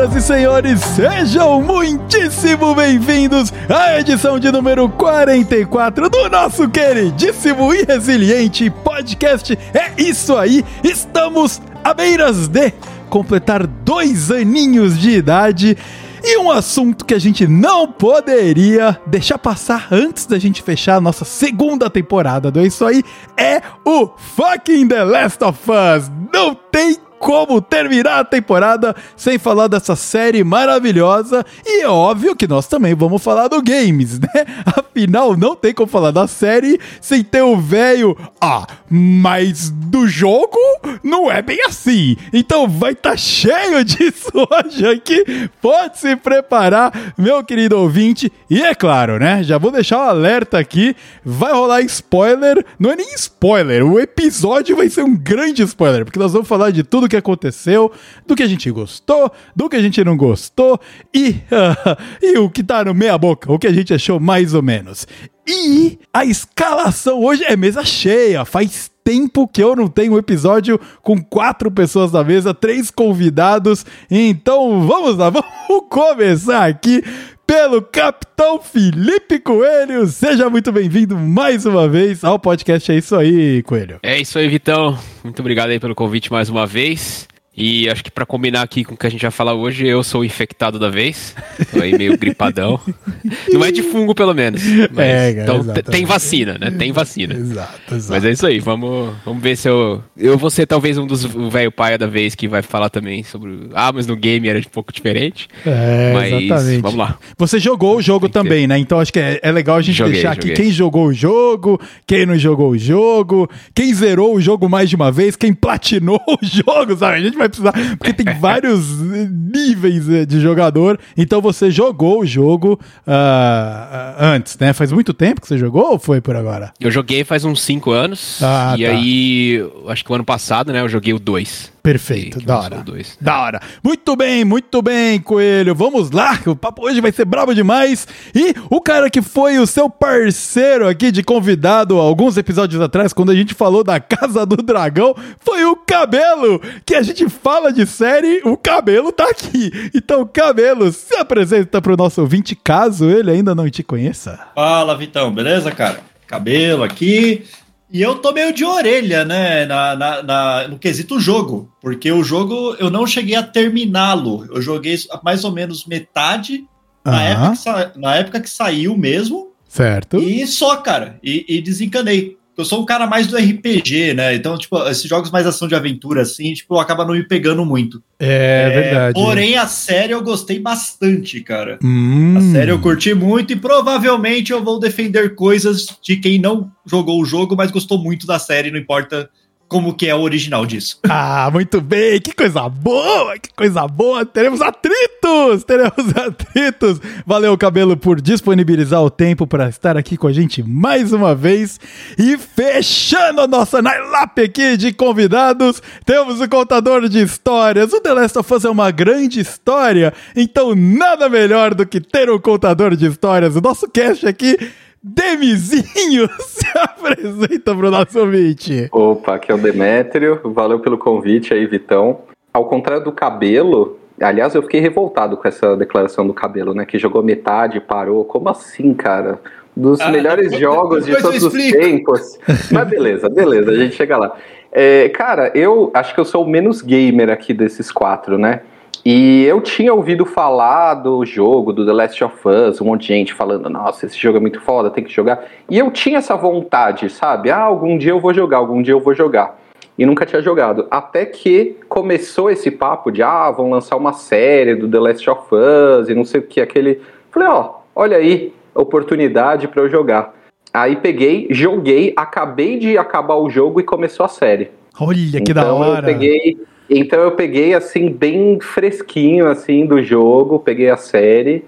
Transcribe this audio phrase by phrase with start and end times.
[0.00, 7.82] senhoras e senhores, sejam muitíssimo bem-vindos à edição de número 44 do nosso queridíssimo e
[7.84, 9.58] resiliente podcast.
[9.74, 12.72] É isso aí, estamos à beiras de
[13.10, 15.76] completar dois aninhos de idade.
[16.22, 21.00] E um assunto que a gente não poderia deixar passar antes da gente fechar a
[21.00, 23.02] nossa segunda temporada do É Isso Aí
[23.36, 26.10] é o fucking The Last of Us.
[26.32, 31.44] Não tem como terminar a temporada sem falar dessa série maravilhosa.
[31.66, 34.28] E é óbvio que nós também vamos falar do games, né?
[34.64, 38.16] Afinal, não tem como falar da série sem ter o velho.
[38.40, 40.58] Ah, mas do jogo
[41.04, 42.16] não é bem assim.
[42.32, 45.50] Então vai estar tá cheio disso hoje aqui.
[45.60, 48.32] Pode se preparar, meu querido ouvinte.
[48.48, 49.42] E é claro, né?
[49.42, 50.96] Já vou deixar o um alerta aqui.
[51.22, 52.64] Vai rolar spoiler.
[52.78, 53.84] Não é nem spoiler.
[53.84, 57.92] O episódio vai ser um grande spoiler, porque nós vamos falar de tudo que aconteceu,
[58.26, 60.80] do que a gente gostou, do que a gente não gostou
[61.14, 64.54] e, uh, e o que tá no meia boca, o que a gente achou mais
[64.54, 65.06] ou menos.
[65.46, 70.78] E a escalação hoje é mesa cheia, faz tempo que eu não tenho um episódio
[71.02, 73.84] com quatro pessoas na mesa, três convidados.
[74.10, 77.02] Então vamos lá, vamos começar aqui
[77.50, 80.06] pelo Capitão Felipe Coelho.
[80.06, 82.92] Seja muito bem-vindo mais uma vez ao podcast.
[82.92, 83.98] É isso aí, Coelho.
[84.04, 84.96] É isso aí, Vitão.
[85.24, 87.26] Muito obrigado aí pelo convite mais uma vez.
[87.56, 90.04] E acho que para combinar aqui com o que a gente vai falar hoje, eu
[90.04, 91.34] sou o infectado da vez.
[91.72, 92.80] Tô aí meio gripadão.
[93.52, 94.62] Não é de fungo, pelo menos.
[94.92, 96.70] Mas, é, cara, então tem vacina, né?
[96.70, 97.34] Tem vacina.
[97.34, 98.12] Exato, exato.
[98.12, 100.02] Mas é isso aí, vamos, vamos ver se eu.
[100.16, 103.68] Eu vou ser talvez um dos velho paia da vez que vai falar também sobre.
[103.74, 105.48] Ah, mas no game era um pouco diferente.
[105.66, 106.82] É, mas exatamente.
[106.82, 107.18] vamos lá.
[107.36, 108.78] Você jogou o jogo também, né?
[108.78, 110.52] Então acho que é, é legal a gente joguei, deixar joguei.
[110.52, 114.88] aqui quem jogou o jogo, quem não jogou o jogo, quem zerou o jogo mais
[114.88, 117.16] de uma vez, quem platinou o jogo, sabe?
[117.16, 120.98] A gente vai precisar, porque tem vários níveis eh, de jogador.
[121.16, 124.72] Então você jogou o jogo uh, antes, né?
[124.72, 126.72] Faz muito tempo que você jogou ou foi por agora?
[126.80, 128.38] Eu joguei faz uns 5 anos.
[128.42, 128.90] Ah, e tá.
[128.90, 130.80] aí, acho que o ano passado, né?
[130.80, 131.72] Eu joguei o 2.
[131.82, 132.76] Perfeito, da hora.
[132.78, 133.16] Dois.
[133.20, 133.60] Da hora.
[133.82, 135.74] Muito bem, muito bem, Coelho.
[135.74, 138.06] Vamos lá, o papo hoje vai ser brabo demais.
[138.34, 143.30] E o cara que foi o seu parceiro aqui de convidado alguns episódios atrás, quando
[143.30, 146.60] a gente falou da Casa do Dragão, foi o Cabelo.
[146.84, 149.70] Que a gente fala de série, o Cabelo tá aqui.
[149.94, 154.38] Então, Cabelo, se apresenta pro nosso ouvinte, caso ele ainda não te conheça.
[154.54, 156.00] Fala, Vitão, beleza, cara?
[156.26, 157.44] Cabelo aqui.
[157.92, 162.22] E eu tô meio de orelha, né, na, na, na, no quesito jogo, porque o
[162.22, 164.46] jogo eu não cheguei a terminá-lo.
[164.48, 166.64] Eu joguei mais ou menos metade
[167.04, 169.50] na, época que, na época que saiu mesmo.
[169.68, 170.18] Certo.
[170.18, 174.34] E só, cara, e, e desencanei eu sou um cara mais do RPG, né?
[174.34, 178.02] Então, tipo, esses jogos mais ação de aventura, assim, tipo, acaba não me pegando muito.
[178.18, 179.14] É, é verdade.
[179.14, 181.78] Porém, a série eu gostei bastante, cara.
[181.82, 182.36] Hum.
[182.38, 187.20] A série eu curti muito e provavelmente eu vou defender coisas de quem não jogou
[187.20, 189.28] o jogo, mas gostou muito da série, não importa
[189.70, 190.98] como que é o original disso.
[191.12, 194.24] Ah, muito bem, que coisa boa, que coisa boa.
[194.24, 197.00] Teremos atritos, teremos atritos.
[197.26, 201.78] Valeu, Cabelo, por disponibilizar o tempo para estar aqui com a gente mais uma vez.
[202.18, 204.00] E fechando a nossa night
[204.42, 207.92] aqui de convidados, temos o contador de histórias.
[207.92, 212.30] O The Last of Us é uma grande história, então nada melhor do que ter
[212.30, 213.56] um contador de histórias.
[213.56, 214.56] O nosso cast aqui
[215.02, 218.88] Demizinho se apresenta pro nosso ouvinte.
[218.92, 220.40] Opa, aqui é o Demétrio.
[220.44, 222.20] Valeu pelo convite aí, Vitão.
[222.52, 226.84] Ao contrário do cabelo, aliás, eu fiquei revoltado com essa declaração do cabelo, né?
[226.84, 228.24] Que jogou metade, parou.
[228.24, 229.40] Como assim, cara?
[229.74, 232.38] Dos ah, melhores depois, jogos depois de todos os tempos.
[232.70, 234.36] Mas beleza, beleza, a gente chega lá.
[234.72, 238.60] É, cara, eu acho que eu sou o menos gamer aqui desses quatro, né?
[239.04, 243.08] E eu tinha ouvido falar do jogo, do The Last of Us, um monte de
[243.08, 245.44] gente falando, nossa, esse jogo é muito foda, tem que jogar.
[245.68, 247.50] E eu tinha essa vontade, sabe?
[247.50, 249.58] Ah, algum dia eu vou jogar, algum dia eu vou jogar.
[249.98, 250.86] E nunca tinha jogado.
[250.90, 255.42] Até que começou esse papo de, ah, vão lançar uma série do The Last of
[255.54, 257.00] Us e não sei o que, aquele.
[257.30, 260.34] Falei, ó, olha aí, oportunidade para eu jogar.
[260.72, 264.70] Aí peguei, joguei, acabei de acabar o jogo e começou a série.
[264.98, 266.00] Olha que então, da hora!
[266.00, 266.58] Eu peguei
[266.90, 271.64] então eu peguei assim bem fresquinho assim do jogo, peguei a série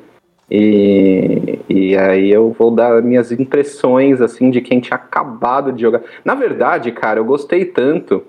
[0.50, 6.02] e, e aí eu vou dar minhas impressões assim de quem tinha acabado de jogar.
[6.24, 8.22] Na verdade, cara, eu gostei tanto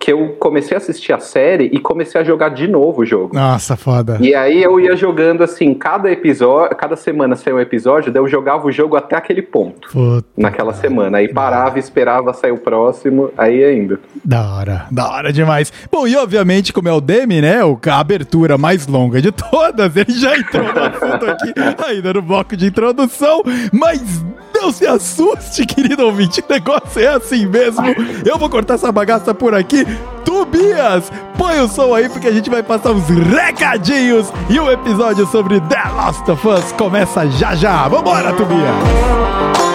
[0.00, 3.34] que eu comecei a assistir a série e comecei a jogar de novo o jogo.
[3.34, 4.16] Nossa, foda.
[4.18, 8.26] E aí eu ia jogando assim, cada episódio, cada semana saiu um episódio, daí eu
[8.26, 9.90] jogava o jogo até aquele ponto.
[9.90, 11.18] Puta, naquela semana.
[11.18, 14.00] Aí parava, esperava sair o próximo, aí ainda.
[14.24, 15.70] Da hora, da hora demais.
[15.92, 17.58] Bom, e obviamente, como é o Demi, né?
[17.86, 21.52] A abertura mais longa de todas, ele já entrou no assunto aqui,
[21.86, 24.24] ainda no bloco de introdução, mas
[24.60, 27.86] não se assuste, querido ouvinte, o negócio é assim mesmo.
[28.24, 29.86] Eu vou cortar essa bagaça por aqui.
[30.24, 35.26] Tobias, põe o som aí porque a gente vai passar uns recadinhos e o episódio
[35.26, 37.88] sobre The Last of Us começa já já.
[37.88, 39.69] Vambora, Tobias!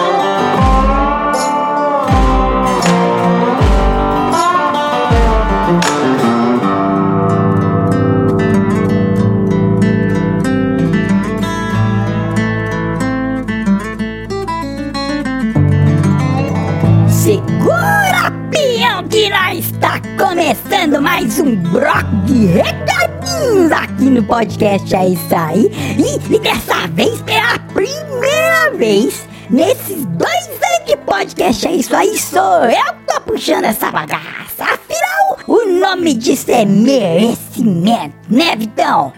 [19.30, 25.70] Nós está começando mais um bloco de recadinhos aqui no podcast É Isso Aí.
[25.98, 32.18] E, e dessa vez pela primeira vez nesses dois anos de podcast É Isso Aí
[32.18, 34.64] sou eu que tô puxando essa bagaça.
[34.64, 39.12] Afinal, o nome disso é merecimento, né, Vitão?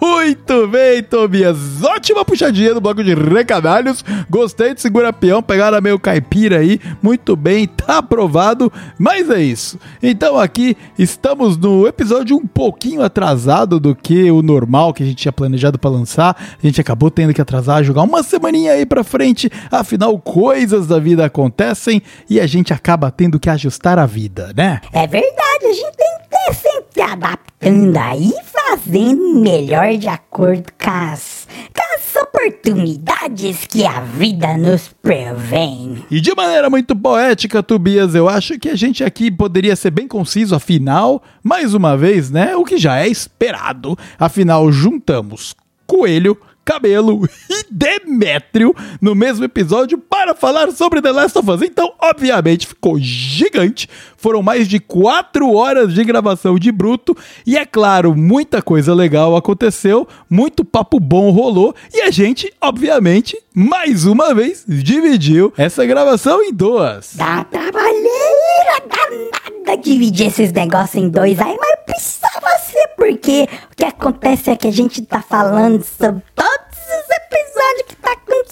[0.00, 1.82] Muito bem, Tobias.
[1.82, 4.02] Ótima puxadinha do bloco de recadalhos.
[4.30, 6.80] Gostei de segura peão, pegaram meio caipira aí.
[7.02, 8.72] Muito bem, tá aprovado.
[8.98, 9.78] Mas é isso.
[10.02, 15.18] Então aqui estamos no episódio um pouquinho atrasado do que o normal que a gente
[15.18, 16.34] tinha planejado pra lançar.
[16.62, 19.39] A gente acabou tendo que atrasar, jogar uma semaninha aí pra frente.
[19.70, 24.80] Afinal, coisas da vida acontecem e a gente acaba tendo que ajustar a vida, né?
[24.92, 30.64] É verdade, a gente tem que ter sempre se adaptando aí, fazendo melhor de acordo
[30.82, 36.04] com as, com as oportunidades que a vida nos prevém.
[36.10, 40.08] E de maneira muito poética, Tobias, eu acho que a gente aqui poderia ser bem
[40.08, 42.56] conciso, afinal, mais uma vez, né?
[42.56, 43.96] O que já é esperado.
[44.18, 45.54] Afinal, juntamos
[45.90, 51.62] coelho, cabelo e Demétrio no mesmo episódio para falar sobre The Last of Us.
[51.62, 53.88] Então, obviamente, ficou gigante.
[54.16, 57.16] Foram mais de quatro horas de gravação de bruto.
[57.46, 61.74] E é claro, muita coisa legal aconteceu, muito papo bom rolou.
[61.92, 67.14] E a gente, obviamente, mais uma vez, dividiu essa gravação em duas.
[67.14, 68.39] Dá trabalheira
[68.78, 71.38] danada dividir esses negócios em dois.
[71.40, 76.22] Aí, mas precisava ser, porque o que acontece é que a gente tá falando sobre
[76.34, 78.49] todos os episódios que tá acontecendo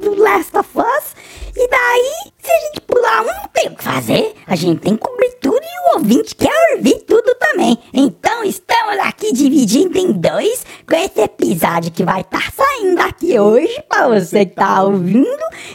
[0.00, 1.14] do Last of Us,
[1.56, 4.34] e daí, se a gente pular um, não tem o que fazer.
[4.46, 7.76] A gente tem que cobrir tudo e o ouvinte quer ouvir tudo também.
[7.92, 13.82] Então, estamos aqui dividindo em dois, com esse episódio que vai estar saindo aqui hoje,
[13.88, 15.26] pra você que tá ouvindo,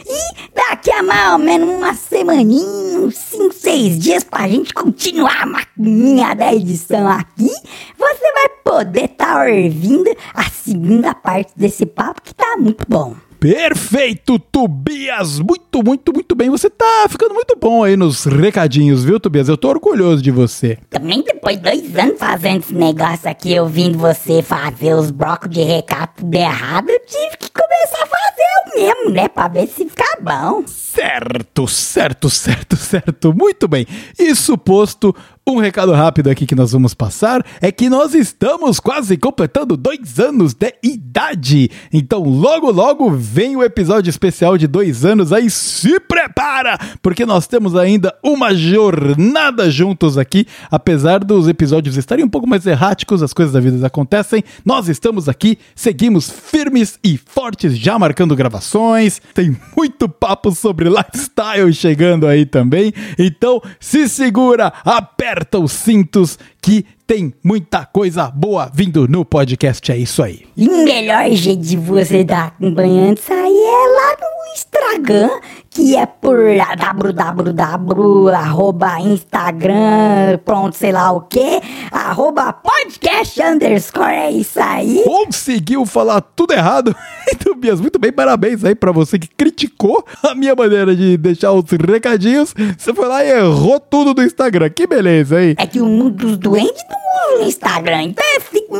[0.06, 5.42] e daqui a mais ou menos uma semaninha, uns 5, 6 dias pra gente continuar
[5.42, 7.50] a maquininha da edição aqui,
[7.98, 13.14] você vai poder estar ouvindo a segunda parte desse papo que tá muito bom.
[13.44, 15.38] Perfeito, Tobias!
[15.38, 16.48] Muito, muito, muito bem.
[16.48, 19.50] Você tá ficando muito bom aí nos recadinhos, viu, Tobias?
[19.50, 20.78] Eu tô orgulhoso de você.
[20.88, 25.62] Também depois de dois anos fazendo esse negócio aqui, ouvindo você fazer os blocos de
[25.62, 29.28] recado tudo errado, eu tive que começar a fazer o mesmo, né?
[29.28, 30.64] Pra ver se fica bom.
[30.66, 33.34] Certo, certo, certo, certo.
[33.34, 33.86] Muito bem.
[34.18, 35.14] Isso posto,
[35.46, 40.18] um recado rápido aqui que nós vamos passar é que nós estamos quase completando dois
[40.18, 41.70] anos de idade.
[41.92, 45.50] Então, logo, logo vem o episódio especial de dois anos aí.
[45.50, 50.46] Se prepara, porque nós temos ainda uma jornada juntos aqui.
[50.70, 54.42] Apesar dos episódios estarem um pouco mais erráticos, as coisas da vida acontecem.
[54.64, 59.20] Nós estamos aqui, seguimos firmes e fortes, já marcando gravações.
[59.34, 62.94] Tem muito papo sobre lifestyle chegando aí também.
[63.18, 69.92] Então, se segura, aperta os cintos que tem muita coisa boa vindo no podcast.
[69.92, 70.46] É isso aí.
[70.56, 75.30] E o melhor jeito de você estar acompanhando isso aí é lá no Instagram,
[75.68, 76.38] que é por
[76.76, 85.02] www, arroba Instagram, pronto, sei lá o que, arroba podcast underscore, é isso aí.
[85.04, 86.94] Conseguiu falar tudo errado.
[87.26, 91.52] E, Tobias, muito bem, parabéns aí pra você que criticou a minha maneira de deixar
[91.52, 92.54] os recadinhos.
[92.76, 94.68] Você foi lá e errou tudo do Instagram.
[94.68, 95.54] Que beleza, hein?
[95.56, 98.24] É que o mundo dos doentes não usa o Instagram, então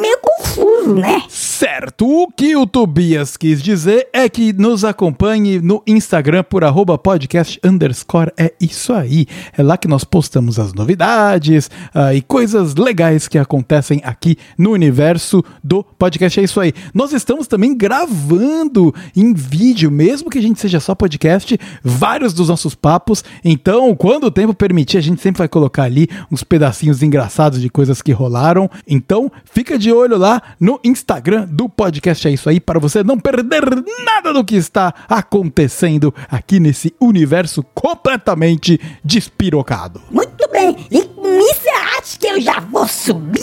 [0.00, 1.22] meio confuso, né?
[1.28, 6.98] Certo o que o Tobias quis dizer é que nos acompanhe no Instagram por arroba
[6.98, 8.32] podcast underscore.
[8.36, 9.26] É isso aí.
[9.56, 14.70] É lá que nós postamos as novidades ah, e coisas legais que acontecem aqui no
[14.70, 16.40] universo do podcast.
[16.40, 16.72] É isso aí.
[16.92, 22.48] Nós estamos também gravando em vídeo, mesmo que a gente seja só podcast, vários dos
[22.48, 23.24] nossos papos.
[23.44, 27.68] Então, quando o tempo permitir, a gente sempre vai colocar ali uns pedacinhos engraçados de
[27.68, 28.70] coisas que rolaram.
[28.86, 32.26] Então, fica de olho lá no Instagram do podcast.
[32.28, 33.62] É isso aí, para você não perder
[34.04, 40.00] nada do que está acontecendo aqui nesse universo completamente despirocado.
[40.10, 43.42] Muito bem, e com isso eu acho que eu já vou subir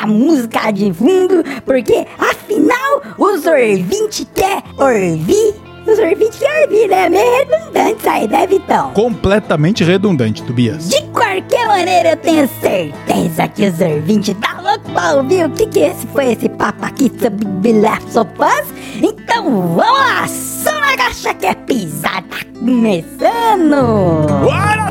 [0.00, 5.54] na música de fundo, porque afinal o Zorvinte quer ouvir.
[5.86, 7.08] O Zorvinte quer ouvir, né?
[7.08, 8.92] Meio redundante isso aí, né, Vitão?
[8.92, 10.88] Completamente redundante, Tobias.
[10.88, 14.90] De qualquer maneira, eu tenho certeza que o Zorvinte tá louco
[15.46, 17.46] o que que esse foi esse papo aqui sobre
[18.42, 18.68] Us.
[19.02, 24.26] Então vamos lá, só na gacha que é pisar, tá começando!
[24.42, 24.90] Bora,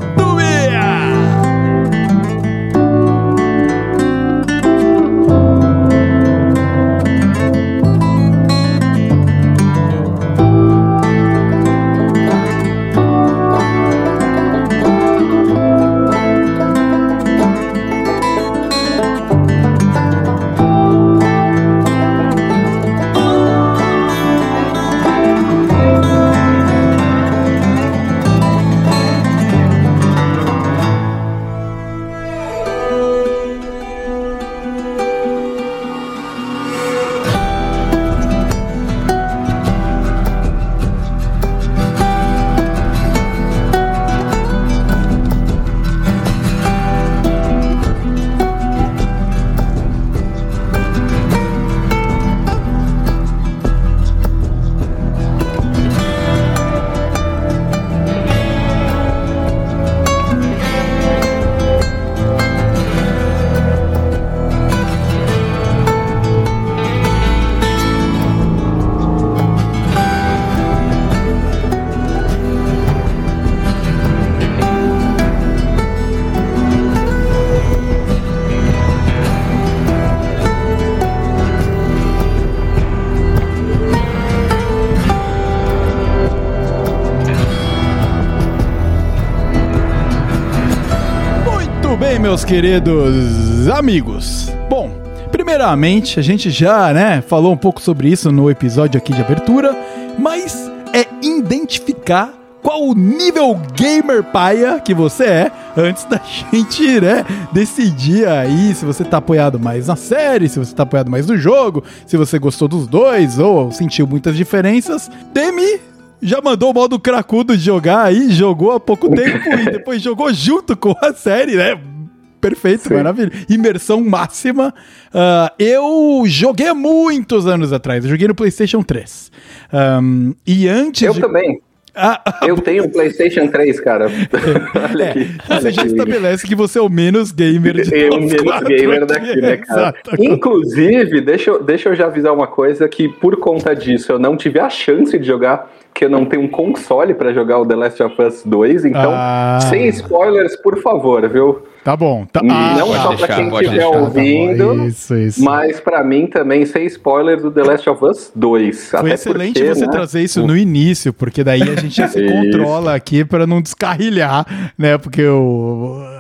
[92.38, 94.52] meus queridos amigos.
[94.70, 94.92] Bom,
[95.32, 99.76] primeiramente, a gente já, né, falou um pouco sobre isso no episódio aqui de abertura,
[100.20, 107.26] mas é identificar qual o nível gamer paia que você é antes da gente, né,
[107.52, 111.38] decidir aí se você tá apoiado mais na série, se você tá apoiado mais no
[111.38, 115.10] jogo, se você gostou dos dois ou sentiu muitas diferenças.
[115.34, 115.80] Temi
[116.22, 120.32] já mandou o modo cracudo de jogar aí, jogou há pouco tempo e depois jogou
[120.32, 121.97] junto com a série, né?
[122.40, 122.94] Perfeito, Sim.
[122.96, 123.32] maravilha.
[123.50, 124.74] Imersão máxima.
[125.14, 129.32] Ah, eu joguei há muitos anos atrás, eu joguei no PlayStation 3.
[129.74, 131.02] Ahm, e antes.
[131.04, 131.22] Eu de...
[131.22, 131.62] também.
[132.00, 134.06] Ah, ah, Eu tenho um PlayStation 3, cara.
[134.92, 135.26] olha é, aqui.
[135.48, 138.98] você olha já estabelece que você é o menos gamer de Eu, todos menos gamer
[139.02, 139.06] aqui.
[139.08, 139.80] daqui, né, cara?
[139.82, 140.12] Exato.
[140.24, 144.38] Inclusive, deixa eu, deixa eu já avisar uma coisa: que por conta disso eu não
[144.38, 147.76] tive a chance de jogar, porque eu não tenho um console pra jogar o The
[147.76, 148.86] Last of Us 2.
[148.86, 149.58] Então, Ah.
[149.68, 151.64] sem spoilers, por favor, viu?
[151.88, 152.26] Tá bom.
[152.26, 152.44] Tá...
[152.44, 155.42] não tá só pra quem estiver deixar, tá ouvindo, Isso, isso.
[155.42, 158.90] mas pra mim também sem spoilers do The Last of Us 2.
[158.90, 162.10] Foi Até excelente porque, você né, trazer isso no início, porque daí a gente já
[162.10, 164.98] se controla aqui pra não descarrilhar, né?
[164.98, 166.17] Porque o.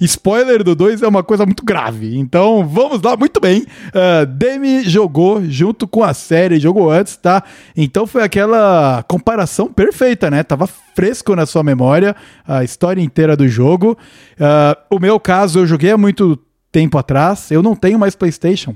[0.00, 2.16] Spoiler do 2 é uma coisa muito grave.
[2.18, 3.64] Então, vamos lá, muito bem.
[3.94, 7.42] Ah, Demi jogou junto com a série, jogou antes, tá?
[7.76, 10.42] Então foi aquela comparação perfeita, né?
[10.42, 12.14] Tava fresco na sua memória
[12.46, 13.96] a história inteira do jogo.
[14.40, 16.38] Ah, o meu caso, eu joguei há muito
[16.72, 17.50] tempo atrás.
[17.50, 18.74] Eu não tenho mais PlayStation.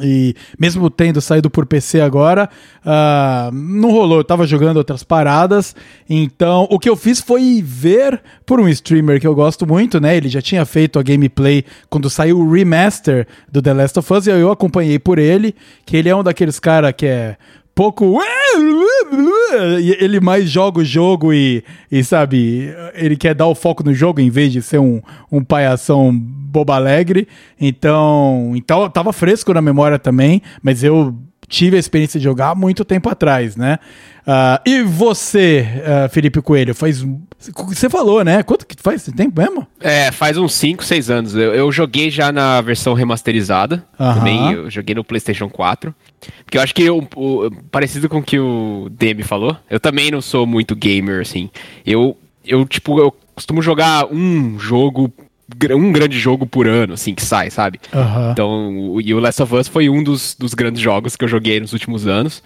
[0.00, 2.48] E mesmo tendo saído por PC agora,
[2.84, 4.18] ah, não rolou.
[4.18, 5.74] Eu tava jogando outras paradas.
[6.08, 10.16] Então, o que eu fiz foi ver por um streamer que eu gosto muito, né?
[10.16, 14.26] Ele já tinha feito a gameplay quando saiu o remaster do The Last of Us.
[14.28, 17.36] E eu acompanhei por ele, que ele é um daqueles cara que é
[17.74, 18.18] pouco.
[19.98, 24.20] Ele mais joga o jogo e, e, sabe, ele quer dar o foco no jogo
[24.20, 25.00] em vez de ser um,
[25.30, 27.26] um palhação boba alegre.
[27.60, 31.14] Então, então tava fresco na memória também, mas eu
[31.50, 33.78] tive a experiência de jogar há muito tempo atrás, né?
[34.20, 37.04] Uh, e você, uh, Felipe Coelho, faz.
[37.68, 38.42] Você falou, né?
[38.44, 39.66] Quanto que faz esse tempo mesmo?
[39.80, 41.34] É, faz uns 5, 6 anos.
[41.34, 43.84] Eu, eu, joguei já na versão remasterizada.
[43.98, 44.14] Uhum.
[44.14, 45.92] Também eu joguei no PlayStation 4.
[46.44, 50.10] Porque eu acho que, eu, o, parecido com o que o Demi falou, eu também
[50.10, 51.50] não sou muito gamer, assim.
[51.84, 55.12] Eu, eu tipo, eu costumo jogar um jogo
[55.76, 57.80] um grande jogo por ano, assim, que sai, sabe?
[57.92, 58.30] Uhum.
[58.32, 61.28] Então, o, e o Last of Us foi um dos, dos grandes jogos que eu
[61.28, 62.42] joguei nos últimos anos.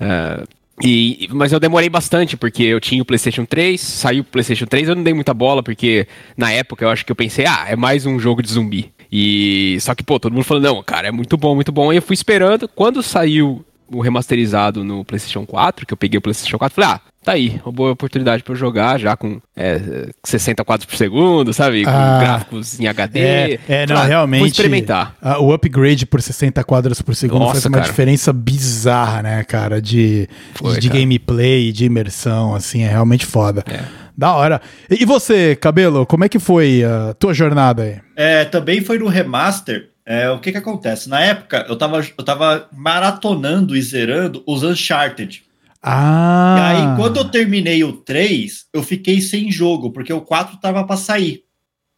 [0.00, 0.46] Uh,
[0.82, 4.88] e, mas eu demorei bastante, porque eu tinha o PlayStation 3, saiu o PlayStation 3,
[4.88, 7.74] eu não dei muita bola, porque na época eu acho que eu pensei, ah, é
[7.76, 8.92] mais um jogo de zumbi.
[9.10, 11.92] E só que, pô, todo mundo falou, não, cara, é muito bom, muito bom.
[11.92, 12.68] E eu fui esperando.
[12.68, 17.00] Quando saiu o remasterizado no PlayStation 4, que eu peguei o PlayStation 4, falei, ah,
[17.24, 21.52] tá aí, uma boa oportunidade para eu jogar já com é, 60 quadros por segundo,
[21.52, 21.84] sabe?
[21.84, 23.20] Com ah, gráficos em HD.
[23.20, 24.40] É, é não, realmente.
[24.40, 25.14] Vou experimentar.
[25.20, 27.90] A, o upgrade por 60 quadros por segundo Nossa, faz uma cara.
[27.90, 29.80] diferença bizarra, né, cara?
[29.80, 33.64] De, Foi, de, de gameplay, de imersão, assim, é realmente foda.
[33.66, 34.08] É.
[34.16, 34.60] Da hora.
[34.90, 38.00] E você, Cabelo, como é que foi a tua jornada aí?
[38.16, 39.90] É, também foi no remaster.
[40.10, 41.06] É, o que que acontece?
[41.06, 45.44] Na época, eu tava, eu tava maratonando e zerando os Uncharted.
[45.82, 46.56] Ah!
[46.56, 50.82] E aí, quando eu terminei o 3, eu fiquei sem jogo, porque o 4 tava
[50.82, 51.44] pra sair.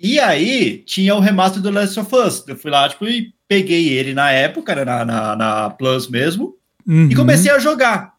[0.00, 2.45] E aí, tinha o remaster do Last of Us.
[2.49, 6.57] Eu fui lá, tipo, e peguei ele na época, né, na, na, na Plus mesmo,
[6.85, 7.09] uhum.
[7.12, 8.14] e comecei a jogar.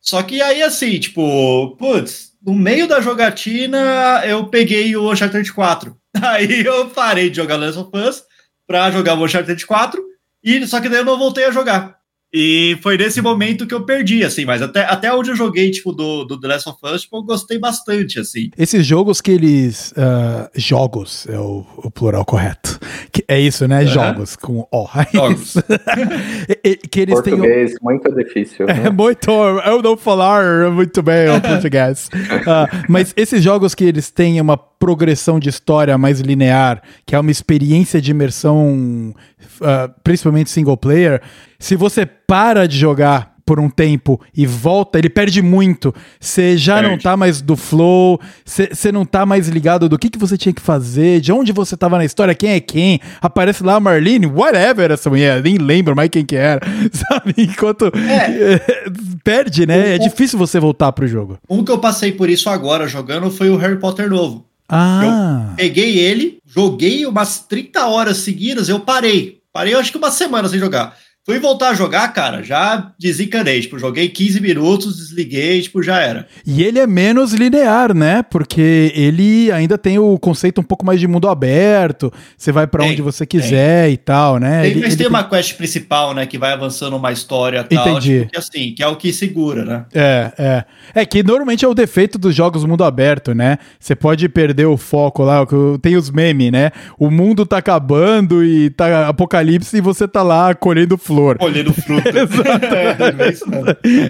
[0.00, 5.96] Só que aí, assim, tipo, putz, no meio da jogatina, eu peguei o Uncharted 4.
[6.22, 8.29] Aí eu parei de jogar Last of Us
[8.70, 10.00] para jogar o Uncharted 4,
[10.44, 11.98] e só que daí eu não voltei a jogar.
[12.32, 15.92] E foi nesse momento que eu perdi, assim, mas até, até onde eu joguei, tipo,
[15.92, 18.48] do, do The Last of Us, tipo, eu gostei bastante, assim.
[18.56, 19.90] Esses jogos que eles.
[19.90, 22.78] Uh, jogos é o, o, plural correto.
[23.10, 23.80] Que é isso, né?
[23.80, 23.88] Uhum.
[23.88, 24.86] Jogos, com O.
[24.94, 25.54] É jogos.
[26.88, 27.78] que eles português, têm.
[27.82, 28.66] muito difícil.
[28.66, 28.82] Né?
[28.86, 29.28] É muito.
[29.28, 32.08] Eu não falar muito bem o português.
[32.14, 37.20] uh, mas esses jogos que eles têm uma progressão de história mais linear, que é
[37.20, 39.14] uma experiência de imersão,
[39.60, 41.22] uh, principalmente single player
[41.60, 45.92] se você para de jogar por um tempo e volta, ele perde muito.
[46.20, 46.90] Você já perde.
[46.90, 50.52] não tá mais do flow, você não tá mais ligado do que, que você tinha
[50.52, 53.00] que fazer, de onde você tava na história, quem é quem.
[53.20, 56.60] Aparece lá a Marlene, whatever essa mulher, nem lembro mais quem que era,
[56.92, 57.34] sabe?
[57.36, 58.60] Enquanto é.
[59.22, 59.96] perde, né?
[59.96, 61.38] é difícil você voltar pro jogo.
[61.48, 64.49] Um que eu passei por isso agora jogando foi o Harry Potter novo.
[64.70, 65.48] Ah.
[65.50, 69.40] Eu peguei ele, joguei umas 30 horas seguidas, eu parei.
[69.52, 70.96] Parei, acho que uma semana sem jogar.
[71.26, 73.60] Fui voltar a jogar, cara, já desencanei.
[73.60, 76.26] Tipo, joguei 15 minutos, desliguei, tipo, já era.
[76.46, 78.22] E ele é menos linear, né?
[78.22, 82.10] Porque ele ainda tem o conceito um pouco mais de mundo aberto.
[82.38, 83.94] Você vai para onde você quiser tem.
[83.94, 84.62] e tal, né?
[84.62, 86.24] Tem, ele, mas ele tem uma quest principal, né?
[86.24, 87.88] Que vai avançando uma história e tal.
[87.90, 88.20] Entendi.
[88.20, 89.84] Tipo, que, assim, que é o que segura, né?
[89.92, 90.64] É, é.
[90.94, 93.58] É que normalmente é o defeito dos jogos mundo aberto, né?
[93.78, 95.46] Você pode perder o foco lá.
[95.82, 96.70] Tem os memes, né?
[96.98, 101.38] O mundo tá acabando e tá apocalipse e você tá lá colhendo flor.
[101.38, 102.08] Colhendo fruta.
[102.16, 102.66] Exato.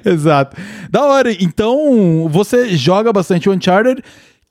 [0.04, 0.56] é, Exato.
[0.90, 1.32] Da hora.
[1.32, 4.02] Então, você joga bastante Uncharted,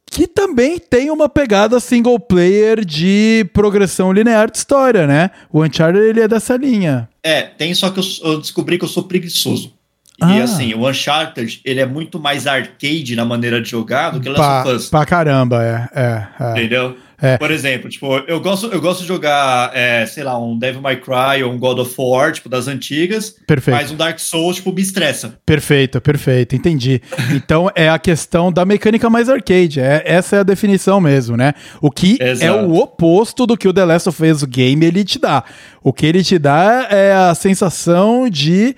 [0.09, 5.29] que também tem uma pegada single player de progressão linear de história, né?
[5.51, 7.07] O Uncharted, ele é dessa linha.
[7.23, 9.73] É, tem, só que eu, eu descobri que eu sou preguiçoso.
[10.19, 10.35] Ah.
[10.35, 14.27] E assim, o Uncharted, ele é muito mais arcade na maneira de jogar do que
[14.27, 14.89] o Last of Us.
[14.89, 16.01] Pra caramba, é.
[16.01, 16.51] é, é.
[16.51, 16.97] Entendeu?
[17.21, 17.37] É.
[17.37, 20.97] Por exemplo, tipo, eu gosto, eu gosto de jogar, é, sei lá, um Devil May
[20.97, 23.35] Cry ou um God of War, tipo, das antigas.
[23.45, 23.75] Perfeito.
[23.75, 25.39] Mas um Dark Souls, tipo, me estressa.
[25.45, 27.01] Perfeito, perfeito, entendi.
[27.35, 29.79] então é a questão da mecânica mais arcade.
[29.79, 31.53] É, essa é a definição mesmo, né?
[31.81, 32.45] O que Exato.
[32.45, 35.43] é o oposto do que o The Last of Us Game ele te dá.
[35.83, 38.75] O que ele te dá é a sensação de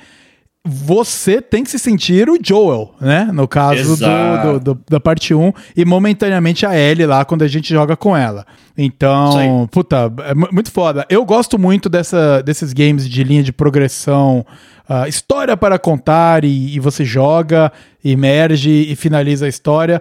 [0.64, 3.30] você tem que se sentir o Joel, né?
[3.34, 7.48] No caso do, do, do, da parte 1, e momentaneamente a Ellie lá quando a
[7.48, 8.46] gente joga com ela.
[8.78, 11.06] Então, puta, é muito foda.
[11.10, 14.46] Eu gosto muito dessa, desses games de linha de progressão,
[14.88, 17.72] uh, história para contar, e, e você joga,
[18.06, 20.00] emerge e finaliza a história.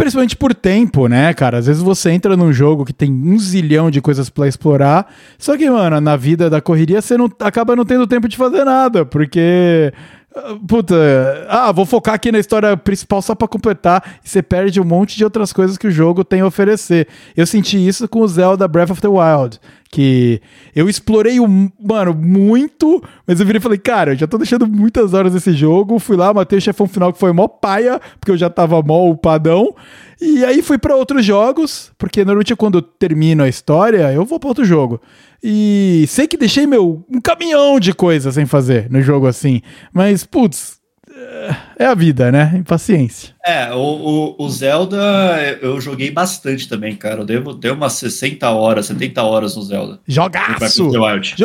[0.00, 1.58] Principalmente por tempo, né, cara?
[1.58, 5.58] Às vezes você entra num jogo que tem um zilhão de coisas para explorar, só
[5.58, 9.04] que, mano, na vida da correria você não acaba não tendo tempo de fazer nada,
[9.04, 9.92] porque
[10.34, 10.96] ah, Puta,
[11.50, 15.18] ah, vou focar aqui na história principal só para completar e você perde um monte
[15.18, 17.06] de outras coisas que o jogo tem a oferecer.
[17.36, 19.60] Eu senti isso com o Zelda Breath of the Wild,
[19.90, 20.40] que
[20.74, 25.12] eu explorei, o, mano, muito, mas eu virei e falei, cara, já tô deixando muitas
[25.12, 28.36] horas nesse jogo, fui lá, matei o chefão final que foi mó paia, porque eu
[28.36, 29.74] já tava mó upadão,
[30.20, 34.38] e aí fui para outros jogos, porque normalmente quando eu termino a história, eu vou
[34.38, 35.00] para outro jogo.
[35.42, 39.60] E sei que deixei meu um caminhão de coisas sem fazer no jogo assim,
[39.92, 40.79] mas putz,
[41.78, 42.52] é a vida, né?
[42.56, 43.34] Impaciência.
[43.44, 43.78] É, o,
[44.38, 44.98] o, o, Zelda
[45.62, 47.20] eu joguei bastante também, cara.
[47.20, 49.98] Eu devo ter umas 60 horas, 70 horas no Zelda.
[50.06, 50.90] Jogaço!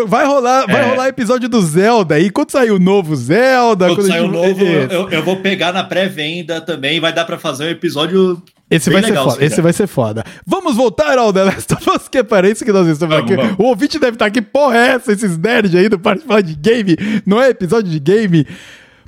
[0.06, 0.90] Vai rolar, vai é.
[0.90, 2.30] rolar episódio do Zelda aí.
[2.30, 3.88] Quando sair o novo Zelda.
[3.88, 7.00] Quando, quando sair o novo, eu, eu, vou pegar na pré-venda também.
[7.00, 8.42] Vai dar pra fazer um episódio.
[8.70, 9.46] Esse vai legal, ser foda.
[9.46, 10.24] Esse vai ser foda.
[10.46, 13.32] Vamos voltar ao The Last of Us, que é para isso que nós estamos vamos,
[13.32, 13.42] aqui.
[13.42, 13.60] Vamos.
[13.60, 15.14] O ouvinte deve estar aqui, porra, é essa?
[15.14, 16.98] Esses nerds aí do falar de game.
[17.26, 18.46] Não é episódio de game.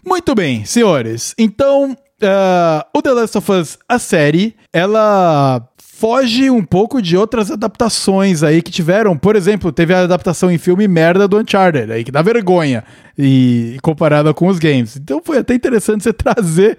[0.08, 1.36] Muito bem, senhores.
[1.38, 7.52] Então, uh, o The Last of Us, a série, ela foge um pouco de outras
[7.52, 9.18] adaptações aí que tiveram.
[9.18, 12.86] Por exemplo, teve a adaptação em filme merda do Uncharted, aí que dá vergonha
[13.20, 14.96] e comparada com os games.
[14.96, 16.78] Então foi até interessante você trazer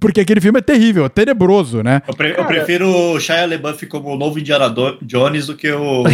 [0.00, 2.00] porque aquele filme é terrível, é tenebroso, né?
[2.08, 2.42] Eu, pre Cara...
[2.42, 6.04] eu prefiro o Shia LaBeouf como o novo Indiana Jones do que o, o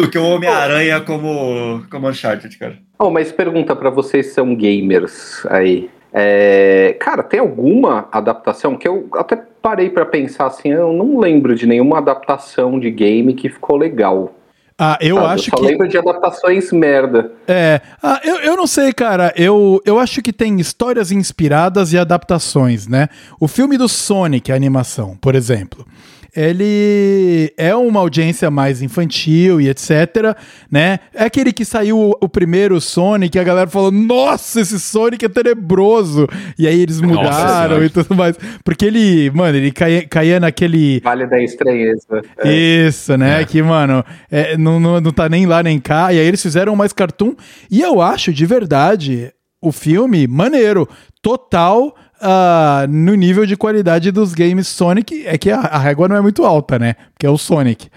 [0.00, 2.78] do que o Homem-Aranha como como Uncharted, cara.
[2.98, 5.90] Oh, mas pergunta para vocês são gamers aí.
[6.12, 11.54] É, cara, tem alguma adaptação que eu até parei para pensar assim, eu não lembro
[11.54, 14.34] de nenhuma adaptação de game que ficou legal.
[14.76, 15.70] Ah, eu ah, acho eu só que.
[15.70, 17.32] lembro de adaptações merda.
[17.46, 17.82] É.
[18.02, 19.32] Ah, eu, eu não sei, cara.
[19.36, 23.08] Eu, eu acho que tem histórias inspiradas e adaptações, né?
[23.38, 25.86] O filme do Sonic, a animação, por exemplo
[26.34, 30.36] ele é uma audiência mais infantil e etc,
[30.70, 30.98] né?
[31.14, 36.26] É aquele que saiu o primeiro Sonic, a galera falou: "Nossa, esse Sonic é tenebroso".
[36.58, 41.00] E aí eles mudaram Nossa, e tudo mais, porque ele, mano, ele caía, caía naquele
[41.00, 42.22] Vale da estranheza.
[42.38, 42.52] É.
[42.52, 43.42] Isso, né?
[43.42, 43.44] É.
[43.44, 46.12] Que, mano, é, não, não, não tá nem lá nem cá.
[46.12, 47.34] E aí eles fizeram mais cartoon
[47.70, 50.88] e eu acho de verdade o filme maneiro,
[51.20, 56.16] total uh, no nível de qualidade dos games Sonic, é que a, a régua não
[56.16, 56.94] é muito alta, né?
[57.12, 57.88] Porque é o Sonic.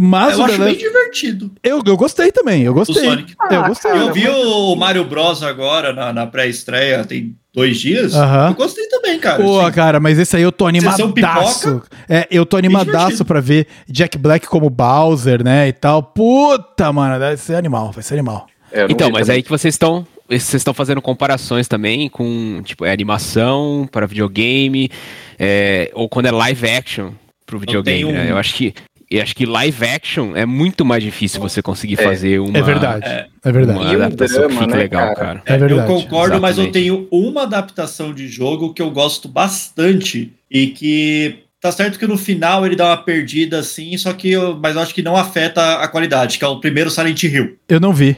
[0.00, 1.50] Mas eu acho bem divertido.
[1.60, 3.26] Eu, eu gostei também, eu gostei.
[3.40, 3.90] Ah, eu gostei.
[3.90, 8.14] eu vi o Mario Bros agora na, na pré-estreia, tem dois dias.
[8.14, 8.48] Uh -huh.
[8.50, 9.42] Eu gostei também, cara.
[9.42, 9.72] Pô, assim.
[9.72, 11.82] cara, mas esse aí eu tô animadaço.
[12.08, 16.00] É, eu tô animadaço pra ver Jack Black como Bowser, né, e tal.
[16.00, 18.46] Puta, mano, vai ser animal, vai ser animal.
[18.70, 19.38] É, então, mas também.
[19.38, 24.90] aí que vocês estão vocês estão fazendo comparações também com, tipo, é animação para videogame,
[25.38, 27.12] é, ou quando é live action
[27.46, 28.12] pro videogame, eu, um...
[28.12, 28.30] né?
[28.30, 28.74] eu acho que
[29.10, 32.58] eu acho que live action é muito mais difícil você conseguir é, fazer uma.
[32.58, 33.06] É verdade.
[33.06, 33.78] É, é verdade.
[33.78, 35.16] Uma adaptação drama, que fique né, legal, cara.
[35.16, 35.42] cara.
[35.46, 35.80] É verdade.
[35.80, 36.40] Eu concordo, Exatamente.
[36.42, 41.98] mas eu tenho uma adaptação de jogo que eu gosto bastante e que Tá certo
[41.98, 45.02] que no final ele dá uma perdida assim, só que eu, mas eu acho que
[45.02, 47.56] não afeta a qualidade, que é o primeiro Silent Hill.
[47.68, 48.16] Eu não vi.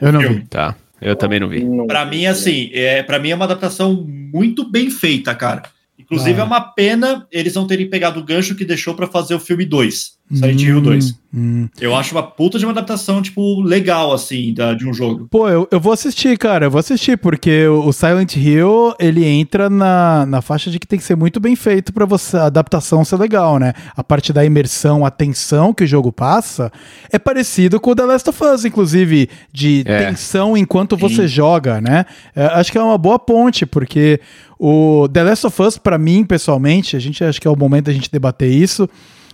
[0.00, 0.44] Eu não vi.
[0.48, 0.76] Tá.
[1.00, 1.64] Eu também não vi.
[1.86, 5.62] Para mim, assim, é, para mim é uma adaptação muito bem feita, cara.
[5.98, 6.42] Inclusive, ah.
[6.42, 9.64] é uma pena eles não terem pegado o gancho que deixou para fazer o filme
[9.64, 10.17] 2.
[10.30, 11.10] Silent Hill 2.
[11.10, 11.68] Hum, hum.
[11.80, 15.26] Eu acho uma puta de uma adaptação, tipo, legal, assim, da, de um jogo.
[15.30, 19.70] Pô, eu, eu vou assistir, cara, eu vou assistir, porque o Silent Hill, ele entra
[19.70, 23.04] na, na faixa de que tem que ser muito bem feito para você a adaptação
[23.04, 23.72] ser legal, né?
[23.96, 26.70] A parte da imersão, a tensão que o jogo passa,
[27.10, 30.06] é parecido com o The Last of Us, inclusive, de é.
[30.06, 31.28] tensão enquanto você Sim.
[31.28, 32.04] joga, né?
[32.36, 34.20] É, acho que é uma boa ponte, porque
[34.58, 37.86] o The Last of Us, para mim, pessoalmente, a gente acho que é o momento
[37.86, 38.88] da gente debater isso,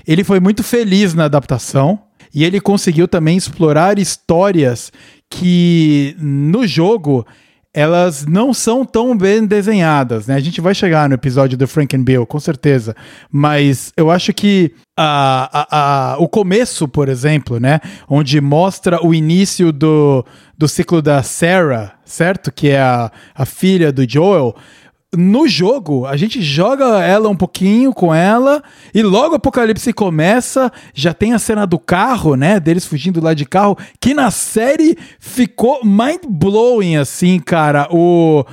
[0.06, 1.98] ele foi muito feliz na adaptação
[2.34, 4.92] e ele conseguiu também explorar histórias
[5.30, 7.26] que no jogo
[7.74, 10.36] elas não são tão bem desenhadas, né?
[10.36, 11.66] A gente vai chegar no episódio do
[12.04, 12.94] Bill, com certeza,
[13.28, 17.80] mas eu acho que a, a, a, o começo, por exemplo, né?
[18.08, 20.24] Onde mostra o início do,
[20.56, 22.52] do ciclo da Sarah, certo?
[22.52, 24.54] Que é a, a filha do Joel
[25.16, 30.72] no jogo, a gente joga ela um pouquinho com ela e logo o apocalipse começa,
[30.92, 34.96] já tem a cena do carro, né, deles fugindo lá de carro, que na série
[35.18, 37.88] ficou mind blowing assim, cara.
[37.90, 38.44] O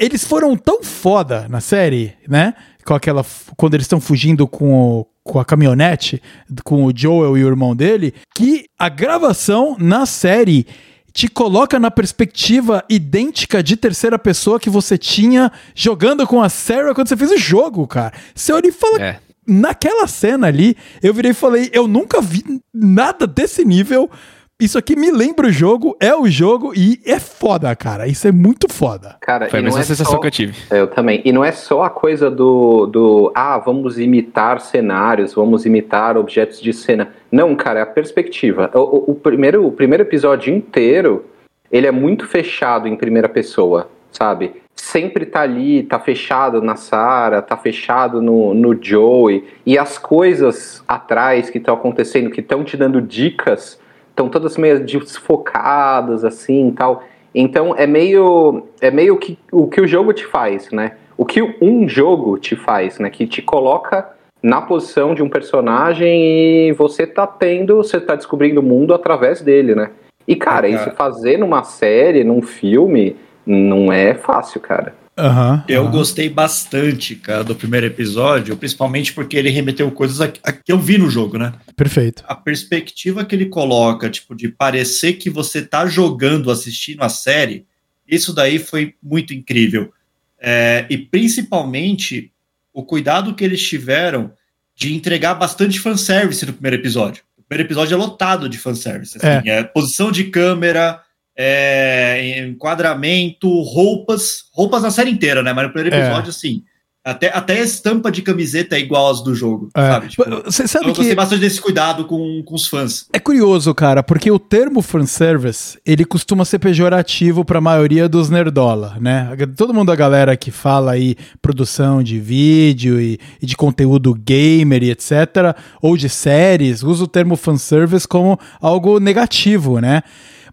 [0.00, 2.54] eles foram tão foda na série, né?
[2.86, 3.24] Com aquela
[3.56, 6.22] quando eles estão fugindo com o, com a caminhonete,
[6.64, 10.66] com o Joel e o irmão dele, que a gravação na série
[11.14, 16.92] te coloca na perspectiva idêntica de terceira pessoa que você tinha jogando com a Sarah
[16.92, 18.12] quando você fez o jogo, cara.
[18.34, 19.00] Você olha e fala.
[19.00, 19.20] É.
[19.46, 24.10] Naquela cena ali, eu virei e falei: eu nunca vi nada desse nível
[24.60, 28.06] isso aqui me lembra o jogo, é o jogo e é foda, cara.
[28.06, 29.16] Isso é muito foda.
[29.20, 30.54] Cara, Foi a mesma é sensação só- que eu tive.
[30.70, 31.20] Eu também.
[31.24, 36.60] E não é só a coisa do, do ah, vamos imitar cenários, vamos imitar objetos
[36.60, 37.12] de cena.
[37.32, 38.70] Não, cara, é a perspectiva.
[38.74, 41.24] O, o- o primeiro, o primeiro episódio inteiro,
[41.70, 44.62] ele é muito fechado em primeira pessoa, sabe?
[44.76, 49.44] Sempre tá ali, tá fechado na Sarah, tá fechado no, no Joey.
[49.66, 53.78] E as coisas atrás que estão acontecendo, que estão te dando dicas,
[54.14, 57.02] estão todas meio desfocadas, assim, e tal.
[57.34, 60.92] Então é meio é meio que o que o jogo te faz, né?
[61.18, 63.10] O que um jogo te faz, né?
[63.10, 64.08] Que te coloca
[64.40, 69.40] na posição de um personagem e você tá tendo, você tá descobrindo o mundo através
[69.40, 69.90] dele, né?
[70.28, 70.88] E cara, É, cara.
[70.88, 74.94] isso fazer numa série, num filme, não é fácil, cara.
[75.16, 75.64] Aham.
[75.68, 75.90] Eu aham.
[75.92, 80.78] gostei bastante, cara, do primeiro episódio, principalmente porque ele remeteu coisas a- a- que eu
[80.78, 81.52] vi no jogo, né?
[81.76, 82.24] Perfeito.
[82.26, 87.64] A perspectiva que ele coloca, tipo, de parecer que você tá jogando, assistindo a série,
[88.08, 89.92] isso daí foi muito incrível.
[90.40, 92.32] É, e principalmente
[92.72, 94.32] o cuidado que eles tiveram
[94.76, 97.22] de entregar bastante fanservice no primeiro episódio.
[97.38, 99.16] O primeiro episódio é lotado de fanservice.
[99.16, 99.62] Assim, é.
[99.62, 101.00] posição de câmera,
[101.36, 105.52] é, enquadramento, roupas, roupas na série inteira, né?
[105.52, 106.00] Mas no primeiro É.
[106.06, 106.62] episódio, assim,
[107.06, 109.80] até, até a estampa de camiseta é igual às do jogo, É.
[109.90, 110.08] sabe?
[110.08, 113.06] Tipo, Você sabe eu gostei que bastante desse cuidado com, com os fãs.
[113.12, 118.96] é curioso, cara, porque o termo fanservice, ele costuma ser pejorativo pra maioria dos nerdola,
[119.00, 119.36] né?
[119.54, 124.82] Todo mundo, a galera que fala aí produção de vídeo e, e de conteúdo gamer
[124.82, 130.02] e etc, ou de séries, usa o termo fanservice como algo negativo, né?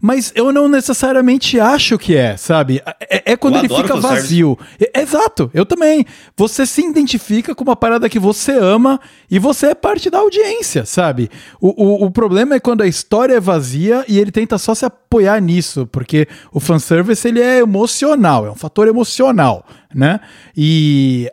[0.02, 2.82] Mas eu não necessariamente acho que é, sabe?
[3.00, 4.58] É, é quando Eu ele fica vazio.
[4.80, 6.06] É- Exato, eu também.
[6.36, 10.86] Você se identifica com uma parada que você ama e você é parte da audiência,
[10.86, 11.30] sabe?
[11.60, 14.86] O, o, o problema é quando a história é vazia e ele tenta só se
[14.86, 20.20] apoiar nisso, porque o fanservice ele é emocional, é um fator emocional, né?
[20.58, 21.30] E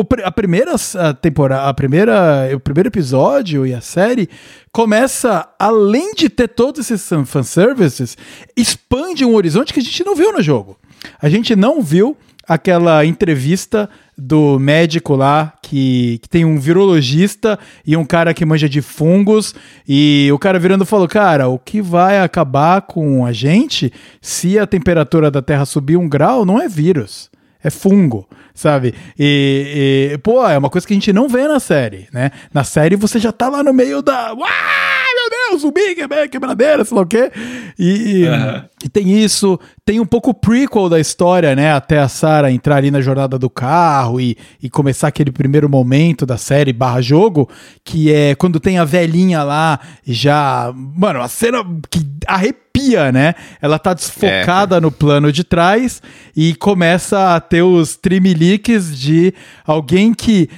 [0.00, 0.74] o a primeira
[1.20, 4.28] temporada, a primeira, o primeiro episódio e a série
[4.72, 8.16] começa, além de ter todos esses fan- fanservices,
[8.56, 10.78] expande um horizonte que a gente não viu no jogo.
[11.20, 17.96] A gente não viu aquela entrevista do médico lá que, que tem um virologista e
[17.96, 19.54] um cara que manja de fungos
[19.88, 24.66] e o cara virando falou, cara, o que vai acabar com a gente se a
[24.66, 27.30] temperatura da Terra subir um grau não é vírus
[27.62, 28.26] é fungo,
[28.60, 28.94] sabe?
[29.18, 32.30] E, e, pô, é uma coisa que a gente não vê na série, né?
[32.52, 34.32] Na série você já tá lá no meio da.
[34.34, 37.30] Uau, meu Deus, zumbi, quebra- quebradeira, sei lá o quê.
[37.78, 38.64] E, Aham.
[38.84, 41.72] e tem isso, tem um pouco o prequel da história, né?
[41.72, 46.26] Até a Sarah entrar ali na jornada do carro e, e começar aquele primeiro momento
[46.26, 47.48] da série barra jogo,
[47.84, 50.72] que é quando tem a velhinha lá, já.
[50.74, 53.34] Mano, a cena que arrepia, né?
[53.60, 56.02] Ela tá desfocada no plano de trás
[56.36, 59.34] e começa a ter os trimeliques de
[59.66, 60.48] alguém que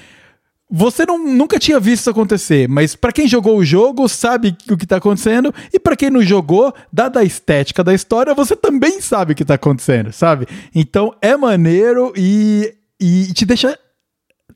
[0.75, 4.77] você não, nunca tinha visto isso acontecer, mas pra quem jogou o jogo sabe o
[4.77, 8.98] que tá acontecendo e pra quem não jogou, dada a estética da história, você também
[9.03, 10.46] sabe o que tá acontecendo, sabe?
[10.75, 13.79] Então é maneiro e, e te deixa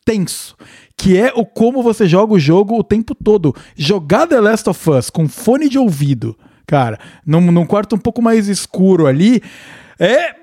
[0.07, 0.57] tenso,
[0.97, 3.55] que é o como você joga o jogo o tempo todo.
[3.77, 6.35] Jogar The Last of Us com fone de ouvido,
[6.67, 9.43] cara, num, num quarto um pouco mais escuro ali,
[9.99, 10.35] é.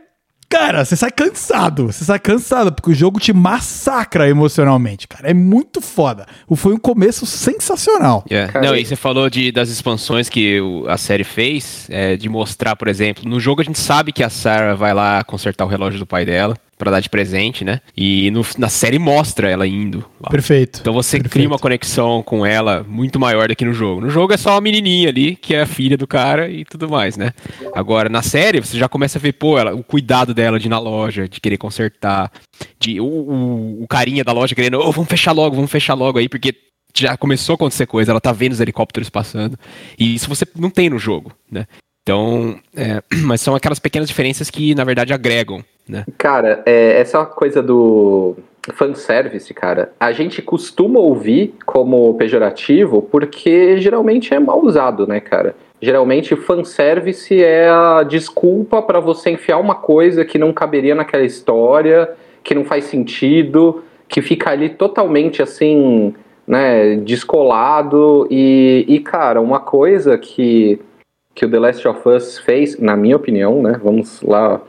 [0.50, 5.28] Cara, você sai cansado, você sai cansado, porque o jogo te massacra emocionalmente, cara.
[5.28, 6.28] É muito foda.
[6.56, 8.24] Foi um começo sensacional.
[8.30, 8.46] É.
[8.46, 12.16] Cara, Não, e- e você falou de, das expansões que o- a série fez, é,
[12.16, 15.66] de mostrar, por exemplo, no jogo a gente sabe que a Sarah vai lá consertar
[15.66, 17.80] o relógio do pai dela pra dar de presente, né?
[17.96, 20.30] E no- na série mostra ela indo lá.
[20.30, 20.80] Perfeito.
[20.82, 21.32] Então você Perfeito.
[21.34, 24.02] cria uma conexão com ela muito maior do que no jogo.
[24.02, 26.90] No jogo é só uma menininha ali, que é a filha do cara e tudo
[26.90, 27.32] mais, né?
[27.74, 30.70] Agora, na série, você já começa a ver, pô, ela, o cuidado dela de ir
[30.70, 32.32] na loja, de querer consertar,
[32.80, 36.20] de o, o, o carinha da loja querendo, ô, vamos fechar logo, vamos fechar logo
[36.20, 36.54] aí, porque
[36.96, 39.58] já começou a acontecer coisa, ela tá vendo os helicópteros passando.
[39.98, 41.66] E isso você não tem no jogo, né?
[42.04, 46.06] Então, é, mas são aquelas pequenas diferenças que, na verdade, agregam, né?
[46.18, 48.36] Cara, é, essa coisa do
[48.74, 55.56] fanservice, cara, a gente costuma ouvir como pejorativo porque geralmente é mal usado, né, cara?
[55.82, 62.10] Geralmente fanservice é a desculpa pra você enfiar uma coisa que não caberia naquela história,
[62.42, 66.14] que não faz sentido, que fica ali totalmente assim,
[66.48, 70.80] né, descolado e, e cara, uma coisa que
[71.36, 73.80] que o The Last of Us fez, na minha opinião, né?
[73.84, 74.62] Vamos lá,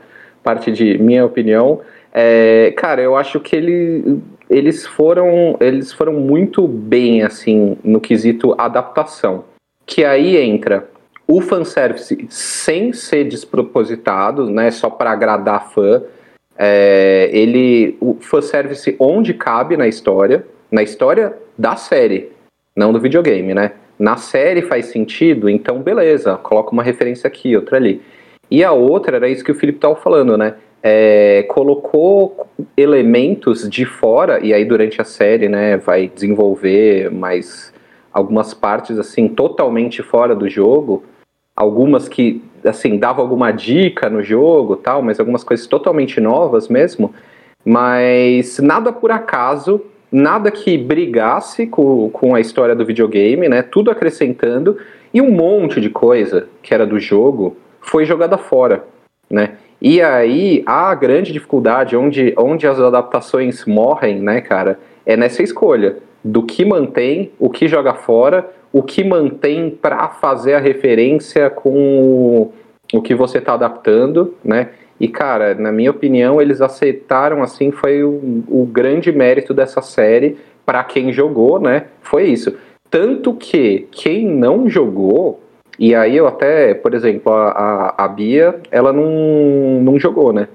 [0.43, 1.81] parte de minha opinião.
[2.13, 8.55] É, cara, eu acho que ele, eles foram eles foram muito bem assim no quesito
[8.57, 9.45] adaptação.
[9.85, 10.87] Que aí entra
[11.27, 16.03] o fanservice sem ser despropositado, né, só para agradar fã,
[16.57, 22.31] é, ele, o fanservice onde cabe na história, na história da série,
[22.75, 23.71] não do videogame, né?
[23.97, 28.01] Na série faz sentido, então beleza, coloca uma referência aqui, outra ali.
[28.51, 30.55] E a outra era isso que o Felipe estava falando, né?
[30.83, 32.45] É, colocou
[32.77, 37.73] elementos de fora, e aí durante a série, né, vai desenvolver mais
[38.13, 41.03] algumas partes, assim, totalmente fora do jogo,
[41.55, 47.13] algumas que, assim, davam alguma dica no jogo tal, mas algumas coisas totalmente novas mesmo,
[47.63, 49.81] mas nada por acaso,
[50.15, 54.77] nada que brigasse com, com a história do videogame, né, tudo acrescentando,
[55.13, 58.85] e um monte de coisa que era do jogo foi jogada fora,
[59.29, 65.43] né, e aí a grande dificuldade, onde, onde as adaptações morrem, né, cara, é nessa
[65.43, 71.49] escolha do que mantém, o que joga fora o que mantém para fazer a referência
[71.49, 72.51] com
[72.93, 74.71] o que você está adaptando, né?
[74.99, 80.37] E, cara, na minha opinião, eles aceitaram, assim, foi o, o grande mérito dessa série
[80.65, 81.85] para quem jogou, né?
[82.01, 82.55] Foi isso.
[82.89, 85.41] Tanto que quem não jogou,
[85.77, 90.47] e aí eu até, por exemplo, a, a, a Bia, ela não, não jogou, né?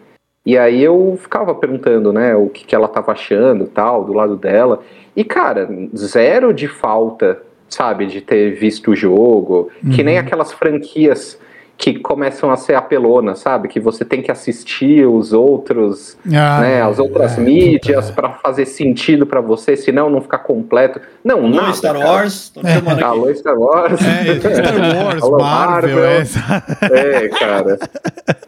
[0.44, 4.36] E aí eu ficava perguntando, né, o que, que ela tava achando, tal, do lado
[4.36, 4.80] dela.
[5.14, 9.90] E, cara, zero de falta sabe, de ter visto o jogo, uhum.
[9.92, 10.20] que nem uhum.
[10.20, 11.40] aquelas franquias
[11.80, 13.66] que começam a ser apelonas, sabe?
[13.66, 18.66] Que você tem que assistir os outros, ah, né, as outras é, mídias para fazer
[18.66, 21.00] sentido para você, senão não ficar completo.
[21.24, 21.96] Não, Alô, nada, Star.
[21.96, 23.02] Wars, é.
[23.02, 23.98] Alô, Star Wars.
[24.02, 25.96] É, Star Wars, Alô, Marvel.
[25.96, 26.94] Marvel.
[26.94, 27.78] É, cara.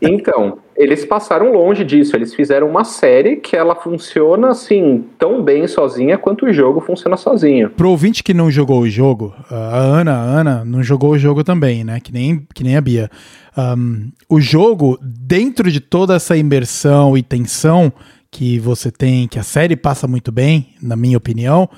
[0.03, 2.17] Então, eles passaram longe disso.
[2.17, 7.17] Eles fizeram uma série que ela funciona assim tão bem sozinha quanto o jogo funciona
[7.17, 7.71] sozinho.
[7.71, 11.45] Pro ouvinte que não jogou o jogo, a Ana, a Ana não jogou o jogo
[11.45, 11.99] também, né?
[12.01, 13.11] Que nem, que nem a Bia.
[13.57, 17.93] Um, o jogo, dentro de toda essa imersão e tensão
[18.31, 21.69] que você tem, que a série passa muito bem, na minha opinião,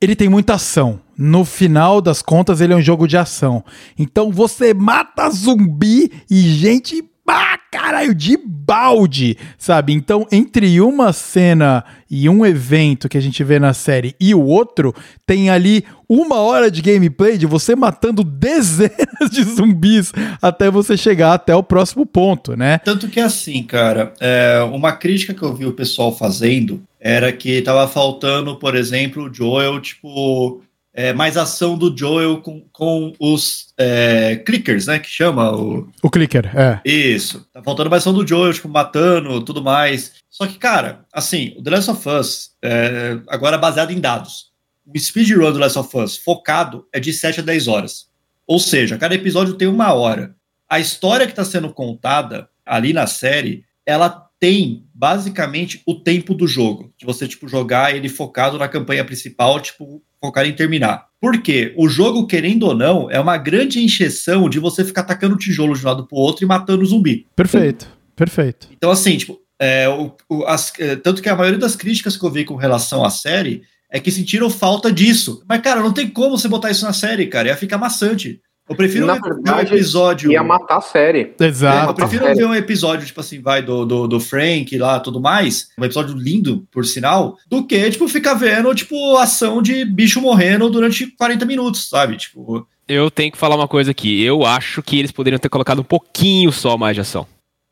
[0.00, 1.00] ele tem muita ação.
[1.16, 3.64] No final das contas, ele é um jogo de ação.
[3.98, 9.92] Então você mata zumbi e gente ah, caralho, de balde, sabe?
[9.92, 14.42] Então, entre uma cena e um evento que a gente vê na série e o
[14.42, 14.94] outro,
[15.26, 21.34] tem ali uma hora de gameplay de você matando dezenas de zumbis até você chegar
[21.34, 22.78] até o próximo ponto, né?
[22.78, 27.62] Tanto que assim, cara, é, uma crítica que eu vi o pessoal fazendo era que
[27.62, 30.60] tava faltando, por exemplo, o Joel, tipo,
[30.96, 34.98] é, mais ação do Joel com, com os é, clickers, né?
[34.98, 35.88] Que chama o.
[36.02, 36.80] O clicker, é.
[36.84, 37.46] Isso.
[37.52, 40.14] Tá faltando mais ação do Joel, tipo, matando, tudo mais.
[40.30, 44.50] Só que, cara, assim, o The Last of Us, é, agora baseado em dados.
[44.86, 48.06] O speedrun do Last of Us focado é de 7 a 10 horas.
[48.46, 50.34] Ou seja, cada episódio tem uma hora.
[50.68, 56.46] A história que está sendo contada ali na série, ela tem basicamente o tempo do
[56.46, 56.92] jogo.
[56.96, 61.06] De você, tipo, jogar ele focado na campanha principal, tipo, focar em terminar.
[61.20, 65.74] Porque o jogo, querendo ou não, é uma grande encheção de você ficar atacando tijolo
[65.74, 67.26] de um lado pro outro e matando o zumbi.
[67.34, 68.68] Perfeito, perfeito.
[68.70, 72.24] Então, assim, tipo, é, o, o, as, é, tanto que a maioria das críticas que
[72.24, 75.42] eu vi com relação à série é que sentiram falta disso.
[75.48, 77.48] Mas, cara, não tem como você botar isso na série, cara.
[77.48, 78.40] Ia ficar maçante.
[78.68, 80.32] Eu prefiro Na ver um episódio.
[80.32, 81.34] Ia matar a série.
[81.38, 81.90] Exato.
[81.90, 85.68] eu prefiro ver um episódio, tipo assim, vai, do, do, do Frank lá tudo mais.
[85.78, 90.68] Um episódio lindo, por sinal, do que, tipo, ficar vendo, tipo, ação de bicho morrendo
[90.68, 92.16] durante 40 minutos, sabe?
[92.16, 92.66] Tipo.
[92.88, 94.22] Eu tenho que falar uma coisa aqui.
[94.22, 97.26] Eu acho que eles poderiam ter colocado um pouquinho só mais de ação.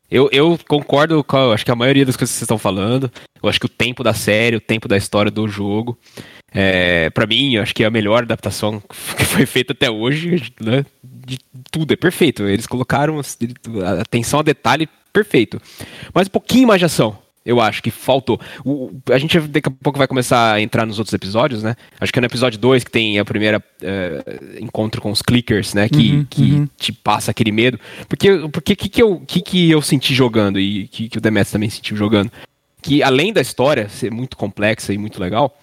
[0.09, 3.11] Eu, eu concordo com acho que a maioria das coisas que vocês estão falando.
[3.41, 5.97] Eu acho que o tempo da série, o tempo da história do jogo.
[6.55, 8.81] É, para mim, acho que é a melhor adaptação
[9.17, 10.85] que foi feita até hoje, né?
[11.03, 11.37] De
[11.69, 12.43] tudo, é perfeito.
[12.43, 13.19] Eles colocaram
[13.99, 15.61] atenção a detalhe perfeito.
[16.13, 18.39] Mas um pouquinho mais de ação, eu acho que faltou.
[18.65, 21.75] O, a gente daqui a pouco vai começar a entrar nos outros episódios, né?
[21.99, 25.73] Acho que é no episódio 2 que tem a primeira uh, encontro com os clickers,
[25.73, 25.87] né?
[25.87, 26.69] Que, uhum, que uhum.
[26.77, 27.79] te passa aquele medo.
[28.07, 31.51] Porque porque que, que, eu, que, que eu senti jogando e que, que o Demetrius
[31.51, 32.31] também sentiu jogando?
[32.81, 35.57] Que além da história ser muito complexa e muito legal,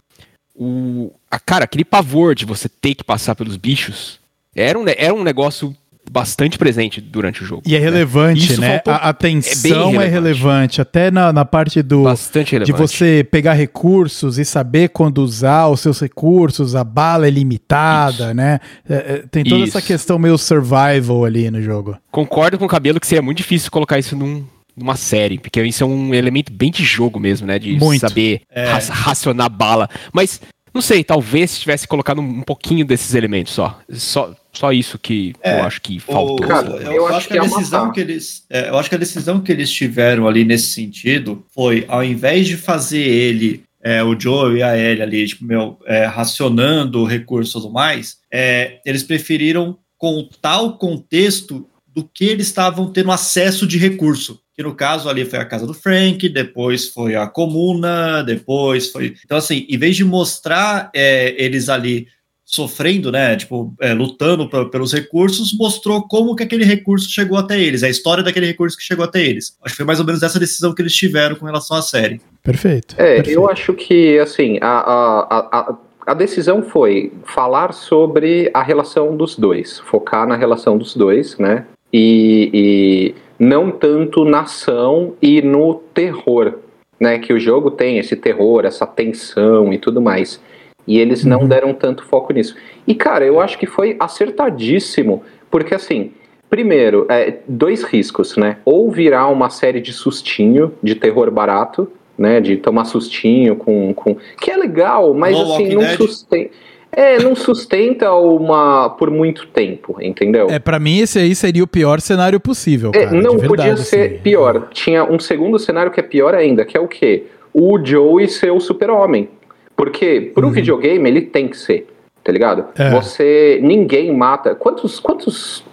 [0.54, 4.20] o, a, cara, aquele pavor de você ter que passar pelos bichos
[4.54, 5.74] era um, era um negócio
[6.10, 7.62] bastante presente durante o jogo.
[7.64, 7.84] E é né?
[7.84, 8.68] relevante, né?
[8.68, 8.82] né?
[8.86, 10.04] A, a tensão é, relevante.
[10.04, 10.80] é, relevante.
[10.80, 12.02] Até na, na parte do.
[12.02, 12.72] Bastante relevante.
[12.72, 18.26] De você pegar recursos e saber quando usar os seus recursos, a bala é limitada,
[18.26, 18.34] Isso.
[18.34, 18.60] né?
[18.88, 19.76] É, é, tem toda Isso.
[19.76, 21.96] essa questão meio survival ali no jogo.
[22.10, 24.44] Concordo com o cabelo que seria muito difícil colocar isso num,
[24.76, 27.58] numa série, porque isso é um elemento bem de jogo mesmo, né?
[27.58, 28.00] De Muito.
[28.00, 28.64] saber é.
[28.90, 29.88] racionar bala.
[30.12, 30.40] Mas,
[30.74, 33.78] não sei, talvez se tivesse colocado um pouquinho desses elementos só.
[33.90, 36.36] Só Só isso que É, eu acho que faltou.
[36.44, 37.92] O- Cara, eu, eu acho, acho que a que é decisão matar.
[37.94, 41.84] que eles, é, eu acho que a decisão que eles tiveram ali nesse sentido foi,
[41.88, 46.04] ao invés de fazer ele, é, o Joe e a Ellie ali, tipo, meu, é,
[46.06, 52.46] racionando o recurso e tudo mais, é, eles preferiram contar o contexto do que eles
[52.46, 54.38] estavam tendo acesso de recurso.
[54.62, 59.14] Que no caso ali foi a casa do Frank, depois foi a comuna, depois foi.
[59.24, 62.06] Então, assim, em vez de mostrar é, eles ali
[62.44, 67.58] sofrendo, né, tipo, é, lutando pe- pelos recursos, mostrou como que aquele recurso chegou até
[67.60, 69.56] eles, a história daquele recurso que chegou até eles.
[69.64, 72.20] Acho que foi mais ou menos essa decisão que eles tiveram com relação à série.
[72.42, 72.94] Perfeito.
[72.98, 73.30] É, perfeito.
[73.30, 75.76] eu acho que, assim, a, a, a, a-
[76.06, 81.64] a decisão foi falar sobre a relação dos dois, focar na relação dos dois, né?
[81.92, 86.58] E, e não tanto na ação e no terror,
[87.00, 87.18] né?
[87.18, 90.40] Que o jogo tem esse terror, essa tensão e tudo mais.
[90.86, 91.48] E eles não Uhum.
[91.48, 92.54] deram tanto foco nisso.
[92.86, 96.12] E, cara, eu acho que foi acertadíssimo, porque, assim,
[96.48, 98.58] primeiro, é, dois riscos, né?
[98.64, 102.40] Ou virar uma série de sustinho, de terror barato, né?
[102.40, 103.92] De tomar sustinho com.
[103.92, 106.50] com que é legal, mas assim, Walking não sustenta.
[106.94, 110.48] É, não sustenta uma por muito tempo, entendeu?
[110.50, 113.12] É, pra mim esse aí seria o pior cenário possível, É, cara.
[113.20, 114.18] não de podia verdade, ser assim.
[114.18, 114.68] pior.
[114.72, 117.24] Tinha um segundo cenário que é pior ainda, que é o quê?
[117.54, 119.28] O Joe e seu super-homem.
[119.74, 120.52] Porque pro Uhum.
[120.52, 121.86] videogame ele tem que ser,
[122.22, 122.66] tá ligado?
[122.76, 122.90] É.
[122.90, 123.58] Você.
[123.62, 124.54] Ninguém mata.
[124.54, 125.64] Quantos, quantos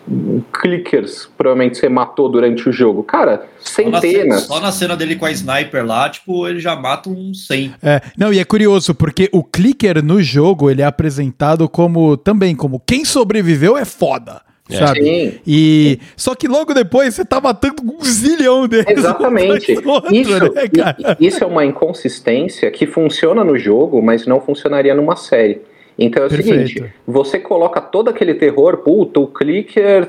[0.61, 3.03] clickers provavelmente você matou durante o jogo?
[3.03, 4.41] Cara, Só na, cena, centenas.
[4.41, 7.75] só na cena dele com a sniper lá, tipo, ele já mata um 100.
[7.83, 12.55] É, não, e é curioso, porque o clicker no jogo, ele é apresentado como, também
[12.55, 14.77] como, quem sobreviveu é foda, É.
[14.77, 15.03] sabe?
[15.03, 15.39] Sim.
[15.45, 18.85] E, só que logo depois você tá matando um zilhão deles.
[18.97, 19.77] Exatamente.
[19.85, 24.95] um outro, Isso, né, isso é uma inconsistência que funciona no jogo, mas não funcionaria
[24.95, 25.61] numa série.
[25.99, 26.67] Então é o Perfeito.
[26.67, 30.07] seguinte: você coloca todo aquele terror, puta, o clicker,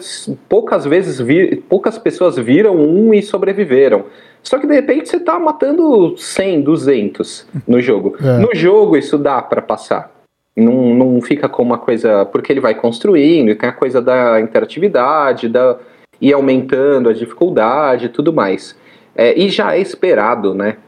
[0.48, 4.04] poucas vezes vi, poucas pessoas viram um e sobreviveram.
[4.42, 8.16] Só que de repente você tá matando 100, 200 no jogo.
[8.22, 8.38] É.
[8.38, 10.12] No jogo isso dá pra passar.
[10.56, 12.24] Não, não fica com uma coisa.
[12.24, 15.76] Porque ele vai construindo, e tem a coisa da interatividade, da,
[16.20, 18.78] e aumentando a dificuldade e tudo mais.
[19.22, 20.78] É, e já é esperado, né?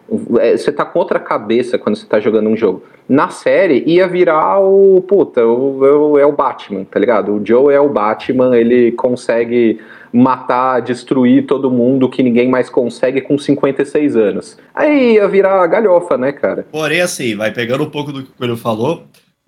[0.40, 2.82] É, você tá com outra cabeça quando você tá jogando um jogo.
[3.06, 5.02] Na série ia virar o.
[5.06, 7.34] Puta, o, o- é o Batman, tá ligado?
[7.34, 9.78] O Joe é o Batman, ele consegue
[10.10, 14.58] matar, destruir todo mundo que ninguém mais consegue com 56 anos.
[14.74, 16.66] Aí ia virar galhofa, né, cara?
[16.72, 19.02] Porém, assim, vai pegando um pouco do que o Coelho falou.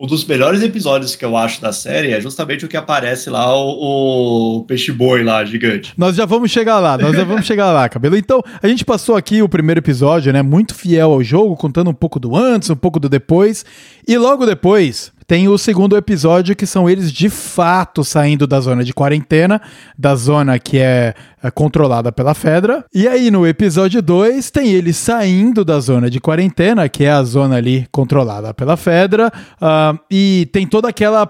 [0.04, 3.56] Um dos melhores episódios que eu acho da série é justamente o que aparece lá,
[3.56, 5.94] o, o peixe-boi lá, gigante.
[5.96, 8.14] Nós já vamos chegar lá, nós já vamos chegar lá, cabelo.
[8.14, 10.42] Então, a gente passou aqui o primeiro episódio, né?
[10.42, 13.64] Muito fiel ao jogo, contando um pouco do antes, um pouco do depois.
[14.06, 18.84] E logo depois tem o segundo episódio, que são eles de fato saindo da zona
[18.84, 19.60] de quarentena,
[19.98, 22.84] da zona que é, é controlada pela Fedra.
[22.94, 27.22] E aí, no episódio 2, tem eles saindo da zona de quarentena, que é a
[27.22, 29.32] zona ali controlada pela Fedra.
[29.60, 31.26] ah, e tem toda aquela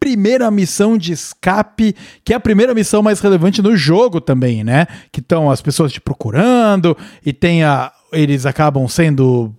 [0.00, 4.86] primeira missão de escape, que é a primeira missão mais relevante no jogo também, né?
[5.12, 9.52] Que estão as pessoas te procurando e tem a, eles acabam sendo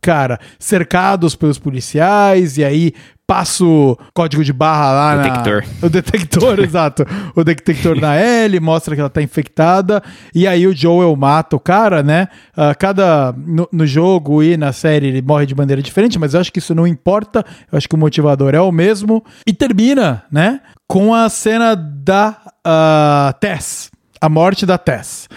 [0.00, 2.92] cara, cercados pelos policiais e aí
[3.26, 5.62] passa o código de barra lá Detector.
[5.62, 5.86] na...
[5.86, 7.06] O detector, exato.
[7.34, 10.02] O detector na Ellie, mostra que ela tá infectada
[10.34, 12.28] e aí o Joel mata o cara, né?
[12.56, 13.32] Ah, cada...
[13.32, 16.58] No, no jogo e na série ele morre de maneira diferente, mas eu acho que
[16.58, 17.44] isso não importa.
[17.70, 19.24] Eu acho que o motivador é o mesmo.
[19.46, 20.60] E termina, né?
[20.86, 23.90] Com a cena da ah, Tess.
[24.20, 25.28] A morte da Tess.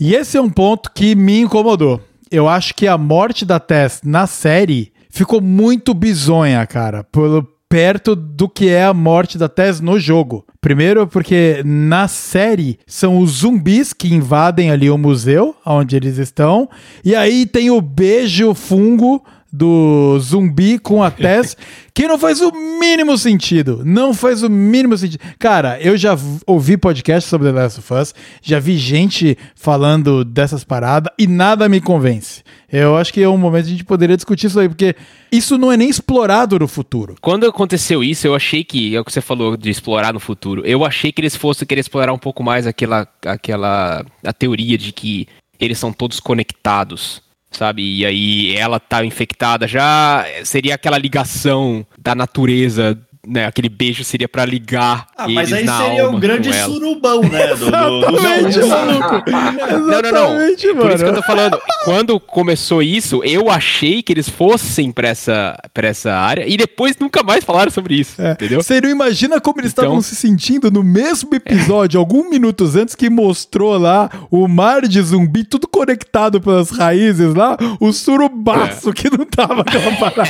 [0.00, 2.02] E esse é um ponto que me incomodou.
[2.30, 8.16] Eu acho que a morte da Tess na série ficou muito bizonha, cara, pelo perto
[8.16, 10.44] do que é a morte da Tess no jogo.
[10.60, 16.68] Primeiro porque na série são os zumbis que invadem ali o museu onde eles estão,
[17.04, 19.22] e aí tem o beijo fungo
[19.56, 21.56] do zumbi com a Tess,
[21.94, 23.82] que não faz o mínimo sentido.
[23.84, 25.20] Não faz o mínimo sentido.
[25.38, 30.62] Cara, eu já ouvi podcast sobre The Last of Us, já vi gente falando dessas
[30.62, 32.42] paradas e nada me convence.
[32.70, 34.94] Eu acho que é um momento que a gente poderia discutir isso aí, porque
[35.32, 37.14] isso não é nem explorado no futuro.
[37.20, 40.62] Quando aconteceu isso, eu achei que, é o que você falou de explorar no futuro,
[40.66, 44.92] eu achei que eles fossem querer explorar um pouco mais aquela, aquela a teoria de
[44.92, 45.26] que
[45.58, 47.22] eles são todos conectados,
[47.56, 47.82] sabe?
[47.82, 54.28] E aí ela tá infectada já, seria aquela ligação da natureza né, aquele beijo seria
[54.28, 57.46] pra ligar Ah, eles mas aí na seria alma um grande surubão, né?
[57.48, 59.22] Do, do, do Exatamente, maluco.
[59.86, 60.40] Não, não, não.
[60.40, 61.14] Exatamente, Por isso que eu mano.
[61.16, 61.60] tô falando.
[61.84, 66.96] Quando começou isso, eu achei que eles fossem pra essa, pra essa área e depois
[66.98, 68.20] nunca mais falaram sobre isso.
[68.20, 68.32] É.
[68.32, 68.62] Entendeu?
[68.62, 72.94] Você não imagina como eles Então- estavam se sentindo no mesmo episódio, alguns minutos antes
[72.94, 79.10] que mostrou lá o mar de zumbi, tudo conectado pelas raízes lá, o surubaço que
[79.10, 80.26] não tava aquela parada.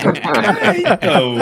[0.77, 1.37] Então,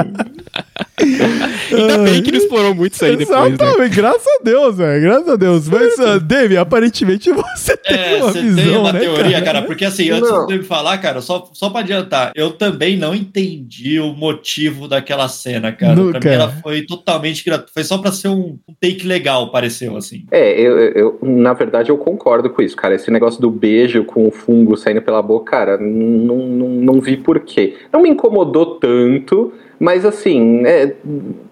[1.00, 3.54] Ainda bem que não explorou muito isso aí depois, né?
[3.54, 5.68] Exatamente, graças a Deus, velho, graças a Deus.
[5.68, 9.62] Mas, uh, Dave, aparentemente você tem é, uma você visão, tem uma né, teoria, cara?
[9.62, 10.46] Porque assim, antes Não.
[10.46, 15.28] de eu falar, cara, só, só pra adiantar, eu também não entendi o motivo daquela
[15.28, 15.96] cena, cara.
[15.96, 16.20] Nunca.
[16.20, 17.72] Pra mim ela foi totalmente gratuita.
[17.72, 20.24] Foi só pra ser um take legal, pareceu, assim.
[20.30, 22.94] É, eu, eu- eu- na verdade eu concordo com isso, cara.
[22.94, 27.16] Esse negócio do beijo com o fungo saindo pela boca, cara, não, não, não vi
[27.16, 27.74] porquê.
[27.92, 30.94] Não me incomodou tanto, mas assim, é,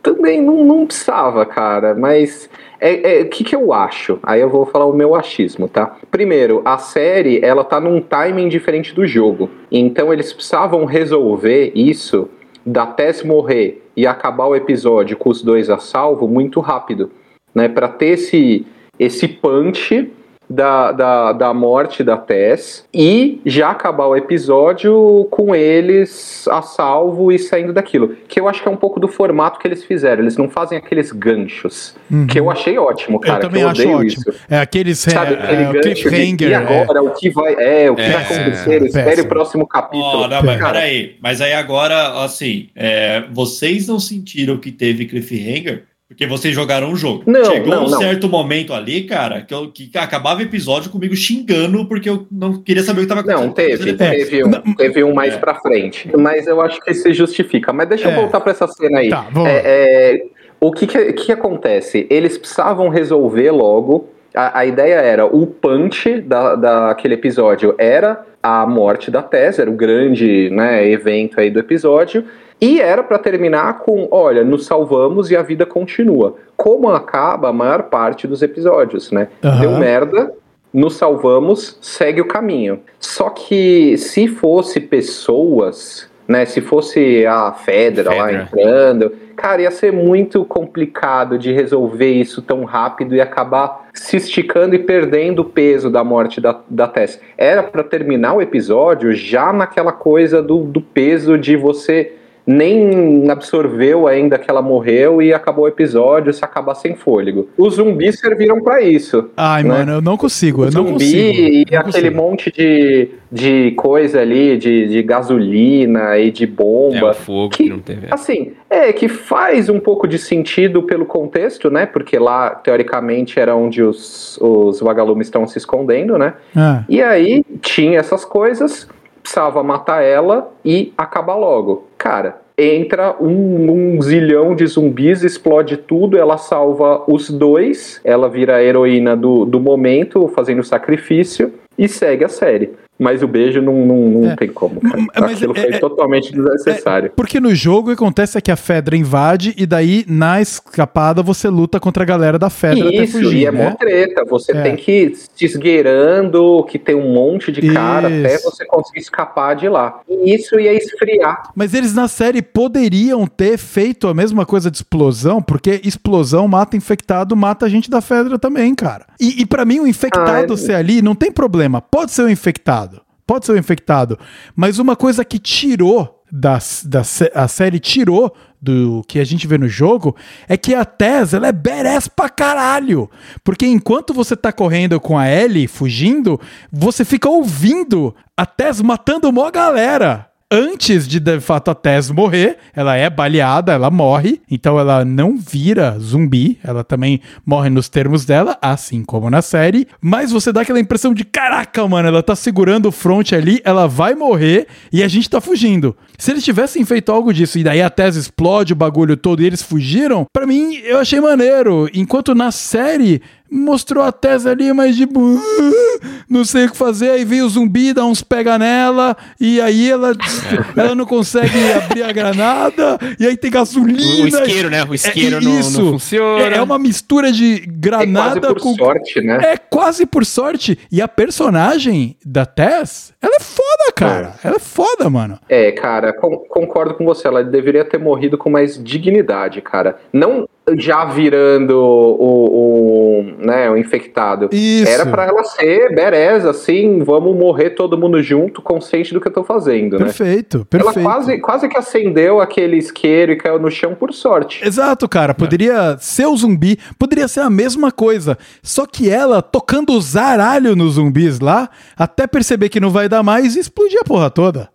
[0.02, 1.94] também não, não precisava, cara.
[1.94, 2.48] Mas
[2.80, 4.18] é, é, o que, que eu acho?
[4.22, 5.96] Aí eu vou falar o meu achismo, tá?
[6.10, 9.50] Primeiro, a série, ela tá num timing diferente do jogo.
[9.70, 12.28] Então eles precisavam resolver isso
[12.64, 17.10] da Tess morrer e acabar o episódio com os dois a salvo muito rápido,
[17.54, 17.68] né?
[17.68, 18.66] Para ter esse,
[18.98, 20.10] esse punch
[20.54, 27.32] da, da, da morte da Tess e já acabar o episódio com eles a salvo
[27.32, 28.16] e saindo daquilo.
[28.28, 30.22] Que eu acho que é um pouco do formato que eles fizeram.
[30.22, 31.94] Eles não fazem aqueles ganchos,
[32.28, 33.34] que eu achei ótimo, cara.
[33.34, 33.38] Uhum.
[33.38, 34.04] eu também que eu acho ótimo.
[34.04, 34.34] isso.
[34.48, 36.48] É aqueles Sabe, é, aquele é, o gancho de, cliffhanger.
[36.48, 36.56] e é.
[36.56, 40.22] agora, o que vai, é, o que É, vai acontecer, é, espere o próximo capítulo.
[40.22, 41.16] Ó, não, mas Cara, peraí.
[41.20, 45.84] Mas aí agora, assim, é, vocês não sentiram que teve cliffhanger?
[46.12, 47.22] Porque vocês jogaram o jogo.
[47.26, 47.98] Não, Chegou não, um não.
[47.98, 52.62] certo momento ali, cara, que, eu, que acabava o episódio comigo xingando porque eu não
[52.62, 53.94] queria saber o que estava Não, teve, É.
[53.94, 55.38] teve um, teve um mais É.
[55.38, 56.10] pra frente.
[56.16, 57.72] Mas eu acho que se justifica.
[57.72, 58.12] Mas deixa É.
[58.12, 59.08] eu voltar pra essa cena aí.
[59.08, 59.48] Tá, vamos.
[59.48, 60.22] É, é,
[60.60, 62.06] o que que, que acontece?
[62.10, 64.08] Eles precisavam resolver logo.
[64.34, 69.70] A, a ideia era, o punch da, daquele episódio era a morte da Tess, era
[69.70, 72.24] o grande né, evento aí do episódio.
[72.62, 76.36] E era pra terminar com, olha, nos salvamos e a vida continua.
[76.56, 79.26] Como acaba a maior parte dos episódios, né?
[79.42, 79.60] Aham.
[79.60, 80.32] Deu merda,
[80.72, 82.78] nos salvamos, segue o caminho.
[83.00, 88.42] Só que se fosse pessoas, né, se fosse a Fedra, lá Fedra.
[88.42, 94.76] entrando, cara, ia ser muito complicado de resolver isso tão rápido e acabar se esticando
[94.76, 97.20] e perdendo o peso da morte da, da Tess.
[97.36, 104.06] Era pra terminar o episódio já naquela coisa do, do peso de você nem absorveu
[104.06, 107.48] ainda que ela morreu e acabou o episódio, se acabar sem fôlego.
[107.56, 109.30] Os zumbis serviram pra isso.
[109.36, 109.68] Ai, né?
[109.68, 111.38] mano, eu não consigo, eu não zumbi consigo.
[111.40, 112.16] e não aquele consigo.
[112.16, 117.10] monte de, de coisa ali, de, de gasolina e de É bomba.
[117.10, 118.08] o fogo Que- que não teve.
[118.10, 121.86] Assim, é que faz um pouco de sentido pelo contexto, né?
[121.86, 126.34] Porque lá, teoricamente, era onde os, os vagalumes estão se escondendo, né?
[126.56, 128.88] Ah, E aí tinha essas coisas,
[129.22, 131.86] precisava matar ela e acabar logo.
[132.02, 138.56] Cara, entra um, um zilhão de zumbis, explode tudo, ela salva os dois, ela vira
[138.56, 142.72] a heroína do, do momento, fazendo sacrifício, e segue a série.
[143.02, 144.36] Mas o beijo não, não, não É.
[144.36, 144.80] tem como,
[145.14, 147.10] Aquilo é- foi é- totalmente desnecessário.
[147.16, 151.22] Porque no jogo o que acontece é que a Fedra invade e daí na escapada
[151.22, 153.70] você luta contra a galera da Fedra até Isso, fugir, e é né?
[153.70, 154.24] mó treta.
[154.26, 154.62] Você É.
[154.62, 158.50] tem que ir se esgueirando, que tem um monte de cara até Isso.
[158.50, 160.00] você conseguir escapar de lá.
[160.08, 161.50] E isso ia esfriar.
[161.54, 166.76] Mas eles na série poderiam ter feito a mesma coisa de explosão, porque explosão mata
[166.76, 169.06] infectado, mata a gente da Fedra também, cara.
[169.20, 171.80] E, e para mim o infectado Ah, é- ser ali não tem problema.
[171.80, 172.91] Pode ser o infectado.
[173.26, 174.18] Pode ser infectado.
[174.54, 177.02] Mas uma coisa que tirou da, da
[177.34, 180.16] a série tirou do que a gente vê no jogo
[180.48, 183.10] é que a Tess, ela é badass pra caralho.
[183.42, 189.32] Porque enquanto você tá correndo com a Ellie fugindo, você fica ouvindo a Tess matando
[189.32, 190.31] mó galera.
[190.54, 195.38] Antes de, de fato, a Tess morrer, ela é baleada, ela morre, então ela não
[195.38, 200.60] vira zumbi, ela também morre nos termos dela, assim como na série, mas você dá
[200.60, 205.02] aquela impressão de caraca, mano, ela tá segurando o front ali, ela vai morrer e
[205.02, 205.96] a gente tá fugindo.
[206.18, 209.46] Se eles tivessem feito algo disso e daí a Tess explode o bagulho todo e
[209.46, 213.22] eles fugiram, pra mim eu achei maneiro, enquanto na série
[213.54, 215.20] mostrou a Tess ali, mas tipo,
[216.28, 219.90] não sei o que fazer, aí vem o zumbi, dá uns pega nela, e aí
[219.90, 220.12] ela,
[220.76, 224.00] ela não consegue abrir a granada, e aí tem gasolina.
[224.24, 224.84] O isqueiro, né?
[224.84, 225.90] O isqueiro É não, não isso.
[225.92, 226.42] funciona.
[226.42, 228.74] É, é uma mistura de É granada quase por com.
[228.74, 229.40] sorte, né?
[229.42, 230.78] É quase por sorte.
[230.90, 234.34] E a personagem da Tess, ela é foda, cara.
[234.42, 235.38] Ela é foda, mano.
[235.48, 237.28] É, cara, con- concordo com você.
[237.28, 239.96] Ela deveria ter morrido com mais dignidade, cara.
[240.12, 244.48] Não já virando o, o, né, o infectado.
[244.52, 244.90] Isso.
[244.90, 249.32] Era pra ela ser bereza, assim, vamos morrer todo mundo junto, consciente do que eu
[249.32, 250.04] tô fazendo, né?
[250.04, 250.98] Perfeito, perfeito.
[250.98, 254.64] Ela quase, quase que acendeu aquele isqueiro e caiu no chão por sorte.
[254.64, 255.34] Exato, cara.
[255.34, 258.38] Poderia ser o zumbi, poderia ser a mesma coisa.
[258.62, 263.22] Só que ela tocando o zaralho nos zumbis lá, até perceber que não vai dar
[263.22, 264.70] mais e explodir a porra toda.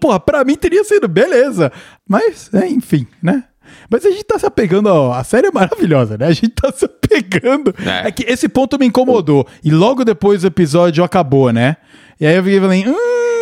[0.00, 1.72] Porra, pra mim teria sido beleza.
[2.08, 3.44] Mas, é, enfim, né?
[3.90, 6.26] Mas a gente tá se apegando, ó, a série é maravilhosa, né?
[6.26, 7.74] A gente tá se apegando.
[8.04, 8.08] É.
[8.08, 8.10] É.
[8.10, 9.46] que esse ponto me incomodou.
[9.64, 11.76] E logo depois o episódio acabou, né?
[12.20, 12.96] E aí eu fiquei falando, hum,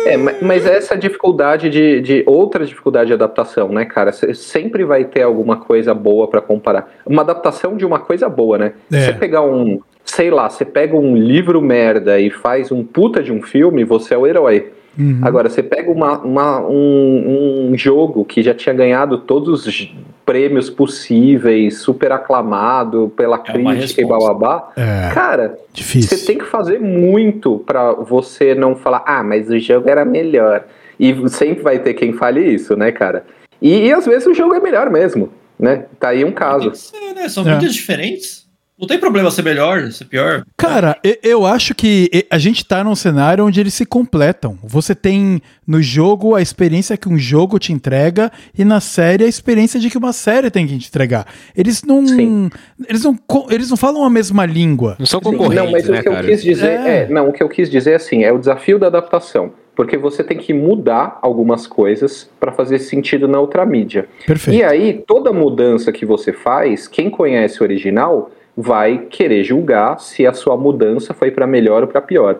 [0.05, 4.11] É, ma- mas essa dificuldade de, de outra dificuldade de adaptação, né, cara?
[4.11, 6.89] Cê sempre vai ter alguma coisa boa pra comparar.
[7.05, 8.73] Uma adaptação de uma coisa boa, né?
[8.91, 8.99] É.
[9.05, 13.31] Você pegar um, sei lá, você pega um livro merda e faz um puta de
[13.31, 14.71] um filme, você é o herói.
[14.97, 15.19] Uhum.
[15.21, 19.93] Agora, você pega uma, uma- um, um jogo que já tinha ganhado todos os
[20.25, 24.71] prêmios possíveis, super aclamado pela É crítica e blá.
[24.75, 26.17] É, Cara, difícil.
[26.17, 30.65] você tem que fazer muito pra você não falar, ah, mas o jogo era melhor.
[30.99, 33.25] E sempre vai ter quem fale isso, né, cara?
[33.61, 35.29] E, e às vezes o jogo é melhor mesmo,
[35.59, 35.85] né?
[35.99, 36.73] Tá aí um caso.
[36.73, 37.27] Ser, né?
[37.29, 37.51] São É.
[37.53, 38.44] mídias diferentes.
[38.77, 40.43] Não tem problema ser melhor, ser pior.
[40.57, 44.57] Cara, eu acho que a gente tá num cenário onde eles se completam.
[44.61, 49.27] Você tem no jogo a experiência que um jogo te entrega e na série a
[49.27, 51.25] experiência de que uma série tem que te entregar.
[51.55, 52.49] Eles não Sim.
[52.89, 53.17] eles não
[53.49, 54.97] eles não falam a mesma língua.
[54.99, 56.27] Não são concorrentes, não, mas né, o que eu cara?
[56.27, 56.97] quis dizer É.
[57.03, 57.07] é.
[57.07, 60.21] não, o que eu quis dizer é assim, é o desafio da adaptação, porque você
[60.21, 64.09] tem que mudar algumas coisas pra fazer sentido na outra mídia.
[64.27, 64.59] Perfeito.
[64.59, 70.25] E aí, toda mudança que você faz, quem conhece o original vai querer julgar se
[70.25, 72.39] a sua mudança foi pra melhor ou pra pior.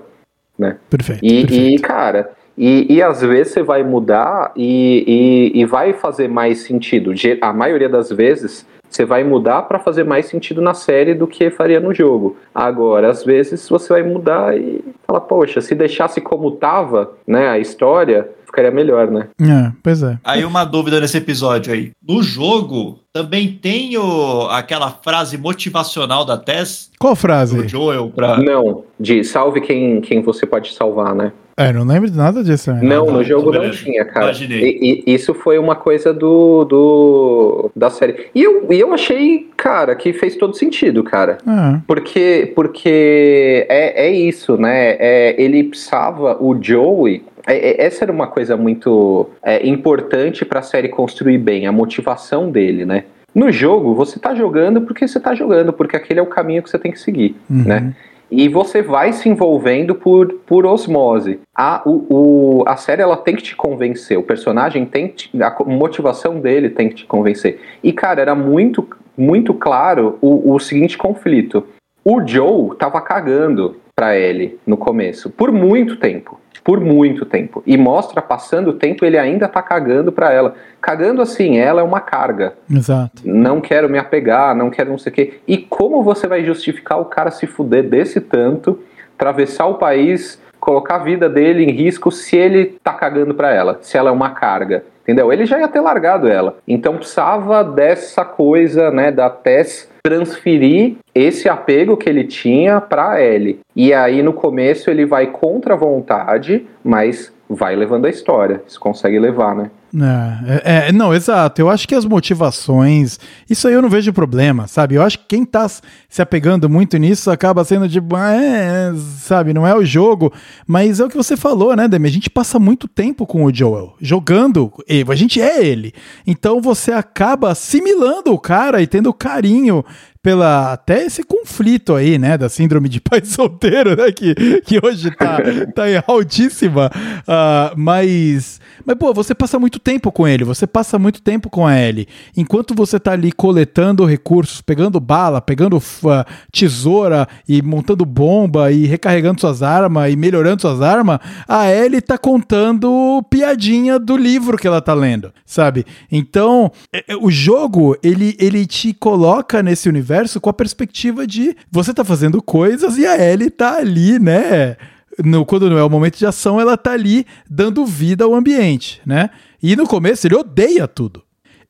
[0.89, 1.23] Perfeito.
[1.23, 1.53] E, perfeito.
[1.53, 6.59] e, cara, e, e às vezes você vai mudar e, e, e vai fazer mais
[6.59, 7.11] sentido.
[7.41, 11.49] A maioria das vezes você vai mudar pra fazer mais sentido na série do que
[11.49, 12.37] faria no jogo.
[12.53, 17.59] Agora, às vezes você vai mudar e fala, poxa, se deixasse como tava, né, a
[17.59, 19.27] história, ficaria melhor, né?
[19.41, 20.17] É, pois é.
[20.23, 21.91] Aí uma dúvida nesse episódio aí.
[22.07, 27.57] No jogo, também tem o, aquela frase motivacional da Tess, Qual frase?
[27.57, 28.37] do Joel, pra...
[28.37, 31.31] Não, de salve quem, quem você pode salvar, né?
[31.57, 32.73] É, não lembro de nada disso.
[32.73, 32.81] né?
[32.83, 34.25] Não, no jogo não tinha, cara.
[34.25, 34.77] Imaginei.
[34.81, 38.27] E, e- isso foi uma coisa do, do da série.
[38.35, 41.37] E eu, e eu achei, cara, que fez todo sentido, cara.
[41.47, 44.97] Ah, Porque, porque é, é isso, né?
[44.99, 47.23] É, ele precisava, o Joey.
[47.47, 52.49] É- é- essa era uma coisa muito é, importante pra série construir bem, a motivação
[52.49, 53.03] dele, né?
[53.33, 56.69] No jogo, você tá jogando porque você tá jogando, porque aquele é o caminho que
[56.69, 57.63] você tem que seguir, uhum.
[57.65, 57.93] né?
[58.31, 61.39] E você vai se envolvendo por, por osmose.
[61.55, 65.43] A, o, o- a série ela tem que te convencer, o personagem tem que te,
[65.43, 67.59] a motivação dele tem que te convencer.
[67.83, 68.87] E, cara, era muito,
[69.17, 71.67] muito claro o, o seguinte conflito.
[72.03, 76.39] O Joe tava cagando pra ele no começo, por muito tempo.
[76.65, 77.61] Por muito tempo.
[77.63, 80.55] E mostra, passando o tempo, ele ainda tá cagando pra ela.
[80.81, 83.21] Cagando assim, ela é uma carga Exato.
[83.23, 85.33] não quero me apegar, não quero não sei o quê.
[85.47, 88.79] E como você vai justificar o cara se fuder desse tanto,
[89.15, 93.77] atravessar o país, colocar a vida dele em risco se ele tá cagando pra ela,
[93.83, 94.83] se ela é uma carga?
[95.05, 95.31] Entendeu?
[95.31, 96.57] Ele já ia ter largado ela.
[96.67, 103.59] Então precisava dessa coisa, né, da Tess transferir esse apego que ele tinha pra Ellie.
[103.75, 108.61] E aí no começo ele vai contra a vontade, mas vai levando a história.
[108.67, 109.69] Isso consegue levar, né?
[110.01, 111.61] É, é, é, não, exato.
[111.61, 113.17] Eu acho que as motivações,
[113.49, 114.95] isso aí eu não vejo problema, sabe?
[114.95, 119.53] Eu acho que quem tá se apegando muito nisso acaba sendo tipo, ah, é, sabe,
[119.53, 120.33] não é o jogo,
[120.67, 122.07] mas é o que você falou, né, Demi?
[122.07, 125.93] A gente passa muito tempo com o Joel, jogando, e a gente é ele.
[126.27, 129.83] Então você acaba assimilando o cara e tendo carinho
[130.25, 135.11] pela até esse conflito aí, né, da síndrome de pai solteiro, né, que, que hoje
[135.11, 135.37] tá,
[135.75, 136.89] tá altíssima,
[137.27, 141.67] ah, mas, mas, pô, você passa muito tempo com ele, você passa muito tempo com
[141.67, 142.07] a Ellie.
[142.35, 148.87] Enquanto você tá ali coletando recursos, pegando bala, pegando uh, tesoura e montando bomba e
[148.87, 154.65] recarregando suas armas e melhorando suas armas, a Ellie tá contando piadinha do livro que
[154.65, 155.85] ela tá lendo, sabe?
[156.11, 161.55] Então, é, é, o jogo, ele, ele te coloca nesse universo com a perspectiva de
[161.71, 164.77] você tá fazendo coisas e a Ellie tá ali, né?
[165.23, 168.99] No, quando não é o momento de ação, ela tá ali dando vida ao ambiente,
[169.05, 169.29] né?
[169.67, 171.23] E no começo ele odeia tudo.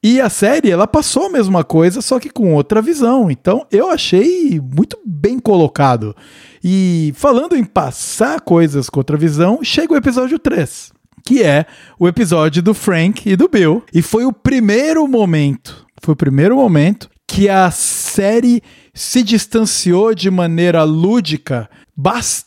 [0.03, 3.31] E a série, ela passou a mesma coisa, só que com outra visão.
[3.31, 6.13] Então eu achei muito bem colocado.
[6.61, 10.91] E falando em passar coisas com outra visão, chega o episódio 3,
[11.25, 11.65] que é
[11.97, 13.81] o episódio do Frank e do Bill.
[13.93, 18.61] E foi o primeiro momento, foi o primeiro momento que a série
[18.93, 22.44] se distanciou de maneira lúdica bastante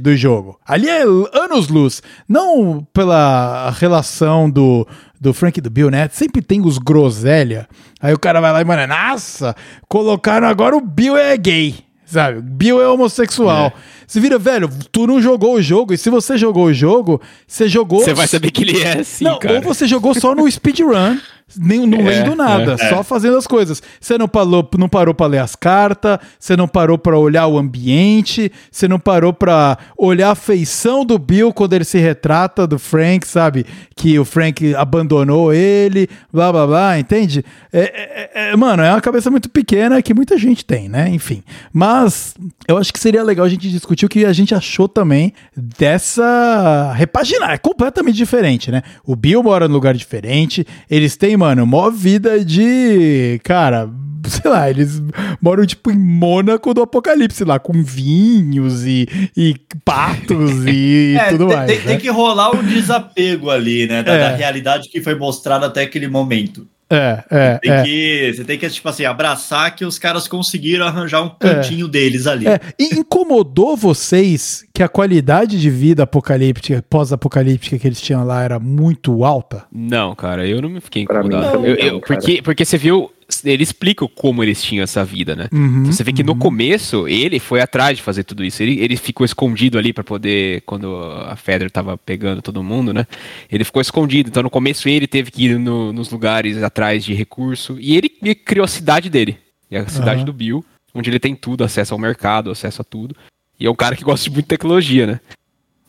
[0.00, 0.58] do jogo.
[0.66, 2.02] Ali é anos-luz.
[2.28, 4.86] Não pela relação do,
[5.20, 6.08] do Frank e do Bill, né?
[6.12, 7.68] Sempre tem os groselha.
[8.00, 9.56] Aí o cara vai lá e, mano, nossa,
[9.88, 11.74] colocaram agora o Bill é gay.
[12.04, 12.40] Sabe?
[12.40, 13.66] Bill é homossexual.
[13.66, 13.72] É.
[14.06, 17.68] Você vira, velho, tu não jogou o jogo, e se você jogou o jogo, você
[17.68, 18.00] jogou.
[18.00, 19.56] Você vai saber que ele é assim, não, cara.
[19.56, 21.18] Ou você jogou só no speedrun
[21.54, 23.80] nem não é, lendo nada, é, só fazendo as coisas.
[24.00, 27.56] Você não parou, não parou para ler as cartas, você não parou para olhar o
[27.56, 32.80] ambiente, você não parou para olhar a feição do Bill quando ele se retrata do
[32.80, 33.64] Frank, sabe?
[33.94, 37.44] Que o Frank abandonou ele, blá blá blá, entende?
[37.72, 41.08] É, é, é, mano, é uma cabeça muito pequena que muita gente tem, né?
[41.08, 41.44] Enfim.
[41.72, 42.34] Mas
[42.66, 46.92] eu acho que seria legal a gente discutir o que a gente achou também dessa
[46.96, 47.52] repaginar.
[47.52, 48.82] É completamente diferente, né?
[49.04, 53.40] O Bill mora num lugar diferente, eles têm mano, mó vida de.
[53.44, 53.88] Cara,
[54.28, 55.02] sei lá, eles
[55.40, 61.46] moram tipo em Mônaco do Apocalipse lá, com vinhos e, e patos e é, tudo
[61.46, 61.70] tem, mais.
[61.70, 61.84] Tem, né?
[61.86, 64.02] tem, que rolar um desapego ali, né?
[64.02, 64.18] Da, é.
[64.18, 66.66] da realidade que foi mostrada até aquele momento.
[66.88, 67.54] É, é.
[67.54, 67.82] Você tem, é.
[67.82, 71.90] Que, você tem que, tipo assim, abraçar que os caras conseguiram arranjar um cantinho é.
[71.90, 72.46] deles ali.
[72.46, 72.60] É.
[72.78, 78.58] E incomodou vocês que a qualidade de vida apocalíptica, pós-apocalíptica que eles tinham lá era
[78.60, 79.64] muito alta?
[79.72, 81.58] Não, cara, eu não me fiquei incomodado.
[81.58, 83.10] Não, eu, eu, porque, porque você viu
[83.44, 85.48] ele explica como eles tinham essa vida, né?
[85.52, 86.28] Uhum, então você vê que uhum.
[86.28, 88.62] no começo ele foi atrás de fazer tudo isso.
[88.62, 90.96] Ele, ele ficou escondido ali para poder, quando
[91.26, 93.06] a Fedra tava pegando todo mundo, né?
[93.50, 94.28] Ele ficou escondido.
[94.28, 97.76] Então no começo ele teve que ir no, nos lugares atrás de recurso.
[97.80, 99.38] E ele, ele criou a cidade dele.
[99.70, 100.26] E a cidade uhum.
[100.26, 100.64] do Bill,
[100.94, 103.16] onde ele tem tudo, acesso ao mercado, acesso a tudo.
[103.58, 105.20] E é um cara que gosta de muita tecnologia, né?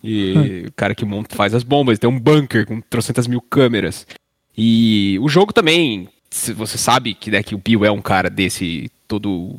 [0.04, 0.68] E hum.
[0.68, 4.08] o cara que monta, faz as bombas, tem um bunker com trocentas mil câmeras.
[4.58, 8.92] E o jogo também você sabe que, né, que o Bill é um cara desse
[9.08, 9.56] todo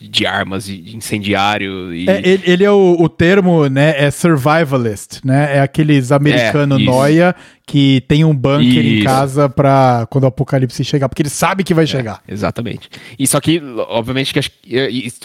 [0.00, 2.08] de armas e incendiário e...
[2.08, 6.84] É, ele, ele, é o, o, termo, né, é survivalist, né, é aqueles americano é,
[6.84, 7.36] noia
[7.66, 9.00] que tem um bunker isso.
[9.00, 12.22] em casa para quando o apocalipse chegar, porque ele sabe que vai é, chegar.
[12.28, 12.90] Exatamente.
[13.18, 14.50] E só que, obviamente, que acho,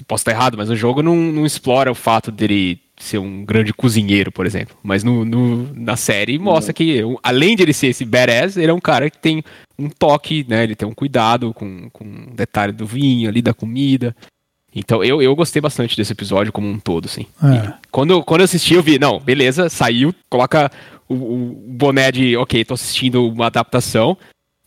[0.08, 3.74] posso estar errado, mas o jogo não, não explora o fato dele ser um grande
[3.74, 4.76] cozinheiro, por exemplo.
[4.84, 8.74] Mas no, no na série mostra que, além de ele ser esse badass, ele é
[8.74, 9.42] um cara que tem
[9.78, 10.64] um toque, né?
[10.64, 14.16] Ele tem um cuidado com, com o detalhe do vinho ali, da comida.
[14.76, 17.26] Então eu, eu gostei bastante desse episódio como um todo, assim.
[17.44, 17.74] É.
[17.92, 20.72] Quando, quando eu assisti, eu vi, não, beleza, saiu, coloca
[21.08, 24.18] o, o, boné de, ok, tô assistindo uma adaptação.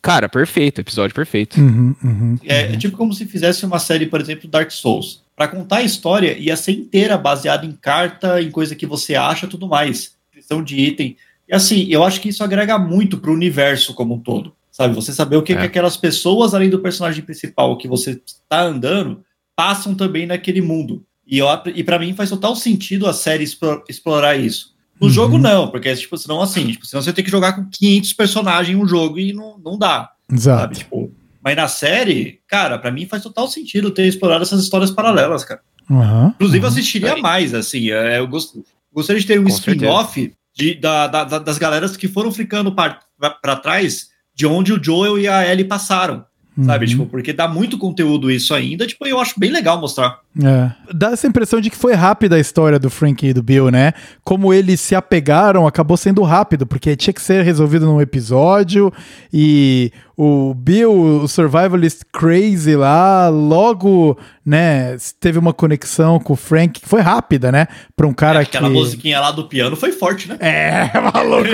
[0.01, 1.61] Cara, perfeito, episódio perfeito.
[1.61, 2.79] Uhum, uhum, é, uhum.
[2.79, 6.57] tipo como se fizesse uma série, por exemplo, Dark Souls para contar a história ia
[6.57, 11.17] ser inteira baseada em carta, em coisa que você acha, tudo mais, descrição de item.
[11.49, 14.95] E assim, eu acho que isso agrega muito para o universo como um todo, sabe?
[14.95, 15.57] Você saber o que, é.
[15.57, 19.25] que aquelas pessoas além do personagem principal que você está andando
[19.63, 21.05] passam também naquele mundo.
[21.25, 23.45] E, eu, e para mim faz total sentido a série
[23.89, 24.75] explorar isso.
[25.01, 25.13] No uhum.
[25.13, 28.77] jogo não, porque tipo, senão assim, tipo, senão você tem que jogar com 500 personagens
[28.77, 30.11] um jogo e não, não dá.
[30.33, 30.61] Exato.
[30.61, 30.77] Sabe?
[30.79, 35.45] Tipo, mas na série, cara, para mim faz total sentido ter explorado essas histórias paralelas,
[35.45, 35.61] cara.
[35.89, 36.65] Uhum, Inclusive, uhum.
[36.65, 37.93] eu assistiria mais, assim.
[37.93, 38.57] É, eu gost...
[38.93, 40.33] gostaria de ter um spin-off
[40.81, 45.49] da, da, das galeras que foram ficando para trás de onde o Joel e a
[45.49, 46.25] Ellie passaram.
[46.57, 46.65] Uhum.
[46.65, 50.21] Sabe, tipo, porque dá muito conteúdo isso ainda, tipo, eu acho bem legal mostrar.
[50.43, 50.71] É.
[50.93, 53.95] Dá essa impressão de que foi rápida a história do Frank e do Bill, né?
[54.23, 58.93] Como eles se apegaram, acabou sendo rápido, porque tinha que ser resolvido num episódio
[59.33, 59.91] e
[60.25, 64.17] o Bill, o survivalist crazy lá, logo,
[64.47, 67.67] né, teve uma conexão com o Frank que foi rápida, né?
[67.97, 68.75] Pra um cara é, aquela que...
[68.75, 70.37] musiquinha lá do piano foi forte, né?
[70.39, 71.49] É, maluco,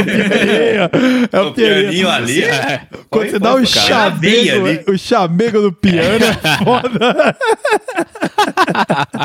[1.33, 2.45] É o, o pianinho ali.
[2.45, 2.83] É.
[3.09, 7.37] Quando você dá o chamego, o chamego do piano é foda.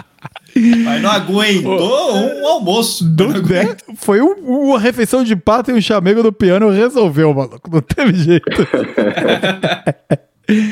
[0.56, 3.04] Mas não aguentou um almoço.
[3.04, 3.76] Do, né?
[3.96, 7.70] Foi um- uma refeição de pato e um chamego do piano resolveu, maluco.
[7.72, 8.46] Não teve jeito.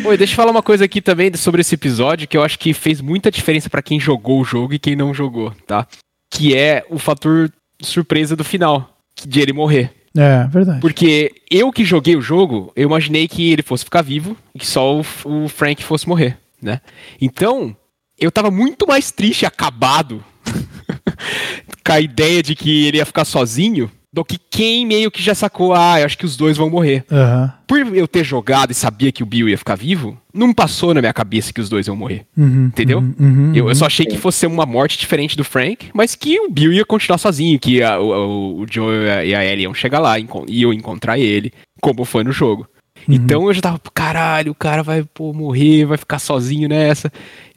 [0.06, 2.74] Oi, deixa eu falar uma coisa aqui também sobre esse episódio que eu acho que
[2.74, 5.88] fez muita diferença pra quem jogou o jogo e quem não jogou, tá?
[6.30, 7.50] Que é o fator
[7.82, 9.92] surpresa do final, que- de ele morrer.
[10.16, 10.82] É, verdade.
[10.82, 14.68] Porque eu que joguei o jogo, eu imaginei que ele fosse ficar vivo e que
[14.68, 16.82] só o, o Frank fosse morrer, né?
[17.22, 17.74] Então,
[18.22, 20.24] eu tava muito mais triste e acabado
[21.86, 25.34] com a ideia de que ele ia ficar sozinho do que quem meio que já
[25.34, 27.06] sacou, ah, eu acho que os dois vão morrer.
[27.10, 27.54] Aham.
[27.66, 31.00] Por eu ter jogado e sabia que o Bill ia ficar vivo, não passou na
[31.00, 32.26] minha cabeça que os dois iam morrer.
[32.38, 33.00] Uhum, Entendeu?
[33.00, 36.38] uhum, uhum, Eu, eu só achei que fosse uma morte diferente do Frank, mas que
[36.42, 38.94] o Bill ia continuar sozinho, que a- o, o- Joe
[39.26, 42.68] e a- e Ellie iam chegar lá, encon- iam encontrar ele, como foi no jogo.
[43.08, 43.16] Uhum.
[43.16, 47.10] Então eu já tava, caralho, o cara vai pô, morrer, vai ficar sozinho nessa.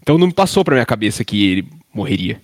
[0.04, 2.38] Então não passou pra minha cabeça que ele morreria.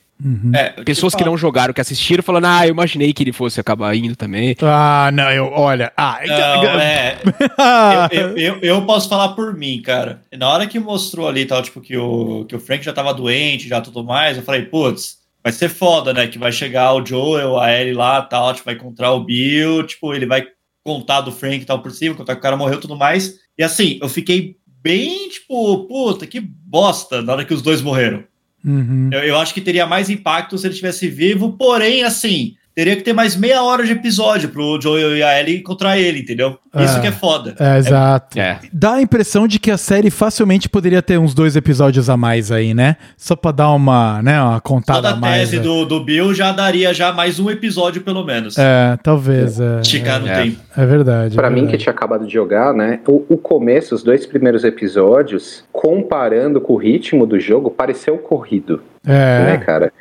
[0.54, 3.61] É, Pessoas que tipo, não jogaram, que assistiram, falando, ah, eu imaginei que ele fosse
[3.61, 4.56] acabar indo também.
[4.62, 5.92] Ah, não, eu, olha.
[5.94, 7.18] Ah, Não, é.
[7.58, 10.22] Ah, Eu, eu, eu, eu posso falar por mim, cara.
[10.36, 13.68] Na hora que mostrou ali, tal, tipo, que o, que o Frank já tava doente,
[13.68, 16.26] já tudo mais, eu falei, putz, vai ser foda, né?
[16.26, 20.14] Que vai chegar o Joel, a Ellie lá, tal, tipo, vai encontrar o Bill, tipo,
[20.14, 20.46] ele vai
[20.82, 23.34] contar do Frank e tal por cima, contar que o cara morreu e tudo mais.
[23.56, 28.24] E assim, eu fiquei bem, tipo, puta, que bosta na hora que os dois morreram.
[28.64, 29.11] uhum.
[29.12, 33.02] Eu, eu acho que teria mais impacto se ele estivesse vivo, porém, assim, teria que
[33.02, 36.56] ter mais meia hora de episódio pro Joel e a Ellie encontrar ele, entendeu?
[36.76, 37.00] Isso Ah.
[37.00, 37.54] que é foda.
[37.58, 38.38] É, exato.
[38.38, 38.58] É.
[38.72, 42.50] Dá a impressão de que a série facilmente poderia ter uns dois episódios a mais
[42.52, 42.96] aí, né?
[43.16, 45.40] Só pra dar uma, né, uma contada Toda a a mais.
[45.50, 45.62] tese né?
[45.62, 48.56] do, do Bill já daria já mais um episódio, pelo menos.
[48.56, 49.60] É, talvez.
[49.60, 50.42] É, Esticar no É.
[50.42, 50.60] tempo.
[50.76, 51.34] é verdade.
[51.34, 53.00] Pra é mim, que tinha acabado de jogar, né?
[53.06, 58.80] O, o começo, os dois primeiros episódios, comparando com o ritmo do jogo, pareceu corrido,
[59.04, 59.92] né, É, cara?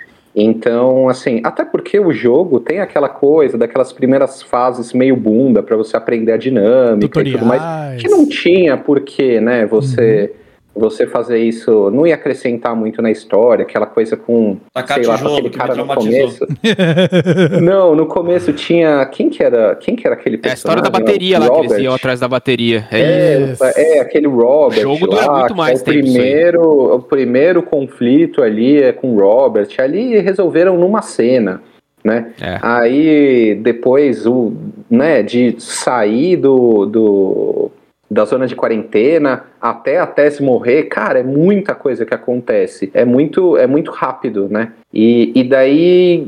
[0.42, 5.76] Então, assim, até porque o jogo tem aquela coisa daquelas primeiras fases meio bunda pra
[5.76, 7.62] você aprender a dinâmica e tudo mais.
[7.62, 8.02] tutoriais.
[8.02, 9.66] Que não tinha porquê, né?
[9.66, 10.34] Você,
[10.80, 15.14] você fazer isso não ia acrescentar muito na história, aquela coisa com, Tacar sei lá,
[15.14, 16.48] com tijolo, aquele que cara no começo.
[17.62, 20.90] não, no começo tinha quem que era, quem que era aquele É a história da
[20.90, 21.14] personagem?
[21.14, 22.88] bateria lá, que eles iam atrás da bateria.
[22.92, 23.64] É É, Isso.
[23.64, 24.80] é, aquele Robert.
[24.80, 28.92] O jogo lá, dura muito que mais é o primeiro, o primeiro conflito ali é
[28.92, 29.70] com o Robert.
[29.80, 31.62] Ali resolveram numa cena,
[32.04, 32.32] né?
[32.42, 32.60] É.
[32.62, 34.54] Aí depois o,
[34.90, 37.72] né, de sair do, do
[38.10, 42.89] da zona de quarentena até a Tess morrer, cara, é muita coisa que acontece.
[42.93, 44.74] É muito, é muito rápido, né?
[44.91, 46.28] E, e daí,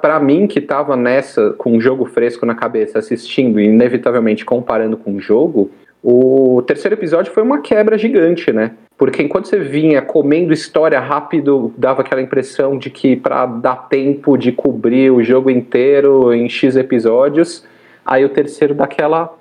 [0.00, 4.96] pra mim que tava nessa, com um jogo fresco na cabeça, assistindo e inevitavelmente comparando
[4.96, 5.70] com o jogo,
[6.02, 8.72] o terceiro episódio foi uma quebra gigante, né?
[8.96, 14.38] Porque enquanto você vinha comendo história rápido, dava aquela impressão de que para dar tempo
[14.38, 17.66] de cobrir o jogo inteiro em X episódios,
[18.04, 19.34] aí o terceiro dá aquela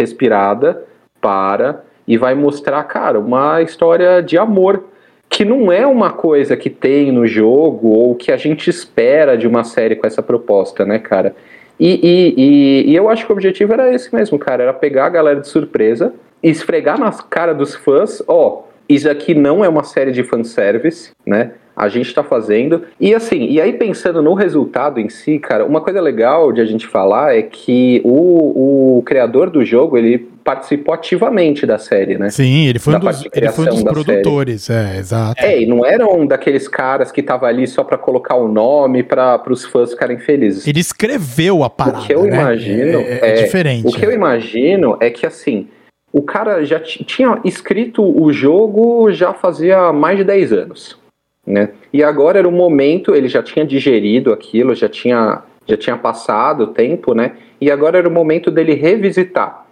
[0.00, 0.84] respirada,
[1.22, 4.84] para e vai mostrar, cara, uma história de amor
[5.30, 9.48] que não é uma coisa que tem no jogo ou que a gente espera de
[9.48, 11.34] uma série com essa proposta, né, cara?
[11.80, 15.06] E, e, e, e eu acho que o objetivo era esse mesmo, cara, era pegar
[15.06, 16.12] a galera de surpresa,
[16.42, 21.52] esfregar nas cara dos fãs, ó, isso aqui não é uma série de fanservice, né?
[21.74, 22.82] A gente tá fazendo.
[23.00, 26.66] E assim, e aí pensando no resultado em si, cara, uma coisa legal de a
[26.66, 32.28] gente falar é que o, o criador do jogo, ele participou ativamente da série, né?
[32.28, 35.42] Sim, ele foi, Da um dos, ele foi um dos produtores, é, exato.
[35.42, 39.42] É, e não eram daqueles caras que tava ali só pra colocar o nome para
[39.48, 40.66] os fãs ficarem felizes.
[40.66, 42.36] Ele escreveu a parada, o que eu né?
[42.36, 43.86] imagino é, é, é, diferente.
[43.86, 45.68] O que eu imagino é que assim,
[46.12, 50.98] o cara já tinha escrito o jogo já fazia mais de 10 anos,
[51.46, 51.70] né?
[51.92, 56.64] E agora era o momento, ele já tinha digerido aquilo, já tinha já tinha passado
[56.64, 57.36] o tempo, né?
[57.60, 59.64] E agora era o momento dele revisitar.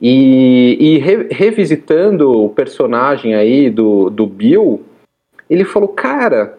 [0.00, 4.80] E, e re- revisitando o personagem aí do, do Bill,
[5.48, 6.58] ele falou, cara,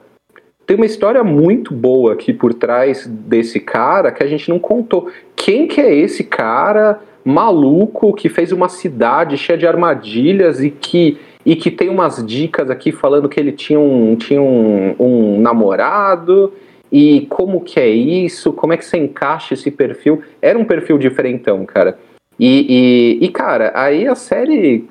[0.68, 5.10] tem uma história muito boa aqui por trás desse cara que a gente não contou.
[5.36, 11.18] Quem que é esse cara maluco que fez uma cidade cheia de armadilhas e que,
[11.46, 16.54] e que tem umas dicas aqui falando que ele tinha um, tinha um, um namorado
[16.92, 20.22] e como que é isso, como é que você encaixa esse perfil?
[20.42, 21.98] Era um perfil diferentão, cara.
[22.38, 24.86] E, e, e, cara, aí a série,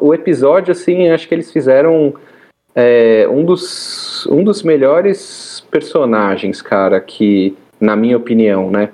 [0.00, 2.14] o episódio, assim, acho que eles fizeram
[2.74, 8.88] é, um, dos, um dos melhores personagens, cara, que, na minha opinião, né,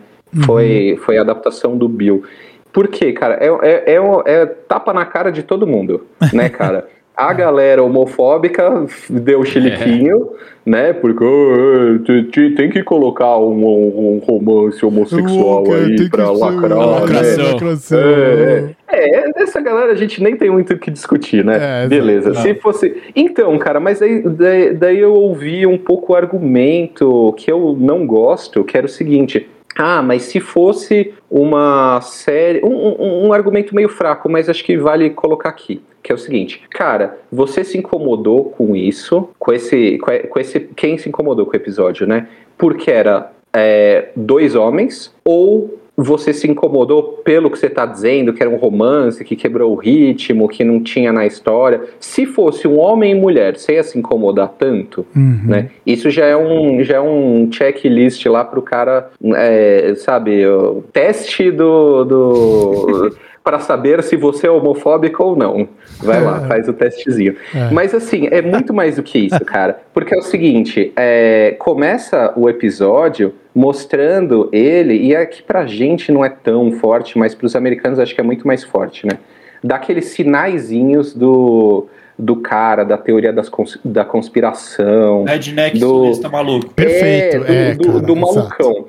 [0.45, 2.25] foi, foi a adaptação do Bill.
[2.73, 3.35] Por quê, cara?
[3.41, 6.87] É, é, é, é tapa na cara de todo mundo, né, cara?
[7.17, 10.31] A galera homofóbica deu chiliquinho,
[10.65, 10.93] né?
[10.93, 16.31] Porque "Ah, te- te- tem que colocar um, um- romance homossexual Cara, tem aí pra
[16.31, 16.85] lacrar, né?
[16.87, 17.53] lacração.
[17.55, 17.99] lacração.
[17.99, 21.85] É, é, dessa galera a gente nem tem muito o que discutir, né?
[21.85, 21.89] É.
[21.89, 22.33] Beleza.
[22.37, 22.97] Se fosse.
[23.17, 28.07] Então, cara, mas daí, daí, daí eu ouvi um pouco o argumento que eu não
[28.07, 29.49] gosto, que era o seguinte.
[29.79, 32.61] Ah, mas se fosse uma série.
[32.65, 32.69] Um,
[33.01, 35.81] um- um argumento meio fraco, mas acho que vale colocar aqui.
[36.03, 39.99] Que é o seguinte, cara, você se incomodou com isso, com esse.
[39.99, 42.27] Com, esse quem se incomodou com o episódio, né?
[42.57, 48.41] Porque era é, dois homens, ou você se incomodou pelo que você está dizendo, que
[48.41, 51.81] era um romance, que quebrou o ritmo, que não tinha na história.
[51.99, 55.05] Se fosse um homem e mulher, você ia se incomodar tanto?
[55.17, 55.41] Uhum.
[55.45, 55.71] né?
[55.85, 61.51] Isso já é um, já é um checklist lá pro cara, é, sabe, o teste
[61.51, 65.69] do, do para saber se você é homofóbico ou não.
[66.01, 67.35] Vai lá, faz o testezinho.
[67.53, 67.71] É.
[67.73, 69.81] Mas assim, é muito mais do que isso, cara.
[69.93, 73.35] Porque é o seguinte, é, começa o episódio
[73.69, 78.21] mostrando ele, e aqui pra gente não é tão forte, mas pros americanos acho que
[78.21, 79.19] é muito mais forte, né?
[79.65, 81.87] Daqueles sinaizinhos do,
[82.17, 85.25] do cara, da teoria das cons- da conspiração.
[85.25, 86.71] Redneck Do- maluco.
[86.73, 88.89] Perfeito, É, é, do, do- cara, do exato.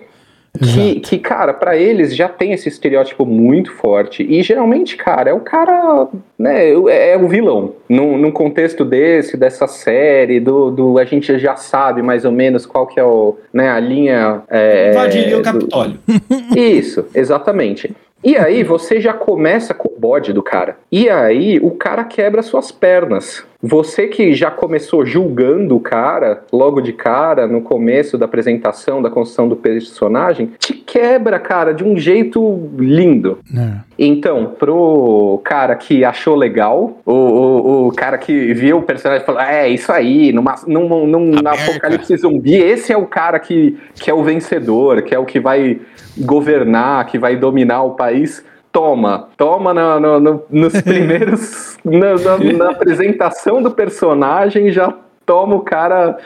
[0.59, 4.23] Que, que, cara, pra eles já tem esse estereótipo muito forte.
[4.27, 6.07] E geralmente, cara, é o cara,
[6.37, 7.73] né, é, é o vilão.
[7.87, 12.65] Num, num contexto desse, dessa série, do, do a gente já sabe mais ou menos
[12.65, 14.41] qual que é o, né, a linha.
[14.49, 15.99] É, Invadiria o do- Capitólio.
[16.55, 17.95] isso, exatamente.
[18.23, 20.75] E aí você já começa com o bode do cara.
[20.91, 23.45] E aí o cara quebra suas pernas.
[23.61, 29.09] Você que já começou julgando o cara logo de cara, no começo da apresentação, da
[29.09, 33.39] construção do personagem, te quebra, cara, de um jeito lindo.
[33.53, 33.79] É.
[33.97, 39.25] Então, pro cara que achou legal, o, o, o cara que viu o personagem e
[39.25, 44.09] falou: É, isso aí, numa, num, num, apocalipse zumbi, esse é o cara que, que
[44.09, 45.81] é o vencedor, que é o que vai
[46.17, 48.41] governar, que vai dominar o país.
[48.71, 51.77] Toma, toma no- no- no- nos primeiros.
[51.83, 54.93] na, na- na apresentação do personagem, já
[55.25, 56.17] toma o cara.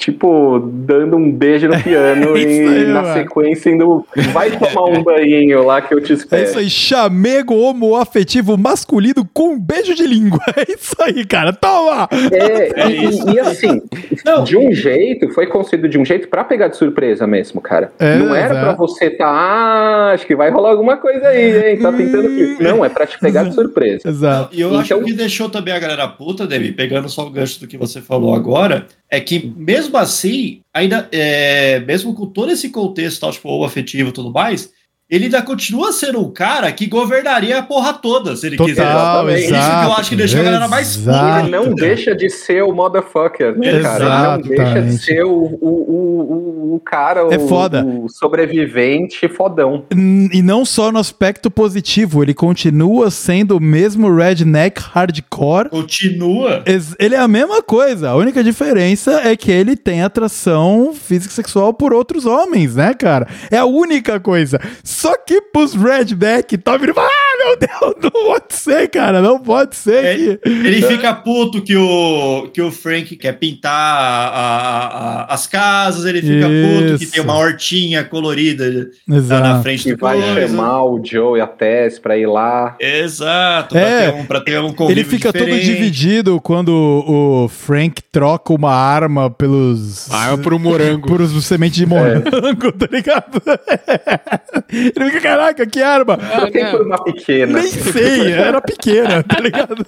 [0.00, 3.12] Tipo, dando um beijo no piano É e aí, na mano.
[3.12, 4.06] sequência indo.
[4.32, 6.40] Vai tomar um banhinho lá que eu te espero.
[6.42, 10.40] É isso aí, chamego homoafetivo masculino com um beijo de língua.
[10.56, 11.52] É isso aí, cara.
[11.52, 12.08] Toma!
[12.32, 13.82] É, É e, e assim,
[14.24, 14.42] Não.
[14.42, 17.92] de um jeito, foi construído de um jeito pra pegar de surpresa mesmo, cara.
[17.98, 21.78] É, não era pra você tá, ah, acho que vai rolar alguma coisa aí, hein?
[21.78, 22.26] Tá tentando.
[22.28, 22.56] Hum.
[22.58, 24.08] Não, é pra te pegar de surpresa.
[24.08, 24.48] Exato.
[24.54, 27.26] E eu Então- acho que o que deixou também a galera puta, Demi, pegando só
[27.26, 32.26] o gancho do que você falou agora, é que mesmo assim, ainda, é, mesmo com
[32.26, 34.72] todo esse contexto, tal, tipo, afetivo e tudo mais,
[35.10, 38.86] ele ainda continua sendo um cara que governaria a porra toda, se ele quiser.
[38.86, 39.40] Total, exatamente.
[39.40, 40.00] Isso que eu exato.
[40.00, 40.96] acho que deixou a galera mais.
[40.96, 41.40] Exato.
[41.40, 44.04] Ele não deixa de ser o motherfucker, né, cara?
[44.04, 47.84] Ele não deixa de ser o, o, o, o, o cara, É o, foda.
[47.84, 49.84] o sobrevivente fodão.
[50.32, 55.68] E não só no aspecto positivo, ele continua sendo o mesmo redneck hardcore.
[55.70, 56.62] Continua.
[56.98, 58.10] Ele é a mesma coisa.
[58.10, 62.94] A única diferença é que ele tem atração física e sexual por outros homens, né,
[62.94, 63.26] cara?
[63.50, 64.60] É a única coisa.
[65.00, 69.20] Só que pros redneck tá vindo ah, meu Deus, não pode ser, cara.
[69.20, 70.40] Não pode ser É, que...
[70.44, 74.86] Ele fica puto que o, que o Frank quer pintar a- a-
[75.22, 77.12] a- as casas, ele fica puto que Isso.
[77.12, 79.42] tem uma hortinha colorida lá Exato.
[79.42, 80.48] na frente Que do vai coisa.
[80.48, 82.76] chamar o Joe e a Tess pra ir lá.
[82.80, 85.66] Exato, É, pra ter um, pra ter um Ele fica todo diferente.
[85.66, 90.10] dividido quando o Frank troca uma arma pelos.
[90.10, 91.06] Arma por um morango.
[91.08, 92.30] Por os sementes de morango,
[92.72, 93.42] tá ligado?
[94.72, 96.16] Ele fica, caraca, que arma?
[96.52, 97.39] Que por uma pequena?
[97.46, 99.84] Nem sei, era pequena, tá ligado?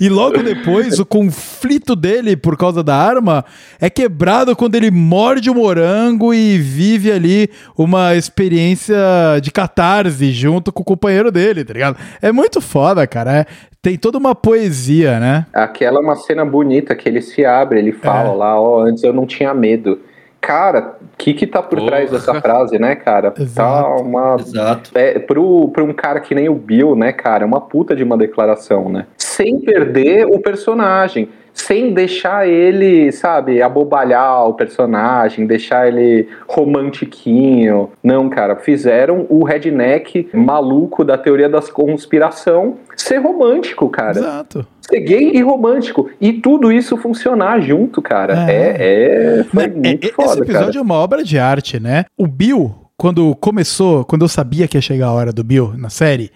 [0.00, 3.44] e logo depois, o conflito dele por causa da arma
[3.80, 8.96] é quebrado quando ele morde o morango e vive ali uma experiência
[9.42, 11.96] de catarse junto com o companheiro dele, tá ligado?
[12.20, 13.38] É muito foda, cara.
[13.40, 13.46] É-
[13.82, 15.44] tem toda uma poesia, né?
[15.52, 18.34] Aquela é uma cena bonita que ele se abre, ele fala É.
[18.34, 19.98] lá, ó, antes eu não tinha medo.
[20.46, 21.90] Cara, o que que tá por Porra.
[21.90, 23.30] trás dessa frase, né, cara?
[23.30, 24.02] Tá Exato.
[24.02, 24.36] uma...
[24.38, 24.90] Exato.
[24.94, 28.04] É, pro, pro um cara que nem o Bill, né, cara, é uma puta de
[28.04, 29.06] uma declaração, né?
[29.16, 37.90] Sem perder o personagem, sem deixar ele, sabe, abobalhar o personagem, deixar ele romantiquinho.
[38.02, 44.18] Não, cara, fizeram o redneck maluco da teoria das conspiração ser romântico, cara.
[44.18, 44.66] Exato.
[44.80, 46.10] Ser gay e romântico.
[46.20, 48.50] E tudo isso funcionar junto, cara.
[48.50, 48.54] É.
[48.54, 50.78] É, é, foi Né, muito é- foda, Esse episódio cara.
[50.78, 52.04] é uma obra de arte, né?
[52.18, 55.88] O Bill, quando começou, quando eu sabia que ia chegar a hora do Bill na
[55.88, 56.30] série,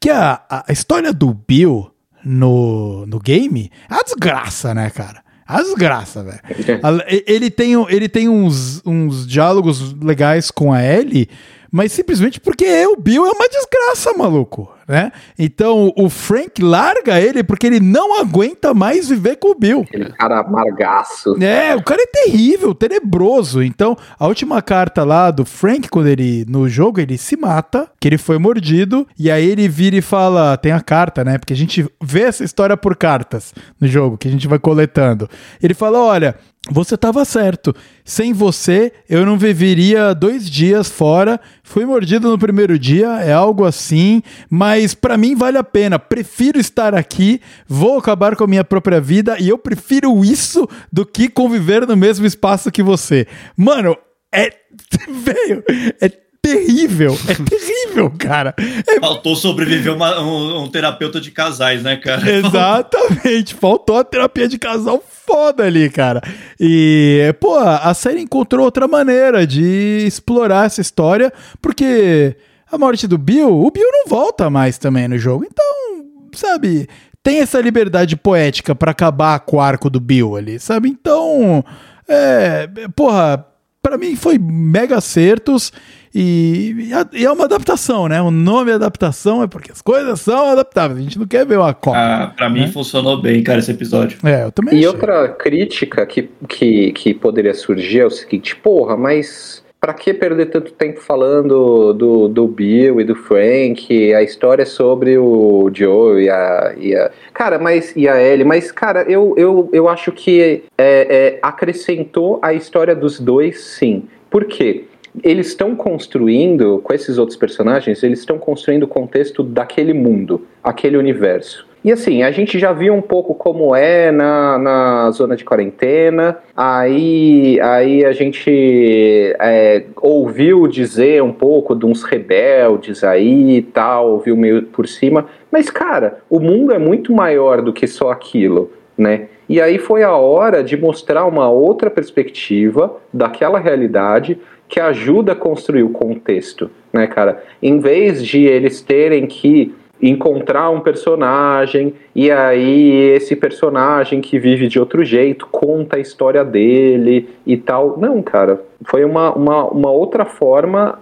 [0.00, 1.91] que a a história do Bill
[2.24, 5.22] no, no game, é uma desgraça, né, cara?
[5.48, 6.40] É uma desgraça, velho.
[6.82, 11.28] A- Ele tem, ele tem uns, uns diálogos legais com a Ellie,
[11.70, 15.10] mas simplesmente porque o Bill é uma desgraça, maluco, né?
[15.38, 19.86] Então o Frank larga ele porque ele não aguenta mais viver com o Bill.
[19.88, 21.42] Aquele cara amargaço.
[21.42, 23.62] É, o cara é terrível, tenebroso.
[23.62, 28.06] Então, a última carta lá do Frank, quando ele, no jogo, ele se mata, que
[28.06, 31.38] ele foi mordido, e aí ele vira e fala, tem a carta, né?
[31.38, 35.26] Porque a gente vê essa história por cartas no jogo, que a gente vai coletando.
[35.62, 36.36] Ele fala, olha,
[36.70, 37.74] você tava certo.
[38.04, 41.40] Sem você, eu não viveria dois dias fora.
[41.62, 45.98] Fui mordido no primeiro dia, é algo assim, mas pra mim vale a pena.
[45.98, 51.06] Prefiro estar aqui, vou acabar com a minha própria vida e eu prefiro isso do
[51.06, 53.26] que conviver no mesmo espaço que você.
[53.56, 53.96] Mano,
[54.34, 54.50] é.
[55.08, 55.62] Velho,
[56.00, 56.10] é
[56.42, 57.16] terrível.
[57.28, 58.54] É terrível, cara.
[58.88, 62.28] É Faltou sobreviver uma- um, um terapeuta de casais, né, cara?
[62.28, 66.20] Exatamente, faltou a terapia de casal foda ali, cara.
[66.58, 72.34] E, pô, a série encontrou outra maneira de explorar essa história, porque
[72.72, 75.44] a morte do Bill, o Bill não volta mais também no jogo.
[75.44, 76.88] Então, sabe,
[77.22, 80.88] tem essa liberdade poética pra acabar com o arco do Bill ali, sabe?
[80.88, 81.64] Então,
[82.08, 83.46] é, porra,
[83.82, 85.72] pra mim foi mega acertos.
[86.14, 88.20] E, e e é uma adaptação, né?
[88.20, 90.98] O nome é adaptação é porque as coisas são adaptáveis.
[90.98, 92.00] A gente não quer ver uma cópia.
[92.24, 92.68] Ah, pra mim Né?
[92.68, 94.18] funcionou bem, cara, esse episódio.
[94.22, 94.88] É, eu também E achei.
[94.88, 100.46] outra crítica que, que, que poderia surgir é o seguinte, porra, mas pra que perder
[100.46, 104.14] tanto tempo falando do, do Bill e do Frank?
[104.14, 106.74] A história é sobre o Joe e a.
[106.78, 107.92] E a cara, mas.
[107.96, 112.94] E a Ellie, mas, cara, eu, eu, eu acho que é, é, acrescentou a história
[112.94, 114.04] dos dois, sim.
[114.30, 114.84] Por quê?
[115.22, 120.96] Eles estão construindo, com esses outros personagens, eles estão construindo o contexto daquele mundo, aquele
[120.96, 121.66] universo.
[121.84, 126.38] E assim, a gente já viu um pouco como é na, na zona de quarentena,
[126.56, 134.12] aí, aí a gente é, ouviu dizer um pouco de uns rebeldes aí e tal,
[134.12, 138.70] ouviu meio por cima, mas cara, o mundo é muito maior do que só aquilo,
[138.96, 139.26] né?
[139.48, 145.36] E aí foi a hora de mostrar uma outra perspectiva daquela realidade que ajuda a
[145.36, 147.42] construir o contexto, né, cara?
[147.60, 154.66] Em vez de eles terem que encontrar um personagem e aí esse personagem que vive
[154.66, 157.96] de outro jeito conta a história dele e tal.
[157.98, 160.98] Não, cara, foi uma, uma, uma outra forma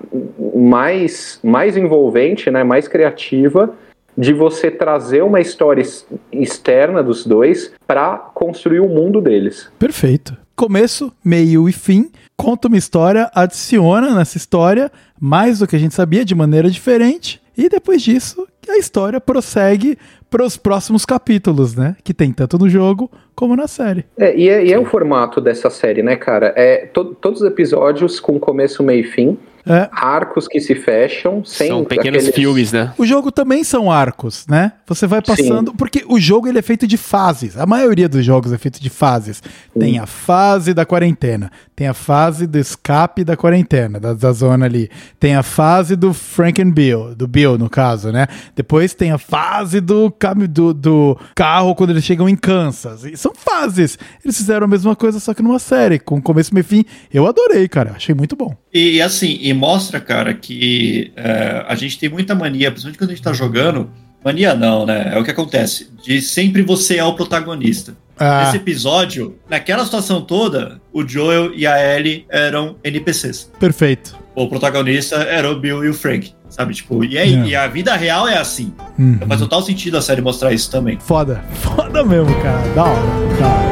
[0.54, 3.70] mais, mais envolvente, né, mais criativa
[4.18, 9.72] de você trazer uma história ex- externa dos dois para construir o mundo deles.
[9.78, 10.36] Perfeito.
[10.60, 12.10] Começo, meio e fim.
[12.36, 17.40] Conta uma história, adiciona nessa história mais do que a gente sabia de maneira diferente.
[17.56, 19.96] E depois disso, a história prossegue
[20.28, 21.96] para os próximos capítulos, né?
[22.04, 24.04] Que tem tanto no jogo como na série.
[24.18, 26.52] É, e, é, e é o formato dessa série, né, cara?
[26.54, 29.88] É to- todos os episódios com começo, meio e fim, É.
[29.92, 32.92] arcos que se fecham, sem São pequenos aqueles- filmes, né?
[32.96, 34.72] O jogo também são arcos, né?
[34.86, 35.74] Você vai passando.
[35.74, 37.56] Porque o jogo ele é feito de fases.
[37.56, 39.42] A maioria dos jogos é feito de fases.
[39.78, 41.50] Tem a fase da quarentena.
[41.76, 44.90] Tem a fase do escape da quarentena, da, da zona ali.
[45.18, 48.26] Tem a fase do Frank and Bill, do Bill, no caso, né?
[48.54, 53.04] Depois tem a fase do, cam- do, do carro quando eles chegam em Kansas.
[53.04, 53.98] E são fases.
[54.24, 56.84] Eles fizeram a mesma coisa, só que numa série, com começo, meio e fim.
[57.12, 57.92] Eu adorei, cara.
[57.96, 58.54] Achei muito bom.
[58.72, 63.10] E, e assim, e mostra, cara, que é, a gente tem muita mania, principalmente quando
[63.10, 63.90] a gente tá jogando.
[64.24, 65.12] Mania não, né?
[65.14, 65.88] É o que acontece.
[66.04, 67.94] De sempre você é o protagonista.
[68.18, 73.50] Ah, Nesse episódio, naquela situação toda, o Joel e a Ellie eram NPCs.
[73.58, 74.18] perfeito.
[74.34, 76.32] O protagonista era o Bill e o Frank.
[76.50, 76.74] Sabe?
[76.74, 77.46] Tipo, e, aí, É.
[77.46, 78.72] e a vida real é assim.
[78.98, 79.18] Uhum.
[79.26, 80.98] Faz total sentido a série mostrar isso também.
[81.00, 81.42] Foda.
[81.54, 82.68] Foda mesmo, cara.
[82.74, 83.36] Da hora.
[83.40, 83.69] Da hora.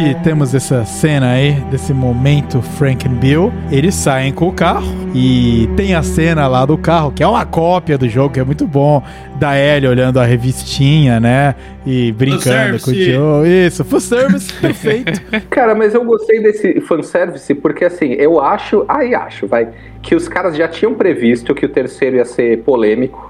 [0.00, 4.86] Que temos essa cena aí, desse momento Frank and Bill, eles saem com o carro
[5.14, 8.44] e tem a cena lá do carro, que é uma cópia do jogo, que é
[8.44, 9.02] muito bom,
[9.38, 11.54] da Ellie olhando a revistinha, né?
[11.84, 13.66] E brincando com o Joe.
[13.66, 15.20] Isso, full service, perfeito.
[15.50, 19.68] Cara, mas eu gostei desse fanservice porque, assim, eu acho, aí acho, vai,
[20.00, 23.29] que os caras já tinham previsto que o terceiro ia ser polêmico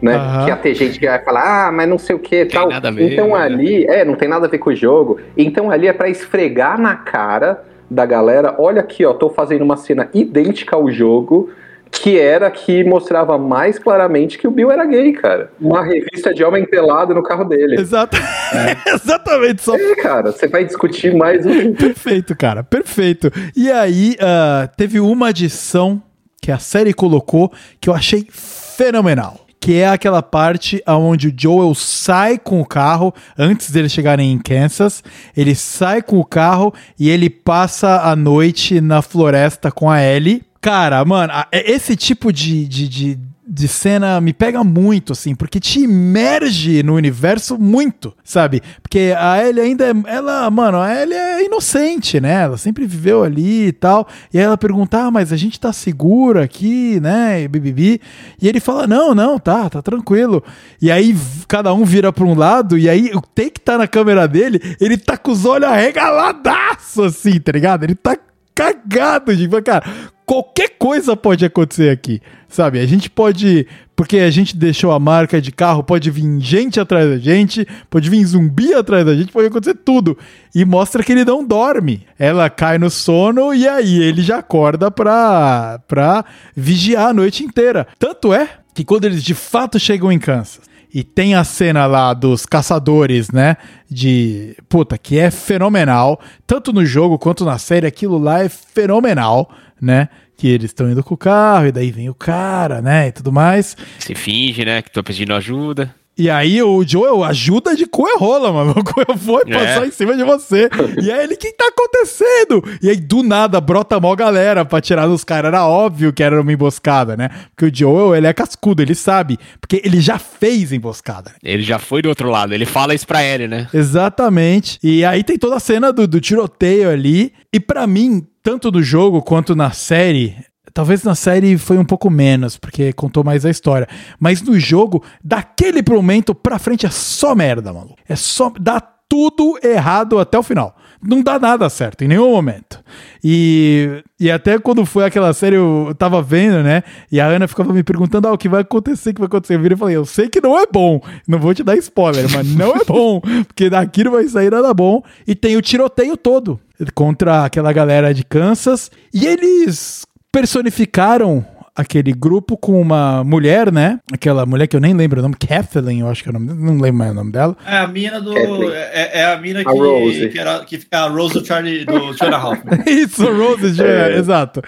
[0.00, 0.16] né?
[0.16, 0.44] Uhum.
[0.44, 2.68] Que ia ter gente que ia falar, ah, mas não sei o que tal.
[2.68, 3.34] Ver, então né?
[3.34, 5.18] ali, é, não tem nada a ver com o jogo.
[5.36, 9.76] Então ali é para esfregar na cara da galera, olha aqui, ó, tô fazendo uma
[9.76, 11.50] cena idêntica ao jogo,
[11.90, 15.50] que era que mostrava mais claramente que o Bill era gay, cara.
[15.60, 17.80] Uma revista de homem pelado no carro dele.
[17.80, 18.16] Exato.
[18.16, 18.76] É.
[18.94, 19.60] Exatamente.
[19.62, 19.74] Só...
[19.74, 21.74] É, cara, você vai discutir mais um.
[21.74, 23.30] Perfeito, cara, perfeito.
[23.56, 26.00] E aí, uh, teve uma adição
[26.40, 31.74] que a série colocou que eu achei fenomenal que é aquela parte onde o Joel
[31.74, 35.04] sai com o carro antes deles chegarem em Kansas.
[35.36, 40.42] Ele sai com o carro e ele passa a noite na floresta com a Ellie.
[40.62, 43.18] Cara, mano, esse tipo de, de, de
[43.52, 48.62] de cena me pega muito, assim, porque te imerge no universo muito, sabe?
[48.80, 49.92] Porque a Ellie ainda é.
[50.06, 52.44] Ela, mano, a Ellie é inocente, né?
[52.44, 54.06] Ela sempre viveu ali e tal.
[54.32, 57.42] E aí ela pergunta, ah, mas a gente tá seguro aqui, né?
[57.42, 58.00] E bibibi.
[58.40, 60.44] E ele fala, não, não, tá, tá tranquilo.
[60.80, 61.16] E aí
[61.48, 64.96] cada um vira pra um lado, e aí o take tá na câmera dele, ele
[64.96, 67.82] tá com os olhos arregaladaço, assim, tá ligado?
[67.82, 68.16] Ele tá
[68.54, 69.48] cagado de.
[69.62, 69.82] Cara,
[70.30, 72.78] qualquer coisa pode acontecer aqui, sabe?
[72.78, 73.66] A gente pode,
[73.96, 78.08] porque a gente deixou a marca de carro, pode vir gente atrás da gente, pode
[78.08, 80.16] vir zumbi atrás da gente, pode acontecer tudo.
[80.54, 82.06] E mostra que ele não dorme.
[82.16, 86.24] Ela cai no sono e aí ele já acorda pra, pra
[86.54, 87.88] vigiar a noite inteira.
[87.98, 92.12] Tanto é que quando eles de fato chegam em Kansas, e tem a cena lá
[92.12, 93.56] dos caçadores, né?
[93.88, 94.56] De.
[94.68, 96.20] Puta, que é fenomenal.
[96.44, 99.48] Tanto no jogo quanto na série, aquilo lá é fenomenal
[99.80, 100.08] né?
[100.36, 103.08] Que eles estão indo com o carro, e daí vem o cara, né?
[103.08, 103.76] E tudo mais.
[103.98, 104.82] Se finge, né?
[104.82, 105.94] Que tô pedindo ajuda.
[106.18, 107.86] E aí o Joel ajuda de
[108.18, 108.74] rola, mano.
[108.80, 109.52] O Coel foi é.
[109.52, 110.68] passar em cima de você.
[111.02, 112.62] E aí ele, o que tá acontecendo?
[112.82, 115.48] E aí do nada brota mó galera pra tirar dos caras.
[115.48, 117.30] Era óbvio que era uma emboscada, né?
[117.54, 119.38] Porque o Joel, ele é cascudo, ele sabe.
[119.60, 121.32] Porque ele já fez emboscada.
[121.42, 123.68] Ele já foi do outro lado, ele fala isso pra ele, né?
[123.72, 124.78] Exatamente.
[124.82, 127.32] E aí tem toda a cena do, do tiroteio ali.
[127.52, 130.36] E para mim, tanto no jogo quanto na série,
[130.72, 133.88] Talvez na série foi um pouco menos, porque contou mais a história.
[134.18, 137.96] Mas no jogo, daquele momento pra frente é só merda, maluco.
[138.08, 138.52] É só.
[138.58, 138.80] dá
[139.10, 140.76] tudo errado até o final.
[141.02, 142.78] Não dá nada certo em nenhum momento.
[143.24, 146.84] E, e até quando foi aquela série, eu tava vendo, né?
[147.10, 149.54] E a Ana ficava me perguntando: ah, o que vai acontecer, o que vai acontecer.
[149.54, 151.00] Eu virei e falei: eu sei que não é bom.
[151.26, 153.20] Não vou te dar spoiler, mas não é bom.
[153.48, 155.02] Porque daqui não vai sair nada bom.
[155.26, 156.60] E tem o tiroteio todo
[156.94, 158.90] contra aquela galera de Kansas.
[159.12, 161.44] E eles personificaram
[161.74, 164.00] aquele grupo com uma mulher, né?
[164.12, 166.52] Aquela mulher que eu nem lembro o nome, Kathleen, eu acho que é o nome,
[166.52, 167.56] não lembro mais o nome dela.
[167.66, 168.36] É a mina do.
[168.72, 170.28] É, é, a mina que, Rose.
[170.28, 172.84] que, era, que fica a Rose do Charlie do Charlie Hoffman.
[172.86, 174.16] Isso, Rose, é.
[174.16, 174.62] exato.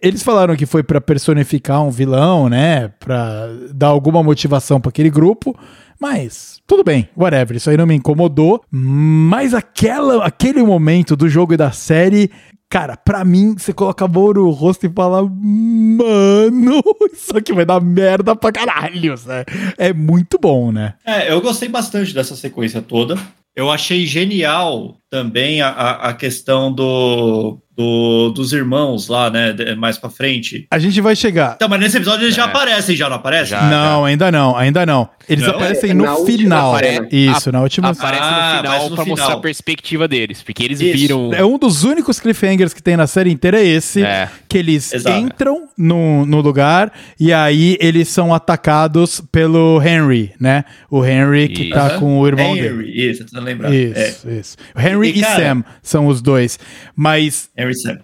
[0.00, 2.88] Eles falaram que foi para personificar um vilão, né?
[3.00, 5.58] Para dar alguma motivação para aquele grupo.
[6.00, 8.62] Mas tudo bem, whatever, isso aí não me incomodou.
[8.70, 12.30] Mas aquela, aquele momento do jogo e da série
[12.70, 16.82] Cara, pra mim, você coloca a mão no rosto e fala, mano,
[17.12, 19.44] isso aqui vai dar merda pra caralho, né?
[19.78, 20.94] É muito bom, né?
[21.04, 23.16] É, eu gostei bastante dessa sequência toda.
[23.56, 29.54] Eu achei genial também a, a questão do, do, dos irmãos lá, né?
[29.76, 30.66] Mais pra frente.
[30.70, 31.54] A gente vai chegar.
[31.56, 32.36] Então, mas nesse episódio eles é.
[32.36, 33.58] já aparecem, já não aparecem?
[33.58, 34.06] Já, não, já.
[34.06, 35.08] ainda não, ainda não.
[35.28, 35.54] Eles não?
[35.54, 36.74] aparecem é, no final.
[36.74, 37.08] Apare...
[37.10, 37.90] Isso, na última.
[37.90, 39.06] Aparece ah, no final pra final.
[39.06, 40.92] mostrar a perspectiva deles, porque eles Isso.
[40.92, 41.32] viram.
[41.32, 44.28] É um dos únicos cliffhangers que tem na série inteira é esse, é.
[44.48, 45.16] que eles Exato.
[45.18, 50.64] entram no, no lugar e aí eles são atacados pelo Henry, né?
[50.90, 51.74] O Henry que isso.
[51.74, 53.10] tá com o irmão Henry, dele.
[53.10, 53.74] Isso, você lembra?
[53.74, 54.32] Isso, é.
[54.32, 54.56] isso.
[54.74, 56.58] O Henry Henry e, cara, Sam são os dois.
[56.94, 57.50] Mas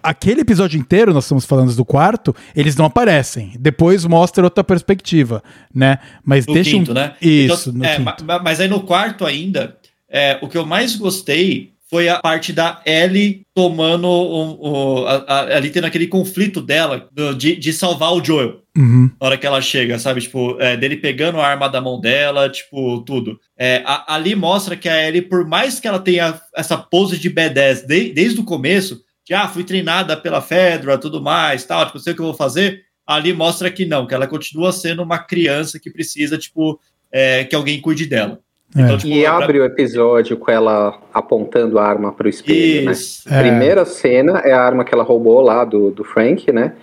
[0.03, 3.53] aquele episódio inteiro, nós estamos falando do quarto, eles não aparecem.
[3.59, 5.43] Depois mostra outra perspectiva,
[5.73, 5.99] né?
[6.23, 6.93] Mas no deixa quinto, um...
[6.93, 7.13] né?
[7.21, 9.77] Isso, então, é, Mas aí no quarto ainda,
[10.09, 15.15] é, o que eu mais gostei foi a parte da Ellie tomando o, o, a,
[15.27, 18.61] a, ali tendo aquele conflito dela do, de, de salvar o Joel.
[18.75, 19.09] Uhum.
[19.21, 20.21] Na hora que ela chega, sabe?
[20.21, 23.39] Tipo, é, dele pegando a arma da mão dela, tipo, tudo.
[23.57, 27.29] É, a, ali mostra que a Ellie, por mais que ela tenha essa pose de
[27.29, 31.99] B10 de, desde o começo, que ah, fui treinada pela Fedra, tudo mais, tal, tipo,
[31.99, 32.81] sei o que eu vou fazer.
[33.07, 36.79] Ali mostra que não, que ela continua sendo uma criança que precisa, tipo,
[37.11, 38.39] é, que alguém cuide dela.
[38.75, 42.91] Então, tipo, E pra- abre o episódio com ela apontando a arma pro espelho, né?
[42.91, 43.23] Isso.
[43.31, 43.41] A É.
[43.41, 46.73] primeira cena é a arma que ela roubou lá do, do Frank, né?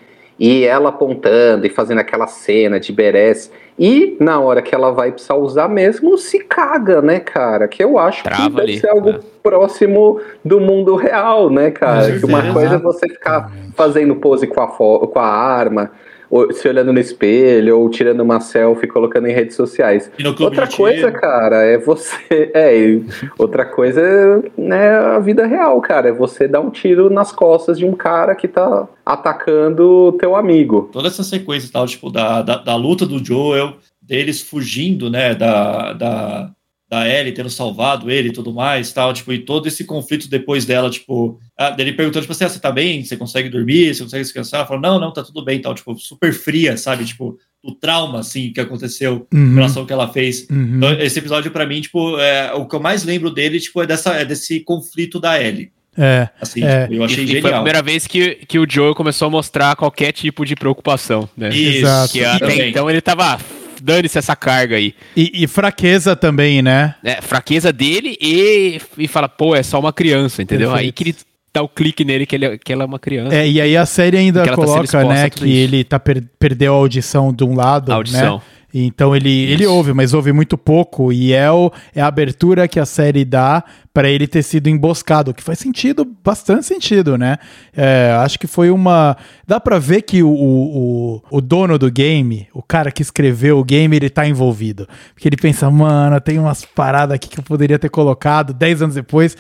[0.44, 3.48] E ela apontando e fazendo aquela cena de Beres.
[3.78, 7.68] E na hora que ela vai precisar usar mesmo, se caga, né, cara?
[7.68, 9.20] Que eu acho que Trava deve ali, ser algo é.
[9.40, 12.18] próximo do mundo real, né, cara?
[12.18, 15.92] Que uma coisa é você ficar fazendo pose com a, com a arma,
[16.32, 20.10] ou se olhando no espelho, ou tirando uma selfie colocando em redes sociais.
[20.40, 21.20] Outra coisa, tiro.
[21.20, 22.22] cara, é você.
[22.54, 22.98] É,
[23.38, 26.08] outra coisa é né, a vida real, cara.
[26.08, 30.34] É você dar um tiro nas costas de um cara que tá atacando o teu
[30.34, 30.88] amigo.
[30.92, 35.92] toda essa sequência tal, tipo, da, da, da luta do Joel, deles fugindo, né, da,
[35.92, 36.50] da,
[36.92, 40.66] da Ellie tendo salvado ele e tudo mais, tal, tipo, e todo esse conflito depois
[40.66, 43.02] dela, tipo, ah, dele perguntando, tipo assim, ah, você tá bem?
[43.02, 43.94] Você consegue dormir?
[43.94, 44.58] Você consegue descansar?
[44.60, 48.18] Ela falou, não, não, tá tudo bem, tal, tipo, super fria, sabe, tipo, o trauma,
[48.20, 50.46] assim, que aconteceu em Uhum, relação ao que ela fez.
[50.50, 50.76] uhum.
[50.76, 53.86] Então, esse episódio, pra mim, tipo, é, o que eu mais lembro dele, tipo, é,
[53.86, 56.82] dessa, é desse conflito da Ellie, É, assim, É.
[56.82, 57.54] tipo, eu achei E, e foi a genial.
[57.62, 61.48] primeira vez que, que o Joe começou a mostrar qualquer tipo de preocupação, né?
[61.48, 62.12] Isso, Exato.
[62.12, 63.38] Que até então ele tava.
[63.82, 64.94] "Ah, Dane-se essa carga aí.
[65.16, 66.94] E, e fraqueza também, né?
[67.02, 67.20] né?
[67.20, 70.70] Fraqueza dele e, e fala, pô, é só uma criança, entendeu?
[70.70, 70.86] Perfeito.
[70.86, 71.16] Aí que ele
[71.54, 73.34] dá o clique nele que, ele, é- que ela é uma criança.
[73.34, 75.46] É, e aí a série ainda tá coloca, exposta né, que isso.
[75.46, 78.36] ele tá per- perdeu a audição de um lado, a audição.
[78.38, 78.42] né?
[78.74, 82.80] Então ele, ele ouve, mas ouve muito pouco e é, o, é a abertura que
[82.80, 83.62] a série dá
[83.92, 87.36] pra ele ter sido emboscado, que faz sentido, bastante sentido, né?
[87.76, 89.14] É, acho que foi uma.
[89.46, 93.64] Dá pra ver que o, o, o- dono do game, o cara que escreveu o
[93.64, 94.88] game, ele tá envolvido.
[95.14, 98.94] Porque ele pensa, mano, tem umas paradas aqui que eu poderia ter colocado 10 anos
[98.94, 99.36] depois.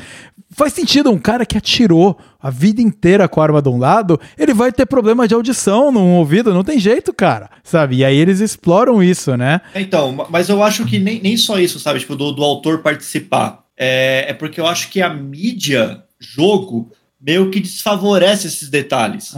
[0.54, 4.20] Faz sentido, um cara que atirou a vida inteira com a arma de um lado,
[4.38, 7.96] ele vai ter problema de audição no ouvido, não tem jeito, cara, sabe?
[7.96, 9.60] E aí eles exploram isso, né?
[9.74, 12.00] Então, ma- mas eu acho que nem, nem só isso, sabe?
[12.00, 13.62] Tipo, do, do autor participar.
[13.76, 16.90] É, é porque eu acho que a mídia, jogo,
[17.24, 19.34] meio que desfavorece esses detalhes.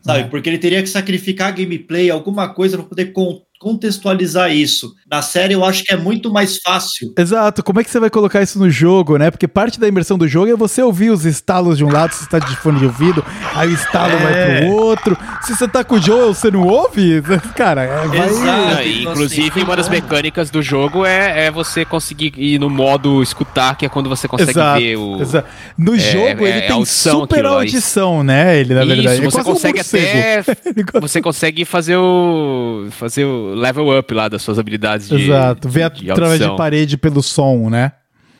[0.00, 0.24] Sabe?
[0.30, 4.94] Porque ele teria que sacrificar gameplay, alguma coisa para poder con- contextualizar isso.
[5.10, 7.12] Na série, eu acho que é muito mais fácil.
[7.18, 9.30] Exato, como é que você vai colocar isso no jogo, né?
[9.30, 12.24] Porque parte da imersão do jogo é você ouvir os estalos de um lado, se
[12.24, 13.24] você tá de fone de ouvido,
[13.54, 14.16] aí o estalo É.
[14.18, 15.18] vai pro outro.
[15.42, 17.22] Se você tá com o Joel, você não ouve?
[17.56, 18.28] Cara, é, vai...
[18.28, 18.70] Exato.
[18.70, 22.68] Então, e, inclusive, assim, uma das mecânicas do jogo é, é você conseguir ir no
[22.70, 25.20] modo escutar, que é quando você consegue Exato, ver o.
[25.20, 25.48] exato.
[25.76, 28.58] No jogo é ele tem audição super lá, audição, né?
[28.58, 29.18] Ele, na verdade.
[29.18, 30.06] Isso, é você um consegue morcego.
[30.50, 30.98] até.
[31.08, 32.86] Você consegue fazer o.
[32.90, 35.14] fazer o level up lá das suas habilidades de.
[35.30, 37.92] Exato, ver de através de parede pelo som, né?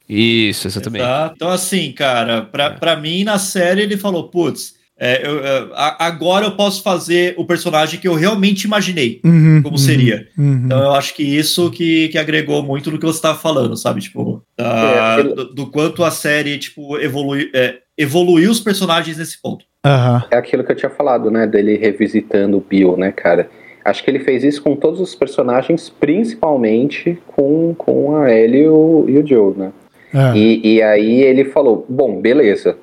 [0.09, 1.03] Isso, exatamente.
[1.03, 1.35] Exato.
[1.37, 6.07] Então, assim, cara, pra, pra mim, na série, ele falou, putz, é, eu, é, a-
[6.07, 10.27] agora eu posso fazer o personagem que eu realmente imaginei Uhum, como uhum, seria.
[10.37, 10.63] uhum.
[10.65, 14.01] Então eu acho que isso que, que agregou muito no que você estava falando, sabe?
[14.01, 19.41] Tipo, da- É, do, do quanto a série, tipo, evolui, é, evoluiu os personagens nesse
[19.41, 19.67] ponto.
[19.85, 20.25] Aham.
[20.31, 21.47] É aquilo que eu tinha falado, né?
[21.47, 23.49] Dele revisitando o Bill, né, cara?
[23.89, 28.69] Acho que ele fez isso com todos os personagens, principalmente com, com a Ellie e
[28.69, 29.73] o, e o Joe, né?
[30.15, 30.37] é.
[30.37, 32.77] E, e aí ele falou: Bom, beleza.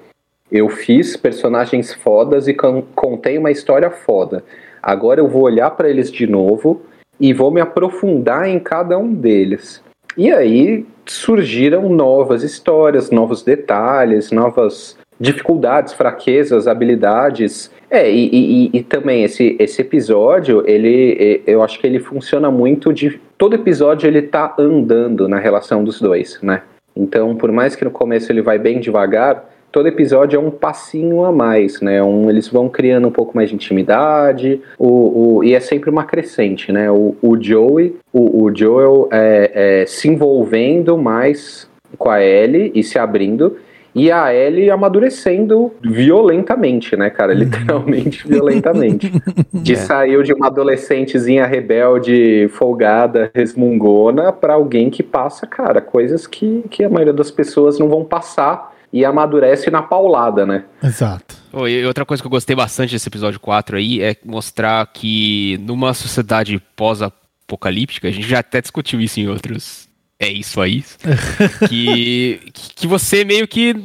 [0.52, 4.44] Eu fiz personagens fodas e con- contei uma história foda.
[4.82, 6.84] Agora eu vou olhar pra eles de novo
[7.20, 9.82] e vou me aprofundar em cada um deles.
[10.16, 17.72] E aí surgiram novas histórias, novos detalhes, novas dificuldades, fraquezas, habilidades.
[17.90, 22.92] É, e, e- e- também esse, esse episódio, ele, eu acho que ele funciona muito
[22.94, 23.20] de.
[23.38, 26.62] Todo episódio ele tá andando na relação dos dois, né?
[26.96, 31.24] Então, por mais que no começo ele vai bem devagar, todo episódio é um passinho
[31.26, 32.02] a mais, né?
[32.02, 36.06] Um, eles vão criando um pouco mais de intimidade, o, o- e é sempre uma
[36.06, 36.90] crescente, né?
[36.90, 42.82] O, o Joey, o, o Joel é, é, se envolvendo mais com a Ellie e
[42.84, 43.58] se abrindo,
[43.96, 47.34] e a Ellie amadurecendo violentamente, né, cara?
[47.34, 49.10] Literalmente violentamente.
[49.54, 49.76] De É.
[49.78, 56.84] saiu de uma adolescentezinha rebelde, folgada, resmungona, pra alguém que passa, cara, coisas que, que
[56.84, 60.66] a maioria das pessoas não vão passar e amadurece na paulada, né?
[60.84, 61.36] Exato.
[61.54, 65.58] Oh, e outra coisa que eu gostei bastante desse episódio 4 aí é mostrar que
[65.66, 69.88] numa sociedade pós-apocalíptica, a gente já até discutiu isso em outros.
[70.20, 70.84] É isso aí.
[71.68, 72.40] que,
[72.76, 73.76] que você meio que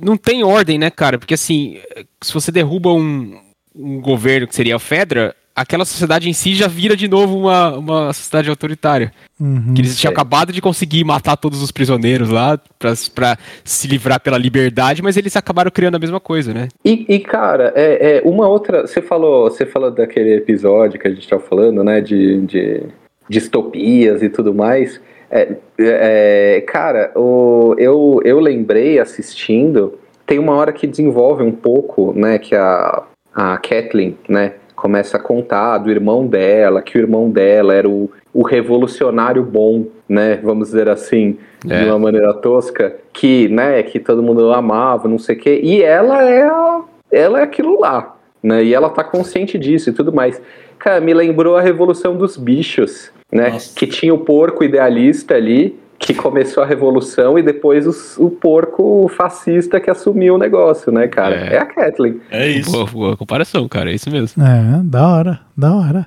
[0.00, 1.18] não tem ordem, né, cara?
[1.18, 1.78] Porque assim,
[2.20, 3.38] se você derruba um,
[3.74, 7.78] um governo que seria a Fedra, aquela sociedade em si já vira de novo uma,
[7.78, 9.10] uma sociedade autoritária.
[9.40, 9.72] Uhum.
[9.74, 10.14] Que eles tinham É.
[10.14, 15.16] acabado de conseguir matar todos os prisioneiros lá pra, pra se livrar pela liberdade, mas
[15.16, 16.68] eles acabaram criando a mesma coisa, né?
[16.84, 18.86] E, e, cara, é, é uma outra.
[18.86, 22.00] Você falou, você falou daquele episódio que a gente tava falando, né?
[22.02, 22.82] De, de
[23.30, 25.00] distopias e tudo mais.
[25.30, 32.12] É, é, cara, o, eu, eu lembrei assistindo, tem uma hora que desenvolve um pouco,
[32.14, 33.02] né, que a,
[33.34, 38.10] a Kathleen, né, começa a contar do irmão dela, que o irmão dela era o,
[38.32, 41.38] o revolucionário bom, né, vamos dizer assim,
[41.68, 41.80] É.
[41.82, 45.82] de uma maneira tosca, que, né, que todo mundo amava, não sei o quê, e
[45.82, 46.80] ela é, a-
[47.10, 48.15] ela é aquilo lá,
[48.46, 50.40] né, e ela tá consciente disso e tudo mais.
[50.78, 53.74] Cara, me lembrou a Revolução dos Bichos, né, Nossa.
[53.74, 59.08] que tinha o porco idealista ali, que começou a revolução e depois os- o porco
[59.16, 61.34] fascista que assumiu o negócio, né, cara?
[61.34, 61.54] É.
[61.54, 62.20] É, a Kathleen.
[62.30, 62.70] É isso.
[62.70, 63.90] Boa, boa comparação, cara.
[63.90, 64.42] É isso mesmo.
[64.42, 66.06] É, da hora, da hora.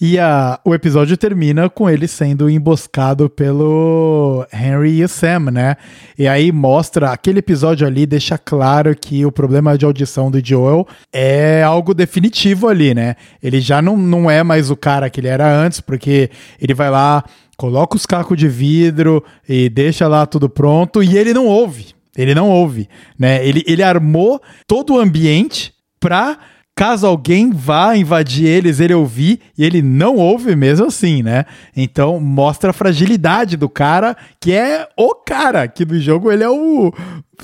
[0.00, 5.76] E a, o episódio termina com ele sendo emboscado pelo Henry e o Sam, né?
[6.18, 10.86] E aí mostra, aquele episódio ali deixa claro que o problema de audição do Joel
[11.12, 13.16] é algo definitivo ali, né?
[13.42, 16.30] Ele já não, não é mais o cara que ele era antes, porque
[16.60, 17.24] ele vai lá,
[17.56, 21.94] coloca os cacos de vidro e deixa lá tudo pronto e ele não ouve.
[22.16, 22.88] Ele não ouve,
[23.18, 23.46] né?
[23.46, 26.38] Ele, ele armou todo o ambiente pra
[26.76, 31.46] caso alguém vá invadir eles, ele ouvir e ele não ouve mesmo assim, né?
[31.74, 36.50] Então mostra a fragilidade do cara, que é o cara, que no jogo ele é
[36.50, 36.92] o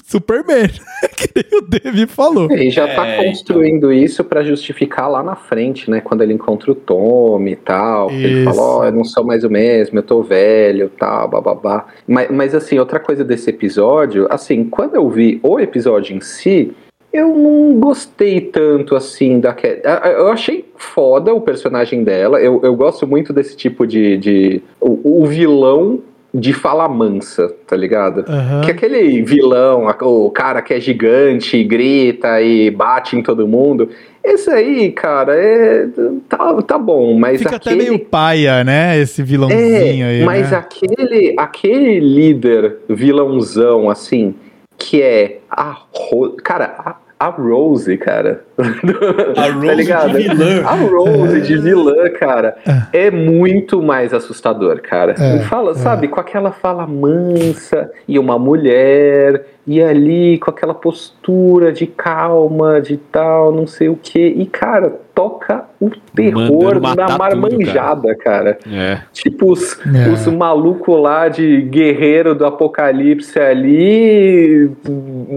[0.05, 0.69] Superman,
[1.17, 2.51] que nem o Dave falou.
[2.53, 6.03] E já tá É, construindo isso pra justificar lá na frente, né?
[6.03, 8.09] Quando ele encontra o Tommy e tal.
[8.09, 11.87] que Ele fala, ó, eu não sou mais o mesmo, eu tô velho tal, bababá.
[12.07, 16.73] Mas, mas assim, outra coisa desse episódio, assim, quando eu vi o episódio em si,
[17.12, 19.80] eu não gostei tanto assim da Cat.
[20.16, 22.40] Eu achei foda o personagem dela.
[22.40, 24.16] Eu, eu gosto muito desse tipo de.
[24.16, 26.01] de o, o vilão
[26.34, 28.24] de fala mansa, tá ligado?
[28.26, 28.62] Aham.
[28.62, 33.90] Que aquele vilão, o cara que é gigante, grita e bate em todo mundo.
[34.24, 35.86] Esse aí, cara, é.
[36.30, 37.82] Tá, tá bom, mas Fica aquele.
[37.82, 38.98] até meio paia, né?
[38.98, 40.24] Esse vilãozinho É, aí.
[40.24, 40.56] mas né?
[40.56, 44.34] aquele, aquele líder vilãozão, assim,
[44.78, 45.76] que é a.
[45.93, 46.97] Ro- Cara,
[47.27, 48.44] a, Rose, cara.
[49.36, 50.19] A Rose Tá ligado?
[50.19, 50.62] de vilã.
[50.65, 52.57] A Rose de vilã, cara,
[52.93, 55.15] é muito mais assustador, cara.
[55.19, 55.74] É, fala, é.
[55.74, 62.81] sabe, com aquela fala mansa e uma mulher, e ali com aquela postura de calma,
[62.81, 64.20] de tal, não sei o que.
[64.20, 68.59] E, cara, toca o terror na matar tudo, marmanjada, cara.
[68.70, 69.01] É.
[69.12, 70.09] Tipo, os, É.
[70.09, 74.70] os malucos lá de guerreiro do apocalipse ali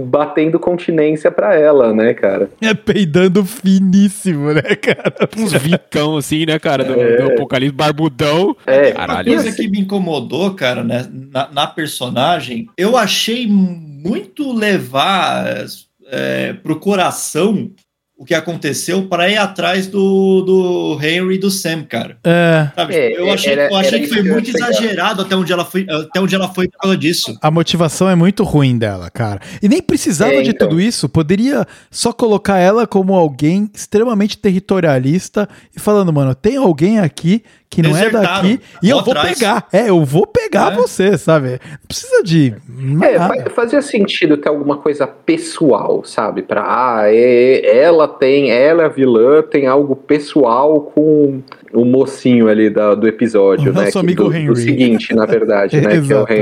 [0.05, 2.49] batendo continência pra ela, né, cara?
[2.61, 5.13] É peidando finíssimo, né, cara?
[5.37, 6.83] Uns vicão assim, né, cara?
[6.83, 7.17] Do, É.
[7.17, 8.55] do Apocalipse barbudão.
[8.65, 9.33] É, Uma Caralho.
[9.33, 15.65] coisa que me incomodou, cara, né, na, na personagem, eu achei muito levar
[16.07, 17.71] é, pro coração
[18.17, 22.17] o que aconteceu para ir atrás do, do Henry e do Sam, cara.
[22.23, 22.95] É, Sabe?
[22.95, 26.21] É, eu achei, era- eu achei que foi muito exagerado até onde ela foi, até
[26.21, 27.37] onde ela foi por causa disso.
[27.41, 29.41] a motivação é muito ruim dela, cara.
[29.61, 30.69] E nem precisava É, de então.
[30.69, 31.09] tudo isso.
[31.09, 37.43] Poderia só colocar ela como alguém extremamente territorialista e falando, mano, tem alguém aqui
[37.75, 39.37] que não é daqui e eu Vou atrás.
[39.37, 39.67] pegar.
[39.71, 40.75] É, eu vou pegar É.
[40.75, 41.51] você, sabe?
[41.51, 42.55] Não precisa de.
[43.03, 46.41] É, fazia sentido ter alguma coisa pessoal, sabe?
[46.41, 51.41] Pra, ah, é- ela tem, ela é a vilã, tem algo pessoal com
[51.73, 53.81] o mocinho ali da- do episódio, O né?
[53.81, 54.55] nosso que- amigo do, do Henry.
[54.55, 55.89] seguinte, na verdade, né?
[55.89, 56.33] que é o Exato,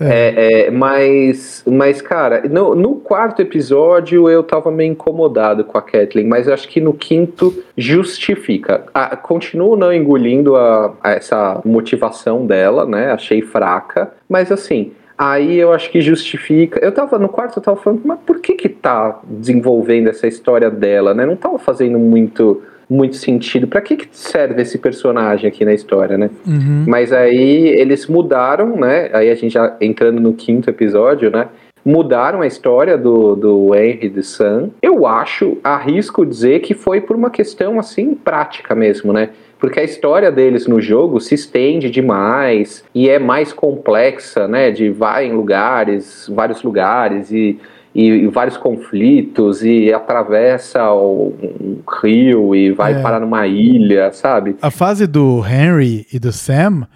[0.00, 0.14] é.
[0.34, 5.82] É, é, mas, mas, cara, no, no quarto episódio eu tava meio incomodado com a
[5.82, 8.84] Kathleen, mas acho que no quinto justifica.
[8.92, 13.12] Ah, continuo não engolindo a, a essa motivação dela, né?
[13.12, 14.92] Achei fraca, mas assim.
[15.16, 16.84] Aí eu acho que justifica.
[16.84, 20.68] Eu tava no quarto, eu tava falando, mas por que que tá desenvolvendo essa história
[20.68, 21.24] dela, né?
[21.24, 23.66] Não tava fazendo muito muito sentido.
[23.66, 26.30] Pra que que serve esse personagem aqui na história, né?
[26.46, 26.84] Uhum.
[26.86, 29.10] Mas aí eles mudaram, né?
[29.12, 31.48] Aí a gente já entrando no quinto episódio, né?
[31.84, 34.70] Mudaram a história do, do Henry de Sam.
[34.80, 39.30] Eu acho, arrisco dizer que foi por uma questão assim prática mesmo, né?
[39.58, 44.70] Porque a história deles no jogo se estende demais e é mais complexa, né?
[44.70, 47.58] De vai em lugares, vários lugares e,
[47.94, 53.02] e, e vários conflitos e atravessa o, um rio e vai É.
[53.02, 54.56] parar numa ilha, sabe?
[54.60, 56.86] A fase do Henry e do Sam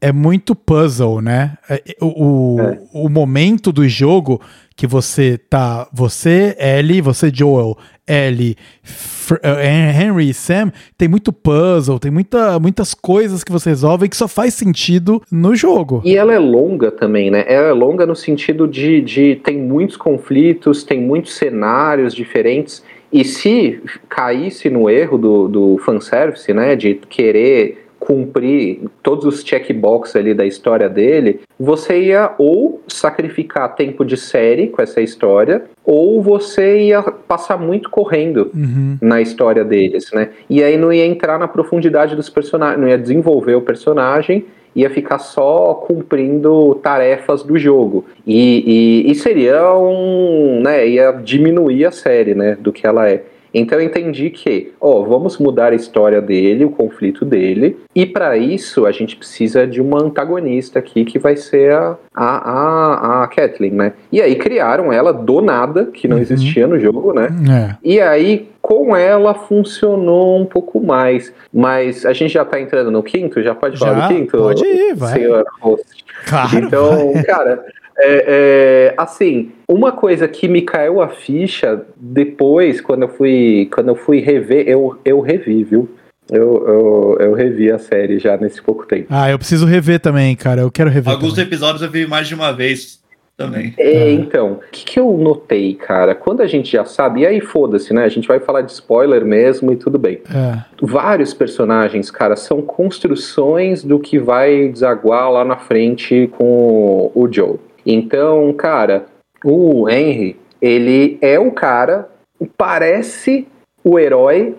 [0.00, 1.56] é muito puzzle, né?
[1.68, 2.24] É, O,
[2.56, 2.78] o, É.
[2.92, 4.40] o momento do jogo
[4.76, 5.88] que você tá.
[5.92, 7.76] Você, Ellie, você, Joel,
[8.06, 13.70] Ellie, Fr- eh, Henry e Sam, tem muito puzzle, tem muita, muitas coisas que você
[13.70, 16.00] resolve que só faz sentido no jogo.
[16.04, 17.44] E ela é longa também, né?
[17.48, 22.84] Ela é longa no sentido de, de tem muitos conflitos, tem muitos cenários diferentes.
[23.12, 26.76] E se caísse no erro do, do fanservice, né?
[26.76, 34.04] De querer cumprir todos os checkbox ali da história dele, você ia ou sacrificar tempo
[34.04, 38.98] de série com essa história, ou você ia passar muito correndo Uhum.
[39.00, 40.30] na história deles, né?
[40.48, 44.44] E aí não ia entrar na profundidade dos personagens, não ia desenvolver o personagem,
[44.74, 48.04] ia ficar só cumprindo tarefas do jogo.
[48.26, 50.60] E, e, e seria um.
[50.62, 52.56] Né, ia diminuir a série, né?
[52.60, 53.22] Do que ela é.
[53.58, 58.36] Então eu entendi que, ó, vamos mudar a história dele, o conflito dele, e para
[58.36, 63.26] isso a gente precisa de uma antagonista aqui que vai ser a, a, a, a
[63.28, 63.92] Kathleen, né?
[64.12, 66.22] E aí criaram ela do nada, que não Uhum.
[66.22, 67.28] existia no jogo, né?
[67.72, 67.76] É.
[67.82, 71.32] E aí, com ela funcionou um pouco mais.
[71.52, 73.42] Mas a gente já tá entrando no quinto?
[73.42, 74.36] Já pode falar Já, do quinto?
[74.36, 75.12] pode ir, vai.
[75.14, 76.04] Senhor host.
[76.28, 76.58] Claro.
[76.58, 77.64] Então, cara,
[77.98, 83.88] é, é, assim, uma coisa que me caiu a ficha depois, quando eu fui, quando
[83.88, 85.88] eu fui rever, eu, eu revi, viu?
[86.30, 89.06] Eu, eu, eu revi a série já nesse pouco tempo.
[89.10, 90.62] Ah, eu preciso rever também, cara.
[90.62, 91.12] Eu quero rever.
[91.12, 91.46] Alguns também.
[91.46, 93.00] episódios eu vi mais de uma vez
[93.36, 93.74] também.
[93.78, 96.14] É, então, o que, que eu notei, cara?
[96.14, 98.04] Quando a gente já sabe, e aí foda-se, né?
[98.04, 100.20] A gente vai falar de spoiler mesmo e tudo bem.
[100.34, 100.64] É.
[100.82, 107.56] vários personagens, cara, são construções do que vai desaguar lá na frente com o Joe.
[107.86, 109.06] Então, cara,
[109.44, 112.08] o Henry, ele é o cara,
[112.56, 113.46] parece
[113.84, 114.54] o herói,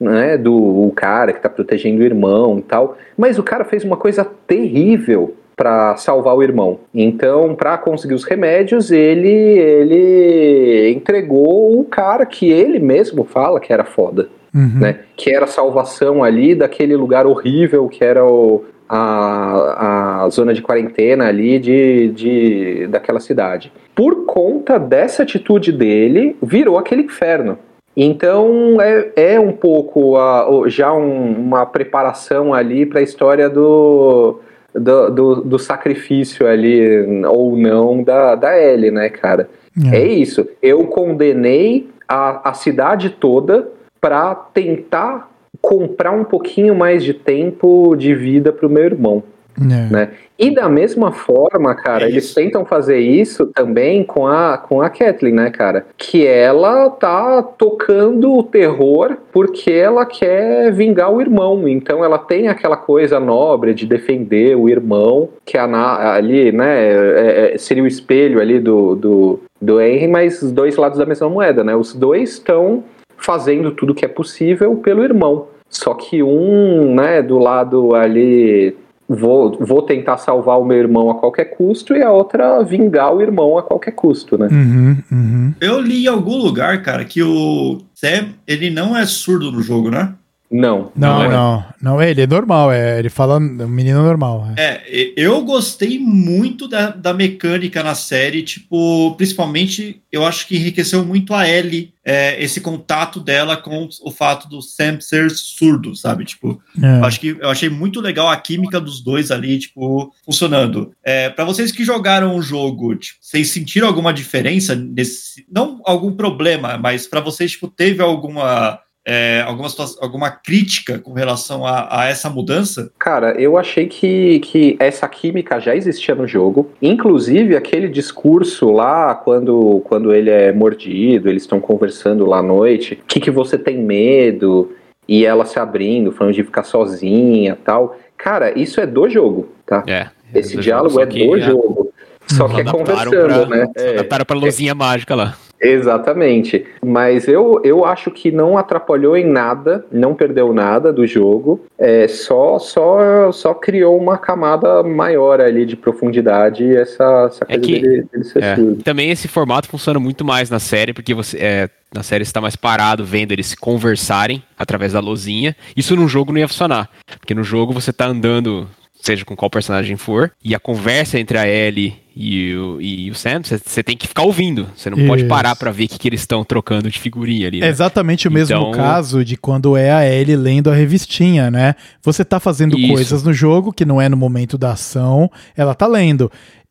[0.00, 3.84] né, do o cara que tá protegendo o irmão e tal, mas o cara fez
[3.84, 6.80] uma coisa terrível para salvar o irmão.
[6.92, 13.72] Então, para conseguir os remédios, ele ele entregou o cara que ele mesmo fala que
[13.72, 14.80] era foda Uhum.
[14.80, 14.98] né?
[15.16, 20.60] Que era a salvação ali daquele lugar horrível que era o, a, a zona de
[20.60, 23.72] quarentena ali de, de, daquela cidade.
[23.94, 27.58] Por conta dessa atitude dele, virou aquele inferno.
[27.96, 34.40] Então é, é um pouco a- já um- uma preparação ali para a história do,
[34.74, 39.48] do, do, do sacrifício ali, ou não, da, da Ellie, né, cara?
[39.90, 39.96] É.
[40.00, 40.46] É isso.
[40.62, 43.68] Eu condenei a, a cidade toda
[44.00, 45.30] para tentar
[45.62, 49.22] comprar um pouquinho mais de tempo de vida pro meu irmão.
[49.60, 49.92] É.
[49.92, 50.08] Né?
[50.38, 54.88] E da mesma forma, cara, É eles tentam fazer isso também com a, com a
[54.88, 55.86] Kathleen, né, cara?
[55.96, 61.68] Que ela tá tocando o terror porque ela quer vingar o irmão.
[61.68, 67.54] Então ela tem aquela coisa nobre de defender o irmão, que a ali, né, é-
[67.54, 71.28] é- seria o espelho ali do, do, do Henry, mas os dois lados da mesma
[71.28, 71.76] moeda, né?
[71.76, 72.82] Os dois estão
[73.24, 75.46] fazendo tudo que é possível pelo irmão.
[75.68, 78.76] Só que um, né, do lado ali
[79.08, 83.22] vou, vou tentar salvar o meu irmão a qualquer custo e a outra vingar o
[83.22, 84.48] irmão a qualquer custo, né?
[84.50, 85.54] Uhum, uhum.
[85.60, 89.90] Eu li em algum lugar, cara, que o Sam, ele não é surdo no jogo,
[89.90, 90.12] né?
[90.52, 90.92] Não.
[90.94, 91.28] Não, Não, é.
[91.30, 92.02] não, não.
[92.02, 94.48] Ele é normal, é, ele fala um menino normal.
[94.56, 94.62] é.
[94.62, 101.04] É, eu gostei muito da, da mecânica na série, tipo, principalmente, eu acho que enriqueceu
[101.04, 106.24] muito a Ellie, é, esse contato dela com o fato do Sam ser surdo, sabe?
[106.24, 106.98] Tipo, É.
[107.00, 110.92] eu acho que eu achei muito legal a química dos dois ali, tipo, funcionando.
[111.02, 116.12] É, para vocês que jogaram o jogo, tipo, vocês sentiram alguma diferença nesse, não algum
[116.12, 122.02] problema, mas para vocês, tipo, teve alguma é, alguma, situação, alguma crítica com relação a,
[122.02, 122.90] a essa mudança?
[122.98, 126.70] Cara, eu achei que, que essa química já existia no jogo.
[126.80, 132.94] Inclusive, aquele discurso lá, quando, quando ele é mordido, eles estão conversando lá à noite,
[133.02, 134.72] o que, que você tem medo?
[135.08, 137.98] E ela se abrindo, falando de ficar sozinha tal.
[138.16, 139.82] Cara, isso é do jogo, tá?
[139.86, 140.08] É.
[140.32, 141.92] Esse do diálogo jogo, é só que do já jogo.
[142.28, 143.66] Só que é adaptaram conversando, pra- né?
[143.76, 143.90] É.
[143.94, 145.36] Adaptaram pra luzinha mágica lá.
[145.62, 146.64] Exatamente.
[146.84, 151.64] Mas eu, eu acho que não atrapalhou em nada, não perdeu nada do jogo.
[151.78, 157.56] É, só, só, só criou uma camada maior ali de profundidade e essa, essa É
[157.56, 158.56] coisa que- dele, dele ser É.
[158.56, 158.82] surdo.
[158.82, 162.40] Também esse formato funciona muito mais na série, porque você é, na série você tá
[162.40, 165.54] mais parado vendo eles se conversarem através da luzinha.
[165.76, 166.90] Isso no jogo não ia funcionar.
[167.18, 168.68] Porque no jogo você tá andando,
[169.00, 173.14] seja com qual personagem for, e a conversa entre a Ellie e o, e o
[173.14, 174.68] Sam, você, tem que ficar ouvindo.
[174.76, 175.28] Você não pode Isso.
[175.28, 177.58] parar pra ver o que, que eles estão trocando de figurinha ali.
[177.58, 177.68] É né?
[177.68, 181.74] exatamente o mesmo Então- caso de quando é a Ellie lendo a revistinha, né?
[182.02, 182.92] Você tá fazendo Isso.
[182.92, 186.30] coisas no jogo que não é no momento da ação, ela tá lendo.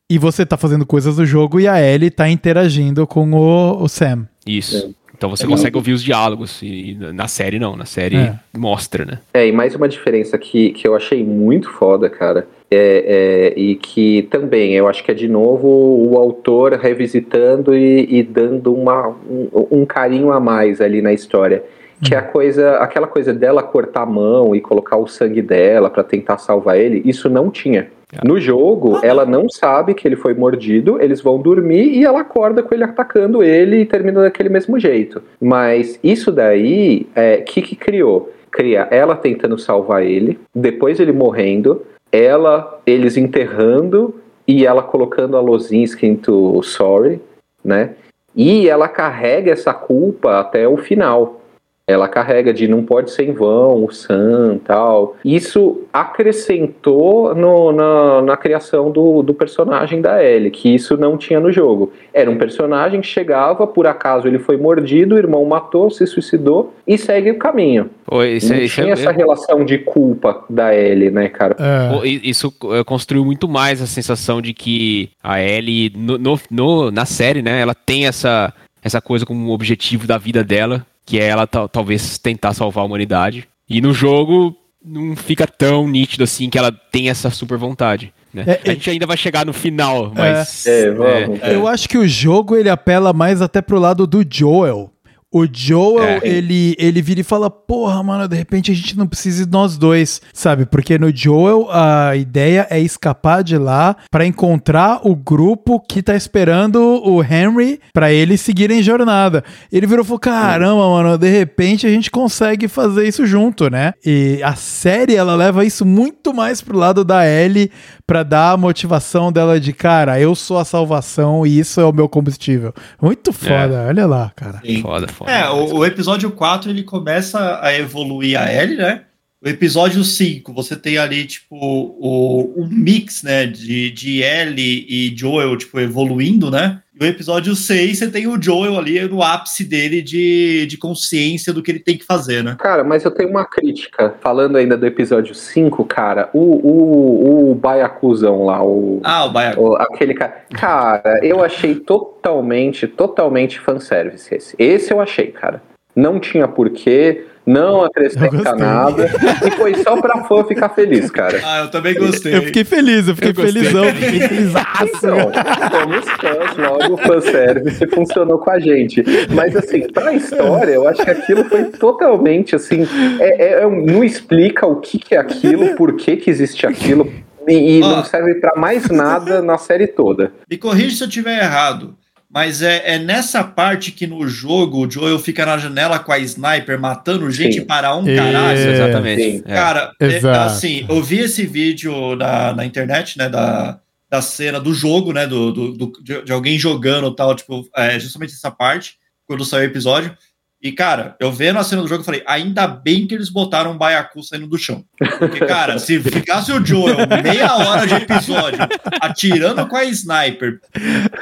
[0.10, 3.88] E você tá fazendo coisas no jogo e a Ellie tá interagindo com o, o
[3.88, 4.28] Sam.
[4.46, 4.94] Isso.
[5.22, 5.48] Então você É.
[5.48, 6.64] consegue ouvir os diálogos.
[6.64, 8.34] E, e na série não, na série É.
[8.58, 9.20] mostra, né?
[9.36, 12.48] É, e mais uma diferença que, que eu achei muito foda, cara.
[12.72, 18.08] É, é, e que também eu acho que é de novo o autor revisitando e,
[18.10, 21.64] e dando uma, um, um carinho a mais ali na história.
[22.04, 26.04] que a coisa, aquela coisa dela cortar a mão e colocar o sangue dela pra
[26.04, 27.90] tentar salvar ele, isso não tinha.
[28.24, 32.62] No jogo, ela não sabe que ele foi mordido, eles vão dormir e ela acorda
[32.62, 35.22] com ele atacando ele e termina daquele mesmo jeito.
[35.40, 38.32] Mas isso daí, é, que que criou?
[38.52, 44.16] Cria ela tentando salvar ele, depois ele morrendo, ela, eles enterrando
[44.46, 47.22] e ela colocando a luzinha escrito sorry,
[47.64, 47.92] né?
[48.36, 51.41] E ela carrega essa culpa até o final.
[51.88, 55.18] Ela carrega de não pode ser em vão, o Sam tal.
[55.26, 61.40] Isso acrescentou no, na, na criação do, do personagem da Ellie, que isso não tinha
[61.40, 61.92] no jogo.
[62.14, 66.74] Era um personagem que chegava, por acaso ele foi mordido, o irmão matou, se suicidou
[66.88, 67.90] e segue o caminho.
[68.06, 71.56] Pô, isso, não isso tinha é- essa relação de culpa da Ellie, né, cara?
[71.60, 72.08] É.
[72.08, 77.06] Isso eh, construiu muito mais a sensação de que a Ellie, no, no- no- na
[77.06, 78.54] série, né, ela tem essa,
[78.84, 82.88] essa coisa como objetivo da vida dela, que é ela tal- talvez tentar salvar a
[82.88, 83.46] humanidade.
[83.70, 88.14] E no jogo não fica tão nítido assim que ela tem essa super vontade.
[88.34, 88.46] Né?
[88.48, 90.66] É, a gente ainda vai chegar no final, mas.
[90.66, 91.40] É, vamos.
[91.44, 94.90] Eu acho que o jogo ele apela mais até pro lado do Joel.
[95.34, 96.20] O Joel, É.
[96.24, 99.78] ele, ele vira e fala: Porra, mano, de repente a gente não precisa de nós
[99.78, 100.66] dois, sabe?
[100.66, 106.16] Porque no Joel a ideia é escapar de lá pra encontrar o grupo que tá
[106.16, 109.44] esperando o Henry pra eles seguirem jornada.
[109.72, 113.94] Ele virou e falou: Caramba, mano, de repente a gente consegue fazer isso junto, né?
[114.06, 117.72] E a série ela leva isso muito mais pro lado da Ellie
[118.06, 121.94] pra dar a motivação dela de cara, eu sou a salvação e isso é o
[121.94, 122.74] meu combustível.
[123.02, 124.60] Muito foda, olha lá, cara.
[124.66, 124.82] Sim.
[124.82, 125.21] Foda, foda.
[125.28, 129.04] É, o, o episódio 4 ele começa a evoluir a Ellie, né?
[129.44, 135.18] O episódio 5, você tem ali, tipo, o, um mix, né, de, de Ellie e
[135.18, 136.80] Joel, tipo, evoluindo, né?
[137.02, 141.52] E o episódio 6, você tem o Joel ali no ápice dele de, de consciência
[141.52, 142.56] do que ele tem que fazer, né?
[142.60, 144.14] Cara, mas eu tenho uma crítica.
[144.22, 149.62] Falando ainda do episódio 5, cara, o, o, o Baiacuzão lá, o, Ah, o Baiacu.
[149.62, 150.44] o- aquele cara.
[150.54, 154.56] Cara, eu achei totalmente, totalmente fanservice esse.
[154.60, 155.62] Esse eu achei, cara.
[155.96, 159.10] Não tinha porquê, não Eu acrescenta nada.
[159.46, 161.42] E foi só pra fã ficar feliz, cara.
[161.44, 162.36] Ah, eu também gostei.
[162.36, 164.84] Eu fiquei feliz, eu fiquei Eu felizão, fiquei felizaço.
[164.96, 165.32] Então,
[165.72, 169.04] somos fãs, logo o fanservice funcionou com a gente.
[169.34, 172.88] Mas assim, pra história, eu acho que aquilo foi totalmente assim.
[173.20, 177.12] é- é- é não explica o que, que é aquilo, por que, que existe aquilo.
[177.48, 177.90] E, e Ó.
[177.98, 180.32] não serve pra mais nada na série toda.
[180.50, 181.96] Me corrija se eu estiver errado.
[182.34, 186.18] Mas é, é nessa parte que no jogo o Joel fica na janela com a
[186.20, 187.66] sniper matando gente Sim.
[187.66, 188.16] para um É.
[188.16, 188.58] caralho.
[188.72, 189.22] Exatamente.
[189.22, 189.44] Sim.
[189.46, 189.54] É.
[189.54, 193.80] Cara, é, assim, eu vi esse vídeo na, na internet, né, da,
[194.10, 197.68] da cena do jogo, né, do, do, do- de, de alguém jogando e tal, tipo,
[197.76, 198.96] é, justamente essa parte,
[199.28, 200.16] quando saiu o episódio.
[200.64, 203.72] E, cara, eu vendo a cena do jogo, eu falei, ainda bem que eles botaram
[203.72, 204.86] um baiacu saindo do chão.
[205.18, 208.60] Porque, cara, se ficasse o Joel meia hora de episódio
[209.02, 210.60] atirando com a sniper,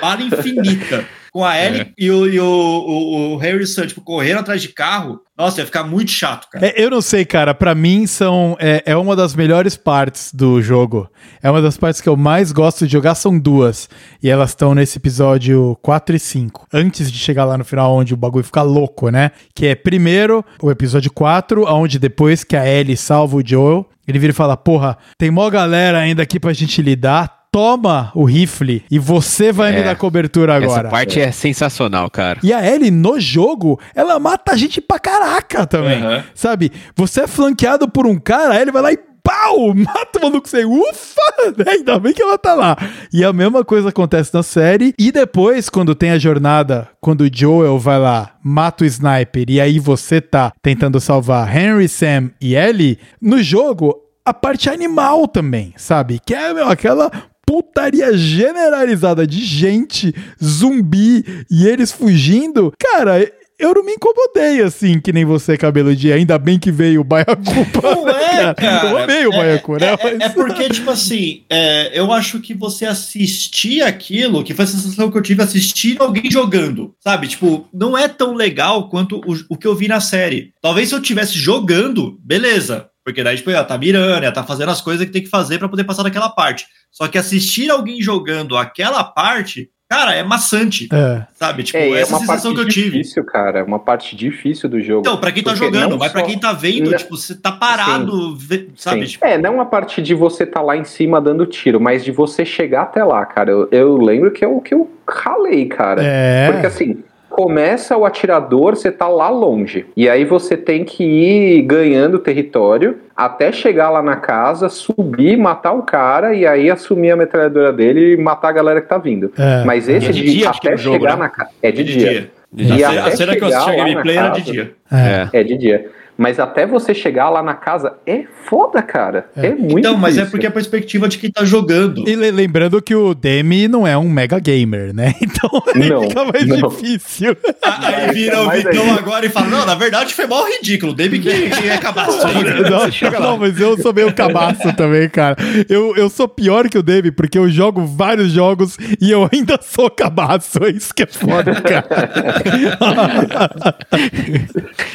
[0.02, 4.62] bala infinita, com a Ellie e, o, e o, o, o Harrison, tipo, correndo atrás
[4.62, 6.68] de carro, nossa, ia ficar muito chato, cara.
[6.68, 7.56] É, eu não sei, cara.
[7.56, 11.10] Pra mim são é, é uma das melhores partes do jogo.
[11.42, 13.88] É uma das partes que eu mais gosto de jogar são duas
[14.22, 16.68] e elas estão nesse episódio 4 e 5.
[16.74, 19.32] Antes de chegar lá no final onde o bagulho fica louco, né?
[19.56, 24.20] Que é primeiro o episódio 4, onde depois que a Ellie salva o Joel, ele
[24.20, 27.39] vira e fala: "Porra, tem mó galera ainda aqui pra gente lidar.
[27.52, 29.84] Toma o rifle e você vai me É.
[29.84, 32.40] dar cobertura agora." Essa parte é sensacional, cara.
[32.44, 36.02] E a Ellie, no jogo, ela mata a gente pra caraca também.
[36.02, 36.24] Aham.
[36.36, 36.72] Sabe?
[36.96, 39.74] Você é flanqueado por um cara, a Ellie vai lá e pau!
[39.76, 41.22] Mata o maluco sem ufa!
[41.58, 41.66] né?
[41.74, 42.76] Ainda bem que ela tá lá.
[43.12, 44.94] E a mesma coisa acontece na série.
[44.98, 49.60] E depois, quando tem a jornada, quando o Joel vai lá, mata o sniper, e
[49.60, 53.96] aí você tá tentando salvar Henry, Sam e Ellie, no jogo,
[54.26, 56.20] a parte animal também, sabe?
[56.26, 57.12] Que é, meu, aquela
[57.50, 60.14] putaria generalizada de gente,
[60.44, 63.28] zumbi e eles fugindo, cara,
[63.58, 67.04] eu não me incomodei assim, que nem você, cabelo de ainda bem que veio o
[67.04, 67.42] Baiacu.
[67.82, 68.90] Não é, cara.
[68.92, 69.88] Eu amei o É- Baiacu, né?
[69.88, 74.54] É, é- Mas- é porque, tipo assim, é, eu acho que você assistir aquilo, que
[74.54, 77.28] foi a sensação que eu tive assistindo alguém jogando, sabe?
[77.28, 80.54] Tipo, não é tão legal quanto o, o que eu vi na série.
[80.62, 82.86] Talvez se eu estivesse jogando, beleza.
[83.10, 85.58] Porque daí, tipo, ela tá mirando, ela tá fazendo as coisas que tem que fazer
[85.58, 86.66] pra poder passar daquela parte.
[86.92, 91.26] Só que assistir alguém jogando aquela parte, cara, é maçante, É.
[91.34, 91.64] sabe?
[91.64, 92.98] Tipo, É, é essa uma sensação parte que eu tive.
[92.98, 93.60] difícil, cara.
[93.60, 95.02] É uma parte difícil do jogo.
[95.02, 97.52] Então, pra quem tá jogando, mas pra só- quem tá vendo, Não- tipo, você tá
[97.52, 99.02] parado, vê- sabe?
[99.06, 99.12] Sim.
[99.14, 102.12] Tipo, É, não a parte de você tá lá em cima dando tiro, mas de
[102.12, 103.52] você chegar até lá, cara.
[103.52, 106.02] Eu, eu lembro que eu, que eu ralei, cara.
[106.04, 106.52] É.
[106.52, 107.04] Porque assim,
[107.40, 109.86] começa o atirador, você tá lá longe.
[109.96, 115.72] E aí você tem que ir ganhando território até chegar lá na casa, subir, matar
[115.72, 119.32] o cara e aí assumir a metralhadora dele e matar a galera que tá vindo.
[119.38, 119.64] É.
[119.64, 121.20] Mas esse É de de, dia, até no jogo, chegar né?
[121.24, 121.52] na casa.
[121.64, 122.30] É de, De dia.
[122.52, 122.76] dia.
[122.78, 124.72] E a, cena- a até cena que eu assisti a chegar gameplay era de dia.
[124.92, 125.40] É.
[125.40, 125.86] É de dia.
[126.20, 129.30] Mas até você chegar lá na casa é foda, cara.
[129.38, 132.08] É, muito Então, mas é porque a perspectiva de quem tá jogando.
[132.08, 135.14] E le- lembrando que o Demi não é um mega gamer, né?
[135.40, 136.68] Então aí Não, fica mais não.
[136.70, 137.38] difícil.
[137.64, 140.94] Aí vira o Vitão aí- agora e fala: Não, na verdade foi mal ridículo.
[140.94, 142.44] Deve que, que acabar isso aí.
[143.12, 145.38] Não, não, mas eu sou meio cabaço também, cara.
[145.70, 149.58] Eu, eu sou pior que o Demi, porque eu jogo vários jogos e eu ainda
[149.62, 150.62] sou cabaço.
[150.66, 151.88] É isso que é foda, cara.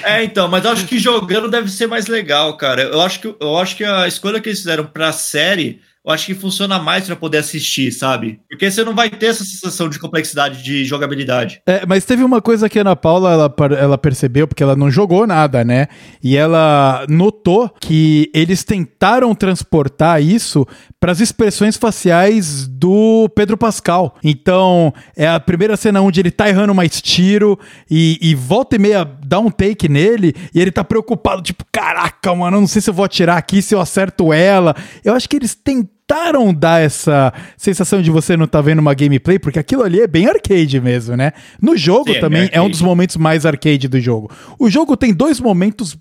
[0.05, 1.14] É, então, mas acho que jogando
[1.51, 2.82] deve ser mais legal, cara.
[2.82, 6.27] Eu acho que, eu acho que a escolha que eles fizeram pra série, eu acho
[6.27, 8.39] que funciona mais pra poder assistir, sabe?
[8.51, 11.62] Porque você não vai ter essa sensação de complexidade de jogabilidade.
[11.66, 14.91] É, mas teve uma coisa que a Ana Paula ela, ela percebeu, porque ela não
[14.91, 15.89] jogou nada, né?
[16.23, 20.66] E ela notou que eles tentaram transportar isso
[21.05, 24.16] para as expressões faciais do Pedro Pascal.
[24.24, 27.60] Então, é a primeira cena onde ele tá errando mais tiro
[27.90, 32.35] e, e volta e meia dá um take nele e ele tá preocupado, tipo, caraca,
[32.35, 34.74] mano, não sei se eu vou atirar aqui, se eu acerto ela.
[35.05, 39.39] Eu acho que eles tentaram dar essa sensação de você não tá vendo uma gameplay,
[39.39, 41.32] porque aquilo ali é bem arcade mesmo, né?
[41.60, 44.31] No jogo Sim, é também bem é um dos momentos mais arcade do jogo.
[44.59, 45.98] O jogo tem dois momentos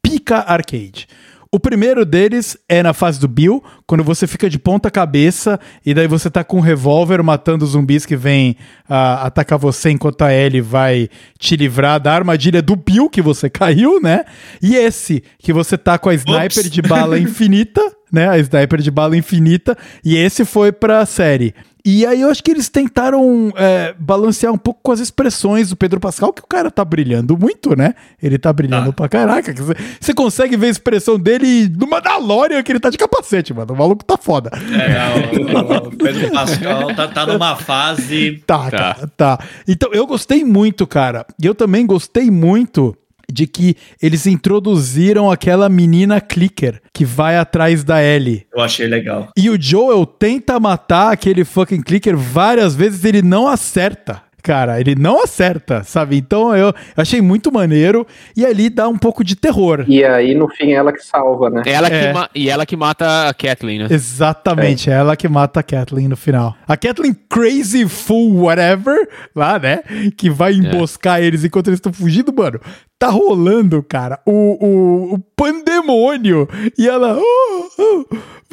[0.00, 1.08] pica arcade.
[1.54, 5.94] O primeiro deles é na fase do Bill, quando você fica de ponta cabeça e
[5.94, 8.56] daí você tá com um revólver matando zumbis que vêm
[8.88, 11.08] ah, atacar você enquanto a Ellie vai
[11.38, 14.24] te livrar da armadilha do Bill que você caiu, né?
[14.60, 16.70] E esse que você tá com a sniper Ops.
[16.72, 18.28] de bala infinita, né?
[18.28, 19.78] A sniper de bala infinita.
[20.04, 21.54] E esse foi pra série.
[21.86, 25.76] E aí eu acho que eles tentaram é, balancear um pouco com as expressões do
[25.76, 27.94] Pedro Pascal, que o cara tá brilhando muito, né?
[28.22, 28.92] Ele tá brilhando Tá.
[28.92, 29.52] pra caraca.
[30.00, 33.74] Você, consegue ver a expressão dele no Mandalorian, que ele tá de capacete, mano.
[33.74, 34.50] O maluco tá foda.
[34.54, 38.42] É, o, o Pedro Pascal tá, tá numa fase.
[38.46, 38.94] Tá, Tá.
[38.94, 39.38] tá, tá.
[39.68, 41.26] Então, eu gostei muito, cara.
[41.42, 42.96] E eu também gostei muito
[43.30, 48.46] de que eles introduziram aquela menina clicker que vai atrás da Ellie.
[48.54, 49.28] Eu achei legal.
[49.36, 54.22] E o Joel tenta matar aquele fucking clicker várias vezes e ele não acerta.
[54.44, 56.18] Cara, ele não acerta, sabe?
[56.18, 58.06] Então eu achei muito maneiro
[58.36, 59.86] e ali dá um pouco de terror.
[59.88, 61.62] E aí, no fim, ela que salva, né?
[61.64, 62.12] Ela É.
[62.12, 63.86] que e ela que mata a Kathleen, né?
[63.90, 64.92] Exatamente, é.
[64.92, 66.54] ela que mata a Kathleen no final.
[66.68, 69.82] A Kathleen Crazy Fool Whatever, lá, né?
[70.14, 72.60] Que vai emboscar eles enquanto eles estão fugindo, mano.
[73.04, 76.48] Tá rolando, cara, o, o, o pandemônio.
[76.78, 78.06] E ela, oh, oh,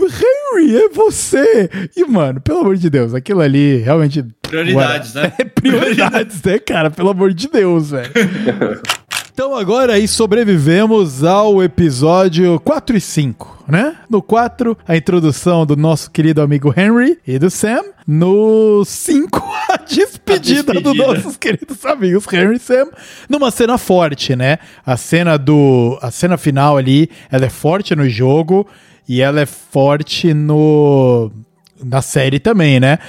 [0.03, 1.69] Henry, é você.
[1.95, 4.25] E, mano, pelo amor de Deus, aquilo ali realmente.
[4.41, 5.31] Prioridades, né?
[5.37, 6.91] É prioridades, né, cara?
[6.91, 8.11] Pelo amor de Deus, velho.
[9.33, 13.95] Então agora aí sobrevivemos ao episódio 4 e 5, né?
[14.09, 17.81] No 4, a introdução do nosso querido amigo Henry e do Sam.
[18.05, 19.41] No 5,
[19.95, 21.13] despedida, A dos despedida.
[21.13, 22.87] nossos queridos amigos Henry e Sam.
[23.29, 24.59] Numa cena forte, né?
[24.85, 25.97] A cena do...
[26.01, 28.67] A cena final ali, ela é forte no jogo
[29.07, 31.31] e ela é forte no
[31.83, 32.99] na série também, né?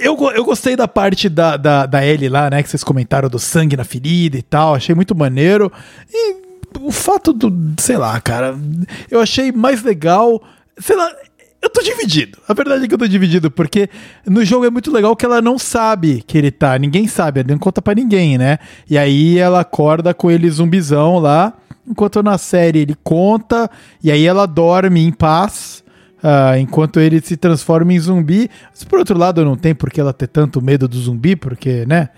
[0.00, 2.62] Eu, eu gostei da parte da, da, da Ellie lá, né?
[2.62, 4.74] Que vocês comentaram do sangue na ferida e tal.
[4.74, 5.72] Achei muito maneiro.
[6.12, 6.34] E
[6.80, 7.52] o fato do.
[7.78, 8.56] Sei lá, cara.
[9.10, 10.42] Eu achei mais legal.
[10.78, 11.10] Sei lá.
[11.62, 12.38] Eu tô dividido.
[12.48, 13.90] A verdade é que eu tô dividido, porque
[14.26, 16.78] no jogo é muito legal que ela não sabe que ele tá.
[16.78, 18.58] Ninguém sabe, ela não conta pra ninguém, né?
[18.88, 21.52] E aí ela acorda com ele zumbizão lá.
[21.86, 23.70] Enquanto na série ele conta,
[24.02, 25.84] e aí ela dorme em paz.
[26.22, 28.50] Ah, enquanto ele se transforma em zumbi.
[28.70, 31.84] Mas por outro lado, não tem por que ela ter tanto medo do zumbi, porque,
[31.86, 32.08] né?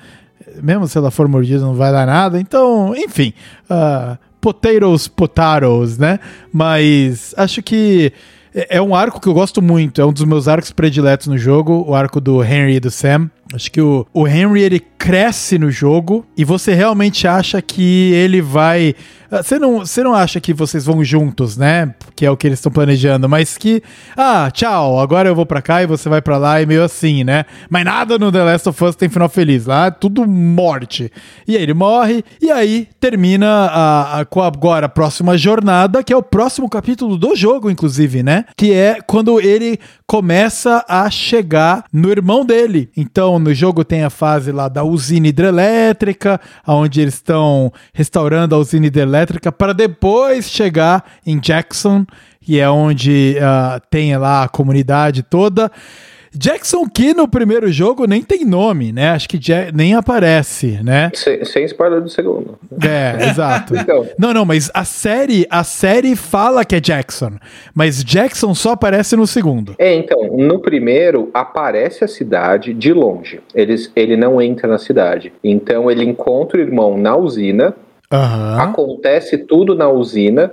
[0.62, 2.38] Mesmo se ela for mordida, não vai dar nada.
[2.38, 3.32] Então, enfim.
[3.68, 6.18] ah, potatoes, potatoes, né?
[6.52, 8.12] Mas acho que
[8.54, 10.00] é é um arco que eu gosto muito.
[10.00, 11.84] É um dos meus arcos prediletos no jogo.
[11.86, 13.30] O arco do Henry e do Sam.
[13.54, 18.40] Acho que o, o Henry ele cresce no jogo e você realmente acha que ele
[18.40, 18.94] vai.
[19.30, 21.92] ah, Você não, você não acha que vocês vão juntos, né?
[22.14, 23.82] Que é o que eles estão planejando, mas que.
[24.16, 27.24] Ah, tchau, agora eu vou pra cá e você vai pra lá e meio assim,
[27.24, 27.44] né?
[27.68, 29.66] Mas nada no The Last of Us tem final feliz.
[29.66, 31.10] Lá é tudo morte.
[31.48, 36.12] E aí ele morre e aí termina a, a- com agora a próxima jornada, que
[36.12, 38.44] é o próximo capítulo do jogo, inclusive, né?
[38.56, 42.90] Que é quando ele começa a chegar no irmão dele.
[42.96, 48.58] Então, no jogo tem a fase lá da usina hidrelétrica, onde eles estão restaurando a
[48.58, 52.06] usina hidrelétrica para depois chegar em Jackson,
[52.40, 55.70] que é onde ah, tem lá a comunidade toda.
[56.34, 59.10] Jackson que no primeiro jogo nem tem nome, né?
[59.10, 61.10] Acho que Ja- nem aparece, né?
[61.14, 62.58] Sem, sem spoiler do segundo.
[62.82, 63.74] É, exato.
[63.82, 64.06] Então.
[64.18, 67.32] Não, não, mas a série, a série fala que é Jackson,
[67.74, 69.74] mas Jackson só aparece no segundo.
[69.78, 73.40] É, então, no primeiro aparece a cidade de longe.
[73.54, 75.32] Eles, ele não entra na cidade.
[75.42, 77.74] Então ele encontra o irmão na usina,
[78.10, 78.58] Aham.
[78.62, 80.52] acontece tudo na usina.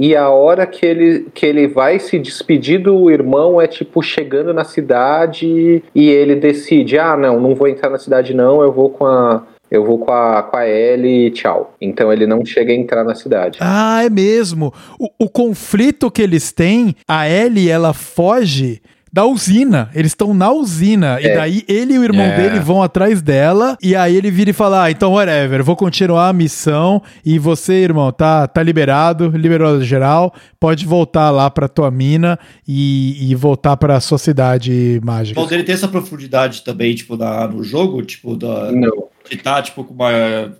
[0.00, 4.54] E a hora que ele, que ele vai se despedir do irmão é tipo chegando
[4.54, 8.88] na cidade e ele decide: ah, não, não vou entrar na cidade, não, eu vou
[8.88, 9.42] com a.
[9.70, 11.74] Eu vou com a, com a Ellie, tchau.
[11.78, 13.58] Então ele não chega a entrar na cidade.
[13.60, 14.72] Ah, é mesmo.
[14.98, 18.80] O, o conflito que eles têm, a Ellie, ela foge
[19.12, 19.90] da usina.
[19.94, 21.20] Eles estão na usina.
[21.20, 21.34] E É.
[21.34, 22.36] daí ele e o irmão É.
[22.36, 23.76] dele vão atrás dela.
[23.82, 27.02] E aí ele vira e fala: Ah, então, whatever, vou continuar a missão.
[27.24, 30.32] E você, irmão, tá, tá liberado, liberou geral.
[30.58, 35.44] Pode voltar lá pra tua mina e, e voltar pra sua cidade mágica.
[35.46, 39.04] Dele ter essa profundidade também, tipo, na, no jogo, tipo, da, Não.
[39.28, 40.10] De tá, tipo, com uma,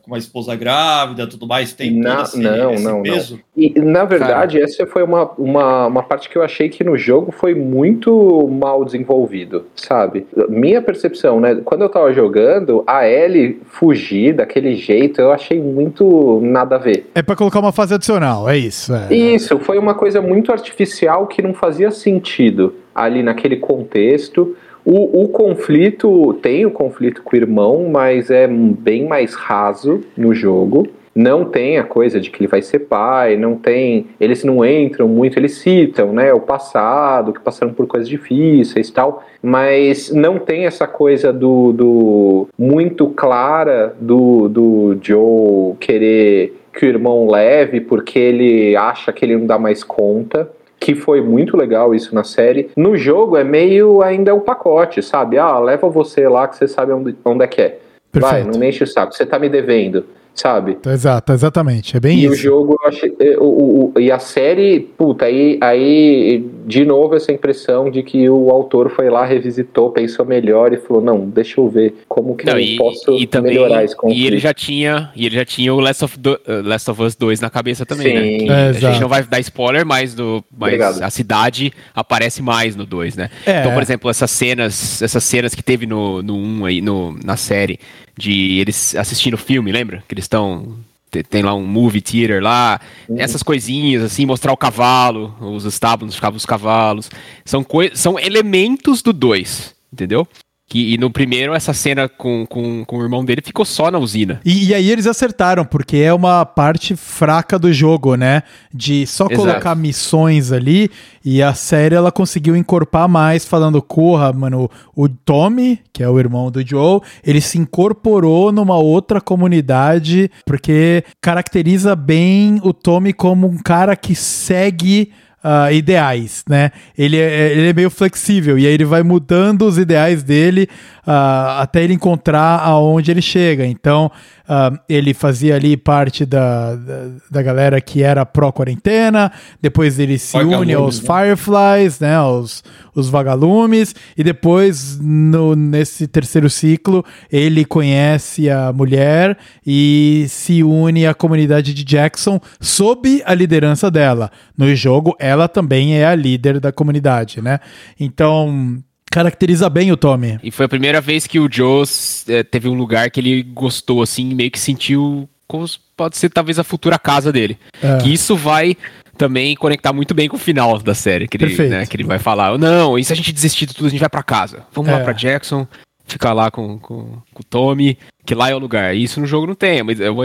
[0.02, 3.02] com uma esposa grávida tudo mais, tem Não, todo esse, não, esse não, não.
[3.02, 3.40] peso.
[3.56, 7.32] E, na verdade, essa foi uma, uma, uma parte que eu achei que no jogo
[7.32, 10.26] foi muito mal desenvolvido, sabe?
[10.48, 11.60] Minha percepção, né?
[11.64, 17.10] Quando eu tava jogando, a Ellie fugir daquele jeito, eu achei muito nada a ver.
[17.14, 18.94] É pra colocar uma fase adicional, é isso.
[18.94, 19.14] é.
[19.14, 24.56] Isso, foi uma coisa muito artificial que não fazia sentido ali naquele contexto.
[24.84, 30.34] O, o conflito, tem o conflito com o irmão, mas é bem mais raso no
[30.34, 30.86] jogo.
[31.14, 34.06] Não tem a coisa de que ele vai ser pai, não tem.
[34.20, 36.32] Eles não entram muito, eles citam, né?
[36.32, 41.72] O passado, que passaram por coisas difíceis tal, mas não tem essa coisa do.
[41.72, 49.24] do muito clara do, do Joe querer que o irmão leve porque ele acha que
[49.24, 50.48] ele não dá mais conta.
[50.80, 52.70] Que foi muito legal isso na série.
[52.74, 55.38] No jogo é meio ainda o pacote, sabe?
[55.38, 57.78] Ah, leva você lá que você sabe onde, onde é que é.
[58.12, 58.52] Vai, Perfeito.
[58.52, 59.14] não me enche o saco.
[59.14, 60.78] Você tá me devendo, sabe?
[60.86, 61.96] Exato, exatamente.
[61.96, 62.42] É bem E o isso.
[62.42, 63.14] jogo, eu achei.
[63.20, 68.02] eh, O, o- o- e a série, puta, aí, aí, de novo, essa impressão de
[68.02, 72.34] que o autor foi lá, revisitou, pensou melhor e falou: não, deixa eu ver como
[72.36, 74.18] que Não, eu e, posso e também, melhorar esse conflito.
[74.20, 77.02] e ele já tinha, e ele já tinha o Last of, Do- uh, Last of
[77.02, 78.14] Us 2 na cabeça também, Sim.
[78.14, 78.38] né?
[78.38, 78.86] Que É, a exato.
[78.94, 81.02] gente não vai dar spoiler, mas, do, mas Obrigado.
[81.02, 83.30] a cidade aparece mais no 2, né?
[83.46, 83.60] É.
[83.60, 87.36] Então, por exemplo, essas cenas, essas cenas que teve no, no 1 aí, no, na
[87.36, 87.78] série,
[88.16, 90.02] de eles assistindo filme, lembra?
[90.08, 90.76] Que eles estão.
[91.10, 93.16] te- Tem lá um movie theater lá, Uhum.
[93.18, 97.10] essas coisinhas, assim, mostrar o cavalo, os estábulos ficavam os cavalos.
[97.44, 100.26] São, são elementos do 2, entendeu?
[100.70, 103.98] Que, e no primeiro, essa cena com, com, com o irmão dele ficou só na
[103.98, 104.40] usina.
[104.44, 108.44] E, e aí eles acertaram, porque é uma parte fraca do jogo, né?
[108.72, 109.40] De só Exato.
[109.40, 110.88] colocar missões ali,
[111.24, 116.20] e a série ela conseguiu encorpar mais, falando, corra, mano, o Tommy, que é o
[116.20, 123.48] irmão do Joe, ele se incorporou numa outra comunidade, porque caracteriza bem o Tommy como
[123.48, 125.10] um cara que segue
[125.42, 126.70] ah, ideais, né?
[126.96, 130.68] Ele é, ele é meio flexível e aí ele vai mudando os ideais dele
[131.12, 133.66] ah, até ele encontrar aonde ele chega.
[133.66, 134.12] Então,
[134.48, 140.36] ah, ele fazia ali parte da, da, da galera que era pró-quarentena, depois ele se
[140.36, 141.08] Vagalumes, une aos né?
[141.08, 142.22] Fireflies, né?
[142.22, 142.62] Os,
[142.94, 151.08] os vagalumes, e depois, no, nesse terceiro ciclo, ele conhece a mulher e se une
[151.08, 154.30] à comunidade de Jackson sob a liderança dela.
[154.56, 157.58] No jogo, ela também é a líder da comunidade, né?
[157.98, 158.80] Então,
[159.10, 160.38] caracteriza bem o Tommy.
[160.42, 161.84] E foi a primeira vez que o Joe
[162.28, 165.66] eh, teve um lugar que ele gostou, assim, meio que sentiu como
[165.96, 167.58] pode ser talvez a futura casa dele.
[167.82, 167.98] É.
[167.98, 168.76] Que isso vai
[169.18, 171.26] também conectar muito bem com o final da série.
[171.26, 173.86] Que ele, né, que ele vai falar, não, e se a gente desistir de tudo,
[173.86, 174.64] a gente vai pra casa.
[174.72, 174.96] Vamos É.
[174.96, 175.66] lá pra Jackson,
[176.06, 178.94] ficar lá com, com, com o Tommy, que lá é o lugar.
[178.94, 180.24] E isso no jogo não tem, mas é uma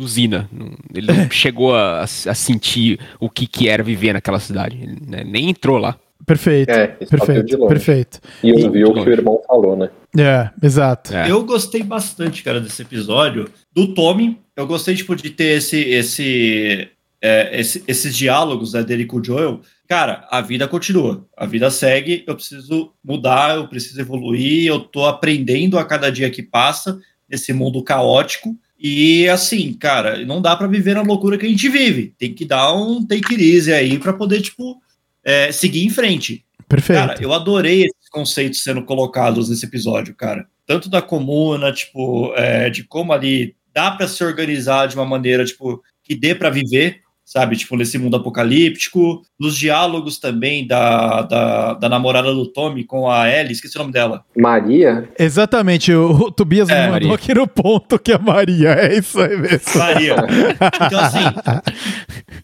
[0.00, 0.48] usina.
[0.94, 4.78] Ele não chegou a, a sentir o que, que era viver naquela cidade.
[4.82, 5.96] Ele, né, nem entrou lá.
[6.26, 6.70] Perfeito.
[6.70, 8.20] É, de perfeito, perfeito.
[8.42, 9.90] E ouviu o que o irmão falou, né?
[10.18, 11.14] É, exato.
[11.14, 11.30] É.
[11.30, 13.48] Eu gostei bastante, cara, desse episódio.
[13.72, 16.88] Do Tommy, eu gostei, tipo, de ter esse, esse,
[17.20, 19.60] é, esse- esses diálogos né, dele com o Joel.
[19.88, 25.04] Cara, a vida continua, a vida segue, eu preciso mudar, eu preciso evoluir, eu tô
[25.06, 28.56] aprendendo a cada dia que passa nesse mundo caótico.
[28.84, 32.14] E assim, cara, não dá pra viver na loucura que a gente vive.
[32.18, 34.81] Tem que dar um take it easy aí pra poder, tipo,
[35.24, 36.44] é, seguir em frente.
[36.68, 36.98] Perfeito.
[36.98, 40.46] Cara, eu adorei esses conceitos sendo colocados nesse episódio, cara.
[40.66, 45.44] Tanto da comuna, tipo, é, de como ali dá pra se organizar de uma maneira,
[45.44, 47.01] tipo, que dê pra viver,
[47.32, 47.56] sabe?
[47.56, 49.22] Tipo, nesse mundo apocalíptico.
[49.40, 53.92] Nos diálogos também da, da, da namorada do Tommy com a Ellie, esqueci o nome
[53.92, 54.22] dela.
[54.36, 55.08] Maria?
[55.18, 57.14] Exatamente, o, o Tobias É, mandou Maria.
[57.14, 59.78] aqui no ponto que é Maria, é isso aí mesmo.
[59.78, 60.16] Maria.
[60.86, 61.24] Então, assim,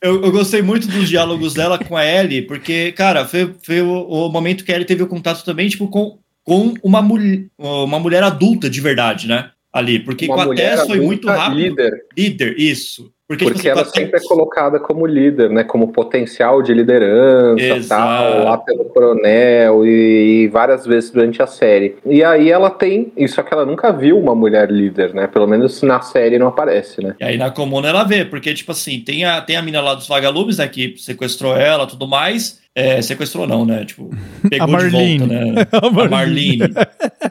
[0.00, 4.06] eu, eu gostei muito dos diálogos dela com a Ellie, porque, cara, foi, foi o,
[4.08, 7.18] o momento que a Ellie teve o contato também, tipo, com, com uma, mul
[7.58, 9.50] uma mulher adulta de verdade, né?
[9.72, 11.56] Ali, porque Uma com a Tess foi muito rápido.
[11.58, 11.92] líder.
[12.16, 13.12] Líder, isso.
[13.28, 15.62] Porque, Porque tipo, assim, ela sempre é colocada como líder, né?
[15.62, 18.02] Como potencial de liderança, Exato.
[18.02, 21.96] tal, lá pelo coronel e, e várias vezes durante a série.
[22.06, 25.26] E aí ela tem, isso só que ela nunca viu uma mulher líder, né?
[25.26, 27.14] Pelo menos na série não aparece, né?
[27.20, 29.94] E aí na comuna ela vê, porque, tipo assim, tem a, tem a mina lá
[29.94, 32.66] dos vagalumes, né, que sequestrou ela e tudo mais.
[32.74, 33.84] É, sequestrou não, né?
[33.84, 34.08] Tipo,
[34.48, 35.18] pegou de Marlene.
[35.18, 35.66] volta, né?
[36.06, 36.08] A.
[36.08, 36.58] Marlene.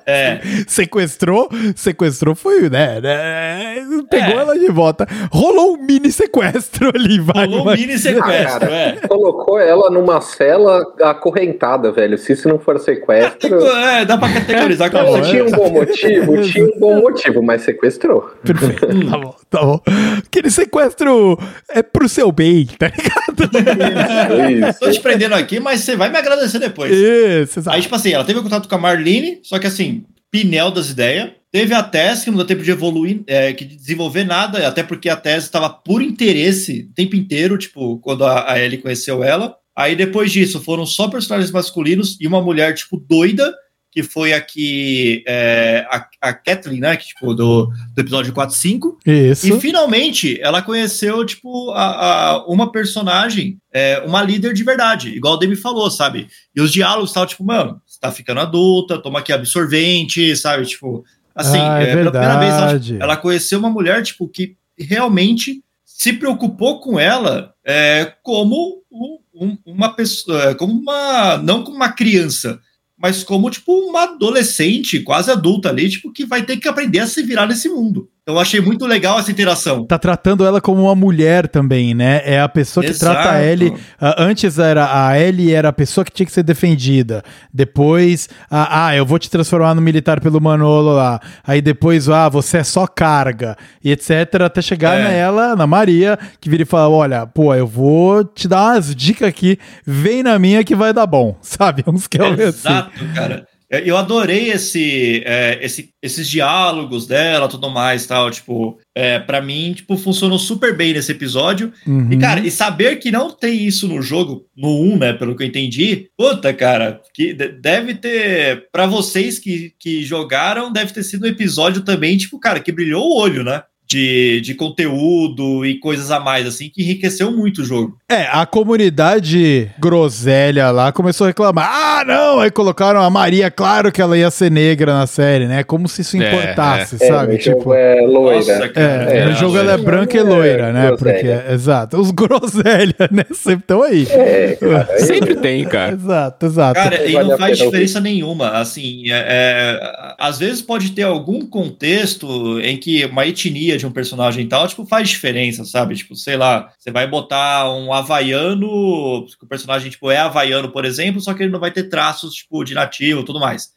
[0.05, 2.99] É, Sequestrou, sequestrou foi, né?
[2.99, 3.75] né,
[4.09, 4.41] Pegou É.
[4.41, 5.07] ela de volta.
[5.31, 7.45] Rolou um mini sequestro ali, vai.
[7.45, 7.77] rolou um vai.
[7.77, 8.71] mini sequestro, cara.
[8.71, 9.07] é.
[9.07, 12.17] Colocou ela numa cela acorrentada, velho.
[12.17, 13.65] Se isso não for sequestro.
[13.65, 15.21] É, dá pra categorizar como é.
[15.21, 16.37] tinha um bom motivo?
[16.47, 18.31] Tinha um bom motivo, mas sequestrou.
[18.43, 19.81] Perfeito, tá bom, tá bom.
[20.25, 21.37] Aquele sequestro
[21.69, 24.77] é pro seu bem, tá ligado?
[24.79, 24.91] Tô Isso.
[24.91, 26.91] te prendendo aqui, mas você vai me agradecer depois.
[26.91, 27.75] Isso, exato.
[27.75, 31.31] Aí, tipo assim, ela teve contato com a Marlene, só que assim, pinel das ideias.
[31.51, 34.83] Teve a Tess, que não deu tempo de evoluir, é, que de desenvolver nada, até
[34.83, 39.23] porque a Tess estava por interesse o tempo inteiro, tipo, quando a, a Ellie conheceu
[39.23, 39.55] ela.
[39.75, 43.53] Aí depois disso, foram só personagens masculinos e uma mulher, tipo, doida,
[43.91, 46.97] que foi aqui é, a, a Kathleen, né?
[46.97, 48.99] Que, tipo, do, do episódio 4 e 5.
[49.05, 49.47] Isso.
[49.47, 55.35] E finalmente ela conheceu, tipo, a, a- uma personagem, é, uma líder de verdade, igual
[55.35, 56.27] o Demi falou, sabe?
[56.55, 60.65] E os diálogos estavam, tipo, mano, você tá ficando adulta, toma aqui absorvente, sabe?
[60.65, 61.03] Tipo,
[61.35, 65.63] assim, Ah, é pela primeira vez ela, tipo, ela conheceu uma mulher, tipo, que realmente
[65.83, 71.75] se preocupou com ela é, como um- um- uma pessoa, é, como uma, não como
[71.75, 72.59] uma criança,
[72.97, 77.07] mas como, tipo, uma adolescente, quase adulta ali, tipo, que vai ter que aprender a
[77.07, 78.09] se virar nesse mundo.
[78.27, 79.85] Eu achei muito legal essa interação.
[79.85, 82.21] Tá tratando ela como uma mulher também, né?
[82.25, 83.13] É a pessoa que Exato.
[83.13, 83.73] trata a Ellie.
[84.17, 87.23] antes era a Ellie era a pessoa que tinha que ser defendida.
[87.53, 91.21] Depois, ah, eu vou te transformar no militar pelo Manolo lá.
[91.41, 93.55] Aí depois, ah, você é só carga.
[93.81, 94.41] E etc.
[94.43, 95.07] Até chegar É.
[95.07, 99.29] nela, na Maria, que vira e fala: Olha, pô, eu vou te dar umas dicas
[99.29, 99.57] aqui.
[99.85, 101.37] Vem na minha que vai dar bom.
[101.41, 101.81] Sabe?
[101.87, 102.41] Uns que assim.
[102.41, 103.45] Exato, cara.
[103.69, 108.31] É, Eu adorei esse, é, esse- esses diálogos dela, tudo mais, tal.
[108.31, 111.73] Tipo, é, para mim, tipo, funcionou super bem nesse episódio.
[111.85, 112.11] Uhum.
[112.13, 115.43] E, cara, e saber que não tem isso no jogo, no 1, né, pelo que
[115.43, 121.03] eu entendi, puta, cara, que de- deve ter, pra vocês que, que jogaram, deve ter
[121.03, 123.63] sido um episódio também, tipo, cara, que brilhou o olho, né?
[123.89, 127.97] De, de conteúdo e coisas a mais, assim, que enriqueceu muito o jogo.
[128.11, 131.69] É, a comunidade groselha lá começou a reclamar.
[131.71, 132.39] Ah, não!
[132.39, 135.63] Aí colocaram a Maria, claro que ela ia ser negra na série, né?
[135.63, 137.33] Como se isso É, importasse, É, sabe?
[137.33, 137.57] no Tipo.
[137.59, 138.35] jogo é loira.
[138.59, 138.71] Nossa.
[138.75, 139.77] É, É, no jogo ela é é.
[139.77, 140.87] branca e loira, né?
[140.87, 141.13] Groselha.
[141.37, 141.97] Porque, exato.
[141.97, 143.23] Os groselha, né?
[143.33, 144.05] Sempre estão aí.
[144.09, 144.99] É, cara.
[144.99, 145.93] Sempre tem, cara.
[145.93, 146.73] Exato, exato.
[146.81, 148.49] Cara, e Vale não faz diferença nenhuma.
[148.51, 153.91] Assim, é, é, às vezes pode ter algum contexto em que uma etnia de um
[153.91, 155.95] personagem e tal, tipo, faz diferença, sabe?
[155.95, 160.85] Tipo, sei lá, você vai botar um havaiano, que o personagem, tipo, é havaiano, por
[160.85, 163.69] exemplo, só que ele não vai ter traços, tipo, de nativo tudo mais.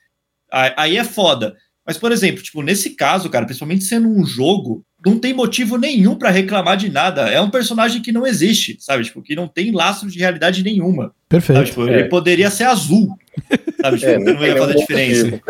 [0.51, 1.55] Aí é foda.
[1.87, 6.15] Mas, por exemplo, tipo, nesse caso, cara, principalmente sendo um jogo, não tem motivo nenhum
[6.17, 7.29] pra reclamar de nada.
[7.29, 9.05] É um personagem que não existe, sabe?
[9.05, 11.15] Tipo, que não tem lastro de realidade nenhuma.
[11.31, 11.45] Sabe?
[11.47, 11.65] Perfeito.
[11.65, 12.01] Tipo, É.
[12.01, 13.17] Ele poderia ser azul.
[13.81, 13.99] Sabe?
[13.99, 15.41] Tipo, É, não ia fazer diferença.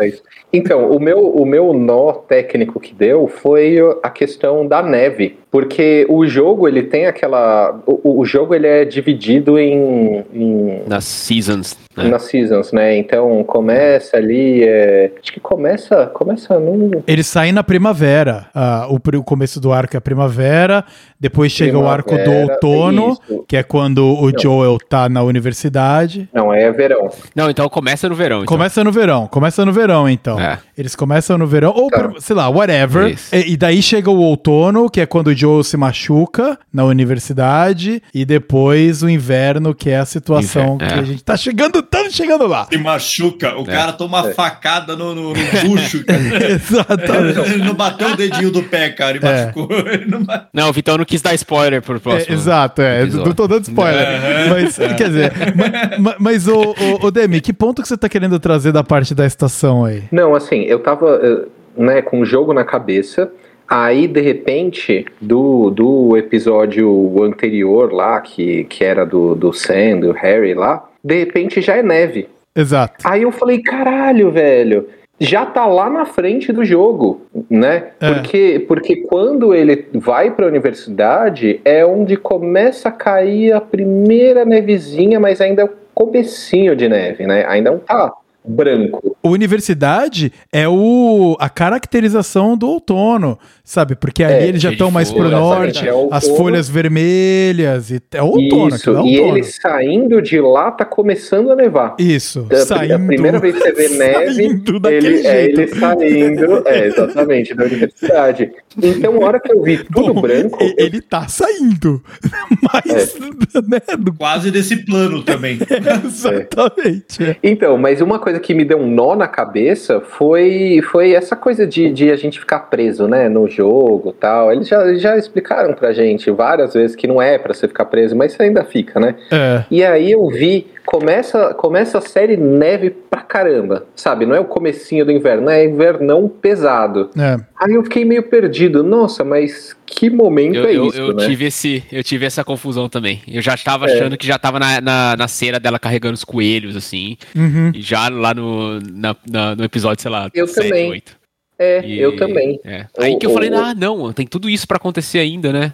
[0.53, 6.05] Então, o meu, o meu nó técnico que deu foi a questão da neve, porque
[6.09, 11.77] o jogo ele tem aquela, o, o jogo ele é dividido em, em Nas seasons.
[11.95, 12.09] né?
[12.09, 12.97] nas seasons, né?
[12.97, 18.47] Então começa ali, é, acho que começa, começa num Eles saem na primavera.
[18.53, 20.83] Ah, o, o começo do arco é a primavera,
[21.21, 23.45] depois chega o arco do Primavera, outono, isso.
[23.47, 26.27] que é quando o Joel tá na universidade.
[26.33, 27.09] Não, é verão.
[27.35, 28.37] Não, então começa no verão.
[28.39, 28.47] Então.
[28.47, 30.39] Começa no verão, começa no verão, então.
[30.39, 30.57] É.
[30.75, 32.11] Eles começam no verão, ou, Tá.
[32.19, 33.15] sei lá, whatever.
[33.31, 38.01] E, e daí chega o outono, que é quando o Joel se machuca na universidade,
[38.13, 40.99] e depois o inverno, que é a situação Inverno, que é.
[40.99, 42.67] a gente tá chegando, estamos chegando lá.
[42.71, 44.33] Se machuca, o cara toma uma É.
[44.33, 45.33] facada no, no, no
[45.69, 46.03] bucho.
[46.49, 47.39] Exatamente.
[47.53, 49.45] Ele não bateu o dedinho do pé, cara, e É.
[49.45, 49.69] machucou.
[50.07, 50.21] Não
[50.53, 52.33] Não, o Vitão não quis dar spoiler pro É, próximo.
[52.35, 53.03] exato, é.
[53.03, 53.27] episódio.
[53.27, 54.07] Não tô dando spoiler.
[54.49, 58.09] Mas, quer dizer, ma- ma- mas, o, o, o Demi, que ponto que você tá
[58.09, 60.03] querendo trazer da parte da estação aí?
[60.11, 61.45] Não, assim, eu tava eh,
[61.77, 63.31] né, com o jogo na cabeça.
[63.69, 70.11] Aí, de repente, do, do episódio anterior lá, que, que era do, do Sam, do
[70.11, 72.27] Harry lá, de repente já é neve.
[72.53, 72.95] Exato.
[73.05, 74.87] Aí eu falei, caralho, velho,
[75.21, 77.91] já tá lá na frente do jogo, né?
[77.99, 78.11] É.
[78.11, 85.19] Porque, porque quando ele vai pra universidade é onde começa a cair a primeira nevezinha,
[85.19, 87.45] mas ainda é o comecinho de neve, né?
[87.47, 88.11] Ainda não tá
[88.43, 89.15] branco.
[89.23, 93.95] Universidade é o, a caracterização do outono, sabe?
[93.95, 98.01] Porque ali É, eles já de estão mais pro norte, é as folhas vermelhas, e,
[98.13, 99.37] é outono, Isso, é e outono.
[99.37, 101.95] ele saindo de lá tá começando a nevar.
[101.99, 102.93] Isso, É a pri- saindo.
[102.95, 104.43] a primeira vez que você vê neve,
[104.89, 108.51] ele, é ele saindo, é, exatamente, da universidade.
[108.81, 112.01] Então, a hora que eu vi tudo Bom, branco, e- Ele tá saindo,
[112.73, 113.61] mas, É.
[113.67, 115.59] né, do- Quase desse plano também.
[116.05, 117.23] exatamente.
[117.23, 117.35] é.
[117.43, 121.65] Então, mas uma coisa que me deu um nó na cabeça foi, foi essa coisa
[121.67, 124.51] de, de a gente ficar preso, né, no jogo e tal.
[124.51, 128.15] Eles já, já explicaram pra gente várias vezes que não é pra você ficar preso,
[128.15, 129.15] mas você ainda fica, né?
[129.31, 134.25] É, E aí eu vi, começa, começa a série neve pra caramba, sabe?
[134.25, 137.09] Não é o comecinho do inverno, é invernão pesado.
[137.17, 137.37] é.
[137.63, 138.83] Aí eu fiquei meio perdido.
[138.83, 141.25] Nossa, mas que momento Eu, é eu, isso, eu né?
[141.27, 143.21] tive esse, eu tive essa confusão também.
[143.27, 143.93] Eu já estava É.
[143.93, 147.17] achando que já tava na, na, na cena dela carregando os coelhos, assim.
[147.35, 147.71] Uhum.
[147.75, 150.89] E já lá no, na- na- no episódio, sei lá, Eu também.
[150.89, 151.20] 8.
[151.63, 152.59] É, E- eu também.
[152.65, 152.85] é.
[152.97, 155.73] Aí O- que eu falei, o- ah, não, tem tudo isso pra acontecer ainda, né?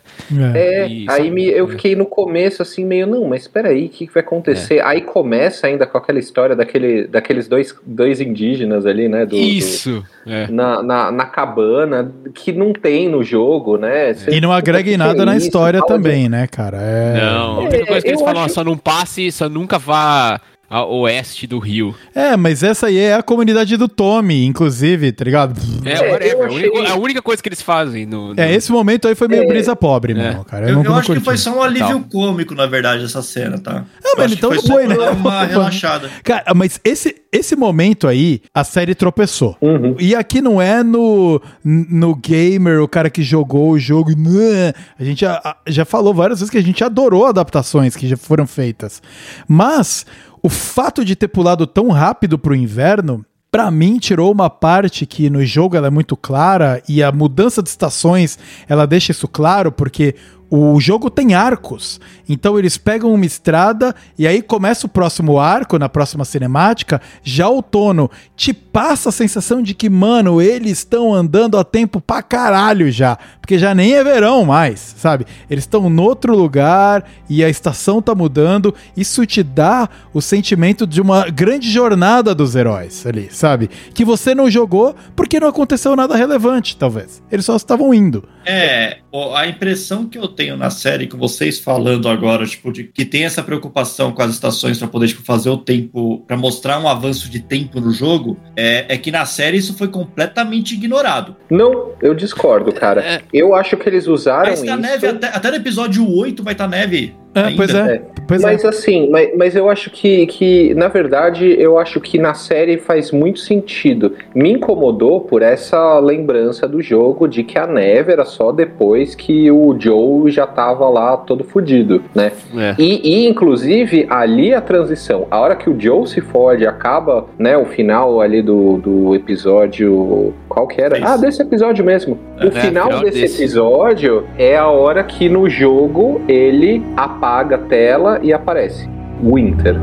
[0.53, 0.83] É.
[0.83, 1.11] É, Isso.
[1.11, 4.21] aí me, eu fiquei no começo assim, meio, não, mas peraí, o que, que vai
[4.21, 4.83] acontecer?
[4.83, 9.25] Aí começa ainda com aquela história daquele, daqueles dois, dois indígenas ali, né?
[9.25, 10.03] do- do- isso.
[10.25, 10.47] É.
[10.51, 14.13] na, na, na cabana, que não tem no jogo, né?
[14.13, 16.77] Você E não agrega em "Que nada é na isso?" história de- também, né, cara?
[16.81, 17.13] É...
[17.21, 20.41] Não, a É, única coisa que eles falam, acho- só não passe, só nunca vá
[20.69, 21.95] a oeste do rio.
[22.13, 25.59] É, mas essa aí é a comunidade do Tommy, inclusive, tá ligado?
[25.85, 28.33] É, É, whatever, eu a, única, achei- a única coisa que eles fazem no.
[28.33, 29.47] no- É, esse momento aí foi meio É.
[29.47, 30.15] brisa pobre, É.
[30.15, 30.67] mesmo, cara.
[30.69, 33.57] Eu, não, eu não acho que foi só um alívio cômico, na verdade, essa cena,
[33.57, 33.85] tá?
[34.03, 34.95] Ah, Eu mas então foi foi, né?
[35.11, 36.09] uma relaxada.
[36.23, 39.55] Cara, mas esse, esse momento aí, a série tropeçou.
[39.61, 39.95] Uhum.
[39.99, 44.11] E aqui não é no, no gamer, o cara que jogou o jogo.
[44.17, 44.73] né?
[44.99, 48.45] A gente já, já falou várias vezes que a gente adorou adaptações que já foram
[48.45, 49.01] feitas.
[49.47, 50.05] Mas
[50.47, 53.25] o fato de ter pulado tão rápido pro inverno.
[53.51, 57.61] Pra mim, tirou uma parte que no jogo ela é muito clara e a mudança
[57.61, 60.15] de estações ela deixa isso claro, porque
[60.49, 61.99] o jogo tem arcos.
[62.27, 67.47] Então eles pegam uma estrada e aí começa o próximo arco, na próxima cinemática, já
[67.47, 68.09] outono.
[68.35, 73.17] Te passa a sensação de que, mano, eles estão andando a tempo pra caralho já.
[73.41, 75.25] Porque já nem é verão mais, sabe?
[75.49, 78.73] Eles estão no outro lugar e a estação tá mudando.
[78.95, 83.69] Isso te dá o sentimento de uma grande jornada dos heróis ali, sabe?
[83.93, 87.21] Que você não jogou porque não aconteceu nada relevante, talvez.
[87.31, 88.23] Eles só estavam indo.
[88.47, 88.99] É,
[89.35, 93.25] a impressão que eu tenho na série, com vocês falando agora, tipo, de que tem
[93.25, 97.29] essa preocupação com as estações pra poder, tipo, fazer o tempo, pra mostrar um avanço
[97.29, 101.35] de tempo no jogo, é, é que na série isso foi completamente ignorado.
[101.49, 103.01] Não, eu discordo, cara.
[103.01, 103.21] É.
[103.33, 104.81] Eu acho que eles usaram Mas tá isso.
[104.81, 107.13] neve, até, até no episódio 8 vai estar neve.
[107.35, 107.55] É, ainda.
[107.57, 107.95] pois é.
[107.95, 108.01] É.
[108.27, 108.67] Pois mas é.
[108.67, 113.09] assim, mas, mas eu acho que, que, na verdade, eu acho que na série faz
[113.09, 114.11] muito sentido.
[114.35, 119.49] Me incomodou por essa lembrança do jogo de que a neve era só depois que
[119.49, 122.33] o Joe já tava lá todo fudido, né?
[122.57, 122.75] É.
[122.77, 125.25] E, e, inclusive, ali a transição.
[125.31, 130.33] A hora que o Joe se fode, acaba, né, o final ali do, do episódio.
[130.49, 130.97] Qual que era?
[130.97, 131.07] Esse.
[131.07, 132.17] Ah, desse episódio mesmo.
[132.41, 133.41] O É, final final desse desse.
[133.43, 136.83] episódio é a hora que no jogo ele
[137.27, 138.89] apaga a tela e aparece
[139.21, 139.75] Winter.